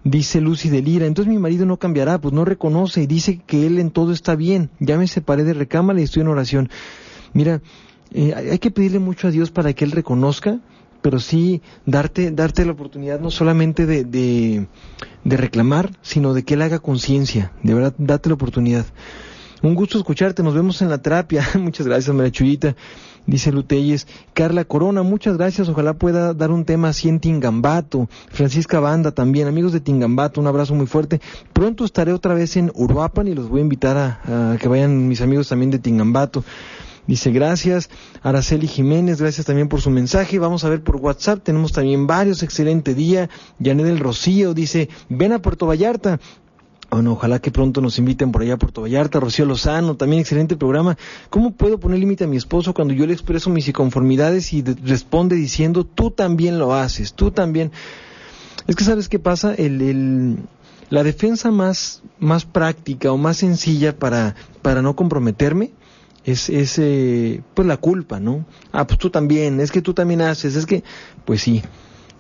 Dice 0.04 0.40
Lucy 0.42 0.70
de 0.70 0.82
Lira, 0.82 1.06
entonces 1.06 1.32
mi 1.32 1.40
marido 1.40 1.66
no 1.66 1.78
cambiará, 1.78 2.20
pues 2.22 2.34
no 2.34 2.46
reconoce 2.46 3.02
y 3.02 3.08
dice 3.08 3.42
que 3.46 3.68
él 3.68 3.78
en 3.78 3.92
todo 3.92 4.14
está 4.14 4.36
bien. 4.36 4.70
Ya 4.80 4.98
me 4.98 5.08
separé 5.08 5.44
de 5.44 5.54
recámara 5.54 6.00
y 6.00 6.04
estoy 6.04 6.22
en 6.22 6.30
oración. 6.30 6.70
Mira, 7.34 7.62
eh, 8.14 8.34
hay 8.34 8.60
que 8.60 8.72
pedirle 8.72 9.00
mucho 9.00 9.28
a 9.28 9.32
Dios 9.32 9.52
para 9.52 9.74
que 9.74 9.84
él 9.84 9.92
reconozca, 9.92 10.60
pero 11.02 11.20
sí 11.20 11.62
darte, 11.86 12.32
darte 12.32 12.64
la 12.64 12.72
oportunidad 12.72 13.20
no 13.20 13.32
solamente 13.32 13.86
de, 13.86 14.06
de, 14.06 14.68
reclamar, 15.38 15.92
sino 16.02 16.34
de 16.34 16.44
que 16.44 16.54
él 16.54 16.62
haga 16.62 16.80
conciencia. 16.80 17.52
De 17.64 17.74
verdad, 17.74 17.94
date 17.98 18.30
la 18.30 18.36
oportunidad. 18.36 18.86
Un 19.62 19.76
gusto 19.76 19.98
escucharte, 19.98 20.42
nos 20.42 20.54
vemos 20.54 20.82
en 20.82 20.90
la 20.90 21.00
terapia. 21.00 21.46
Muchas 21.60 21.86
gracias, 21.86 22.16
María 22.16 22.32
Chuyita 22.32 22.76
dice 23.28 23.52
Luteyes. 23.52 24.08
Carla 24.34 24.66
Corona, 24.66 25.04
muchas 25.04 25.38
gracias. 25.38 25.70
Ojalá 25.70 25.94
pueda 25.94 26.34
dar 26.34 26.50
un 26.50 26.66
tema 26.66 26.90
así 26.90 27.10
en 27.10 27.20
Tingambato. 27.20 28.10
Francisca 28.30 28.80
Banda 28.80 29.12
también. 29.12 29.48
Amigos 29.48 29.74
de 29.74 29.82
Tingambato, 29.82 30.42
un 30.42 30.48
abrazo 30.48 30.74
muy 30.74 30.88
fuerte. 30.88 31.22
Pronto 31.54 31.86
estaré 31.86 32.14
otra 32.14 32.34
vez 32.34 32.58
en 32.58 32.72
Uruapan 32.74 33.28
y 33.28 33.36
los 33.36 33.50
voy 33.50 33.60
a 33.60 33.64
invitar 33.64 33.98
a, 33.98 34.58
que 34.58 34.68
vayan 34.68 35.08
mis 35.08 35.22
amigos 35.22 35.50
también 35.50 35.70
de 35.70 35.80
Tingambato. 35.80 36.44
Dice 37.06 37.32
gracias, 37.32 37.90
Araceli 38.22 38.68
Jiménez, 38.68 39.22
gracias 39.22 39.46
también 39.46 39.70
por 39.70 39.80
su 39.80 39.90
mensaje. 39.90 40.40
Vamos 40.40 40.66
a 40.66 40.70
ver 40.70 40.84
por 40.84 40.98
WhatsApp, 40.98 41.42
tenemos 41.42 41.72
también 41.72 42.06
varios, 42.06 42.44
excelente 42.44 42.94
día. 42.94 43.30
Janet 43.64 43.86
del 43.86 44.00
Rocío 44.00 44.54
dice, 44.54 44.90
ven 45.08 45.32
a 45.32 45.40
Puerto 45.40 45.68
Vallarta, 45.68 46.20
bueno, 46.90 47.14
ojalá 47.14 47.40
que 47.40 47.52
pronto 47.52 47.82
nos 47.82 48.00
inviten 48.00 48.32
por 48.32 48.42
allá 48.42 48.54
a 48.54 48.58
Puerto 48.58 48.82
Vallarta, 48.82 49.20
Rocío 49.20 49.46
Lozano, 49.46 49.96
también 49.96 50.22
excelente 50.22 50.56
programa. 50.56 50.98
¿Cómo 51.30 51.52
puedo 51.52 51.80
poner 51.80 52.00
límite 52.00 52.24
a 52.24 52.28
mi 52.28 52.38
esposo 52.38 52.74
cuando 52.74 52.94
yo 52.94 53.06
le 53.06 53.14
expreso 53.14 53.50
mis 53.50 53.68
inconformidades 53.68 54.54
y 54.54 54.62
responde 54.62 55.36
diciendo, 55.36 55.84
tú 55.84 56.12
también 56.12 56.60
lo 56.60 56.74
haces, 56.74 57.14
tú 57.14 57.32
también? 57.32 57.72
Es 58.68 58.76
que 58.76 58.84
sabes 58.84 59.10
qué 59.10 59.20
pasa, 59.20 59.54
el, 59.54 60.38
la 60.90 61.04
defensa 61.04 61.52
más, 61.52 62.02
más 62.20 62.46
práctica 62.46 63.12
o 63.12 63.18
más 63.18 63.38
sencilla 63.38 63.98
para, 63.98 64.36
para 64.62 64.82
no 64.82 64.96
comprometerme 64.96 65.72
es, 66.24 66.50
es 66.50 66.78
eh, 66.78 67.42
pues 67.54 67.68
la 67.68 67.78
culpa, 67.78 68.20
¿no? 68.20 68.46
Ah, 68.72 68.86
pues 68.86 69.00
tú 69.00 69.10
también, 69.10 69.60
es 69.60 69.72
que 69.72 69.82
tú 69.82 69.94
también 69.94 70.22
haces, 70.22 70.56
es 70.56 70.66
que, 70.66 70.84
pues 71.26 71.42
sí, 71.42 71.64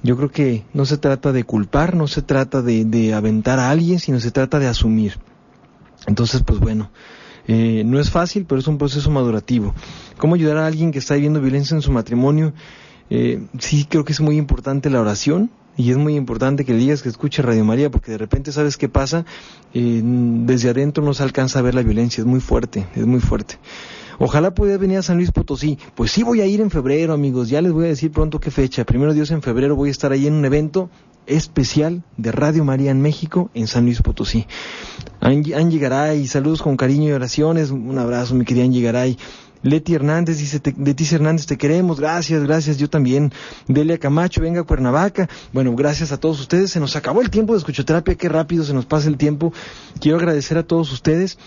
yo 0.03 0.15
creo 0.17 0.29
que 0.29 0.63
no 0.73 0.85
se 0.85 0.97
trata 0.97 1.31
de 1.31 1.43
culpar, 1.43 1.95
no 1.95 2.07
se 2.07 2.21
trata 2.21 2.61
de, 2.61 3.13
aventar 3.13 3.59
a 3.59 3.69
alguien, 3.69 3.99
sino 3.99 4.19
se 4.19 4.31
trata 4.31 4.59
de 4.59 4.67
asumir. 4.67 5.17
Entonces, 6.05 6.43
pues 6.45 6.59
bueno, 6.59 6.91
eh, 7.47 7.83
no 7.85 7.99
es 7.99 8.09
fácil, 8.09 8.45
pero 8.45 8.59
es 8.59 8.67
un 8.67 8.77
proceso 8.77 9.09
madurativo. 9.09 9.73
¿Cómo 10.17 10.35
ayudar 10.35 10.57
a 10.57 10.67
alguien 10.67 10.91
que 10.91 10.99
está 10.99 11.15
viviendo 11.15 11.41
violencia 11.41 11.75
en 11.75 11.81
su 11.81 11.91
matrimonio? 11.91 12.53
Eh, 13.09 13.41
sí, 13.59 13.85
creo 13.89 14.05
que 14.05 14.13
es 14.13 14.21
muy 14.21 14.37
importante 14.37 14.89
la 14.89 15.01
oración 15.01 15.49
y 15.77 15.91
es 15.91 15.97
muy 15.97 16.15
importante 16.15 16.65
que 16.65 16.73
le 16.73 16.79
digas 16.79 17.03
que 17.03 17.09
escuche 17.09 17.41
Radio 17.41 17.63
María, 17.63 17.89
porque 17.89 18.11
de 18.11 18.17
repente 18.17 18.51
sabes 18.51 18.77
qué 18.77 18.89
pasa, 18.89 19.25
eh, 19.73 20.01
desde 20.03 20.69
adentro 20.71 21.03
no 21.03 21.13
se 21.13 21.23
alcanza 21.23 21.59
a 21.59 21.61
ver 21.61 21.75
la 21.75 21.83
violencia, 21.83 22.21
es 22.21 22.27
muy 22.27 22.39
fuerte, 22.39 22.87
es 22.95 23.05
muy 23.05 23.19
fuerte. 23.19 23.59
Ojalá 24.19 24.51
pudiera 24.53 24.77
venir 24.77 24.97
a 24.97 25.03
San 25.03 25.17
Luis 25.17 25.31
Potosí. 25.31 25.77
Pues 25.95 26.11
sí 26.11 26.23
voy 26.23 26.41
a 26.41 26.45
ir 26.45 26.61
en 26.61 26.71
febrero, 26.71 27.13
amigos. 27.13 27.49
Ya 27.49 27.61
les 27.61 27.71
voy 27.71 27.85
a 27.85 27.89
decir 27.89 28.11
pronto 28.11 28.39
qué 28.39 28.51
fecha. 28.51 28.83
Primero 28.83 29.13
Dios 29.13 29.31
en 29.31 29.41
febrero 29.41 29.75
voy 29.75 29.89
a 29.89 29.91
estar 29.91 30.11
ahí 30.11 30.27
en 30.27 30.33
un 30.33 30.45
evento 30.45 30.89
especial 31.27 32.03
de 32.15 32.31
Radio 32.31 32.63
María 32.63 32.91
en 32.91 33.01
México, 33.01 33.51
en 33.53 33.67
San 33.67 33.85
Luis 33.85 34.01
Potosí. 34.01 34.47
Angie, 35.19 35.79
Garay, 35.79 36.25
saludos 36.25 36.61
con 36.61 36.77
cariño 36.77 37.09
y 37.09 37.11
oraciones. 37.11 37.69
Un 37.69 37.97
abrazo, 37.97 38.33
mi 38.33 38.45
querida 38.45 38.63
Angie 38.63 38.81
Garay. 38.81 39.17
Leti 39.63 39.95
Hernández 39.95 40.37
dice, 40.37 40.61
Leticia 40.77 41.15
Hernández, 41.15 41.47
te 41.47 41.57
queremos, 41.57 41.99
gracias, 41.99 42.43
gracias, 42.43 42.77
yo 42.77 42.89
también. 42.89 43.33
Delia 43.67 43.97
Camacho, 43.97 44.41
venga 44.41 44.61
a 44.61 44.63
Cuernavaca. 44.63 45.27
Bueno, 45.51 45.75
gracias 45.75 46.11
a 46.11 46.19
todos 46.19 46.39
ustedes. 46.39 46.71
Se 46.71 46.79
nos 46.79 46.95
acabó 46.95 47.21
el 47.21 47.29
tiempo 47.29 47.53
de 47.53 47.59
escuchoterapia, 47.59 48.15
qué 48.15 48.29
rápido 48.29 48.63
se 48.63 48.73
nos 48.73 48.85
pasa 48.85 49.09
el 49.09 49.17
tiempo. 49.17 49.51
Quiero 49.99 50.17
agradecer 50.17 50.57
a 50.57 50.63
todos 50.63 50.91
ustedes 50.91 51.37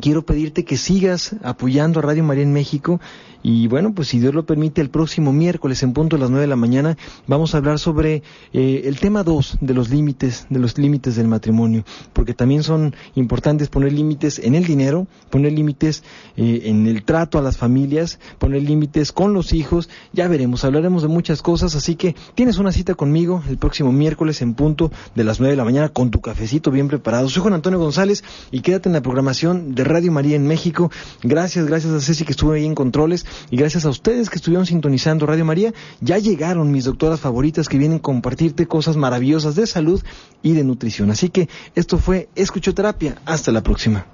quiero 0.00 0.22
pedirte 0.22 0.64
que 0.64 0.76
sigas 0.76 1.36
apoyando 1.42 2.00
a 2.00 2.02
Radio 2.02 2.24
María 2.24 2.42
en 2.42 2.52
México 2.52 3.00
y 3.42 3.66
bueno, 3.66 3.92
pues 3.92 4.08
si 4.08 4.20
Dios 4.20 4.34
lo 4.34 4.46
permite, 4.46 4.80
el 4.80 4.90
próximo 4.90 5.32
miércoles 5.32 5.82
en 5.82 5.92
punto 5.92 6.16
a 6.16 6.18
las 6.18 6.30
nueve 6.30 6.42
de 6.42 6.48
la 6.48 6.56
mañana 6.56 6.96
vamos 7.26 7.54
a 7.54 7.58
hablar 7.58 7.78
sobre 7.78 8.22
eh, 8.52 8.82
el 8.84 9.00
tema 9.00 9.24
dos 9.24 9.58
de 9.60 9.74
los 9.74 9.90
límites, 9.90 10.46
de 10.48 10.60
los 10.60 10.78
límites 10.78 11.16
del 11.16 11.26
matrimonio, 11.26 11.84
porque 12.12 12.34
también 12.34 12.62
son 12.62 12.94
importantes 13.16 13.68
poner 13.68 13.92
límites 13.92 14.38
en 14.38 14.54
el 14.54 14.64
dinero, 14.64 15.08
poner 15.28 15.52
límites 15.52 16.04
eh, 16.36 16.62
en 16.64 16.86
el 16.86 17.02
trato 17.02 17.36
a 17.36 17.42
las 17.42 17.56
familias, 17.56 18.20
poner 18.38 18.62
límites 18.62 19.10
con 19.10 19.34
los 19.34 19.52
hijos, 19.52 19.88
ya 20.12 20.28
veremos, 20.28 20.64
hablaremos 20.64 21.02
de 21.02 21.08
muchas 21.08 21.42
cosas, 21.42 21.74
así 21.74 21.96
que 21.96 22.14
tienes 22.36 22.58
una 22.58 22.70
cita 22.70 22.94
conmigo 22.94 23.42
el 23.48 23.58
próximo 23.58 23.90
miércoles 23.90 24.40
en 24.42 24.54
punto 24.54 24.92
de 25.16 25.24
las 25.24 25.40
nueve 25.40 25.52
de 25.52 25.56
la 25.56 25.64
mañana 25.64 25.88
con 25.88 26.10
tu 26.10 26.20
cafecito 26.20 26.70
bien 26.70 26.86
preparado. 26.86 27.28
Soy 27.28 27.42
Juan 27.42 27.54
Antonio 27.54 27.80
González 27.80 28.22
y 28.52 28.60
quédate 28.60 28.88
en 28.88 28.92
la 28.92 29.02
programación 29.02 29.74
Radio 29.84 30.12
María 30.12 30.36
en 30.36 30.46
México. 30.46 30.90
Gracias, 31.22 31.66
gracias 31.66 31.92
a 31.92 32.00
Ceci 32.00 32.24
que 32.24 32.32
estuvo 32.32 32.52
ahí 32.52 32.64
en 32.64 32.74
controles. 32.74 33.26
Y 33.50 33.56
gracias 33.56 33.84
a 33.84 33.90
ustedes 33.90 34.30
que 34.30 34.36
estuvieron 34.36 34.66
sintonizando 34.66 35.26
Radio 35.26 35.44
María, 35.44 35.72
ya 36.00 36.18
llegaron 36.18 36.70
mis 36.70 36.84
doctoras 36.84 37.20
favoritas 37.20 37.68
que 37.68 37.78
vienen 37.78 37.98
a 37.98 38.02
compartirte 38.02 38.66
cosas 38.66 38.96
maravillosas 38.96 39.54
de 39.54 39.66
salud 39.66 40.02
y 40.42 40.52
de 40.52 40.64
nutrición. 40.64 41.10
Así 41.10 41.28
que 41.28 41.48
esto 41.74 41.98
fue 41.98 42.28
Escuchoterapia. 42.34 43.16
Hasta 43.24 43.52
la 43.52 43.62
próxima. 43.62 44.06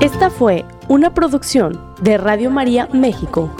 Esta 0.00 0.28
fue 0.28 0.64
una 0.88 1.14
producción 1.14 1.80
de 2.02 2.18
Radio 2.18 2.50
María 2.50 2.88
México. 2.92 3.50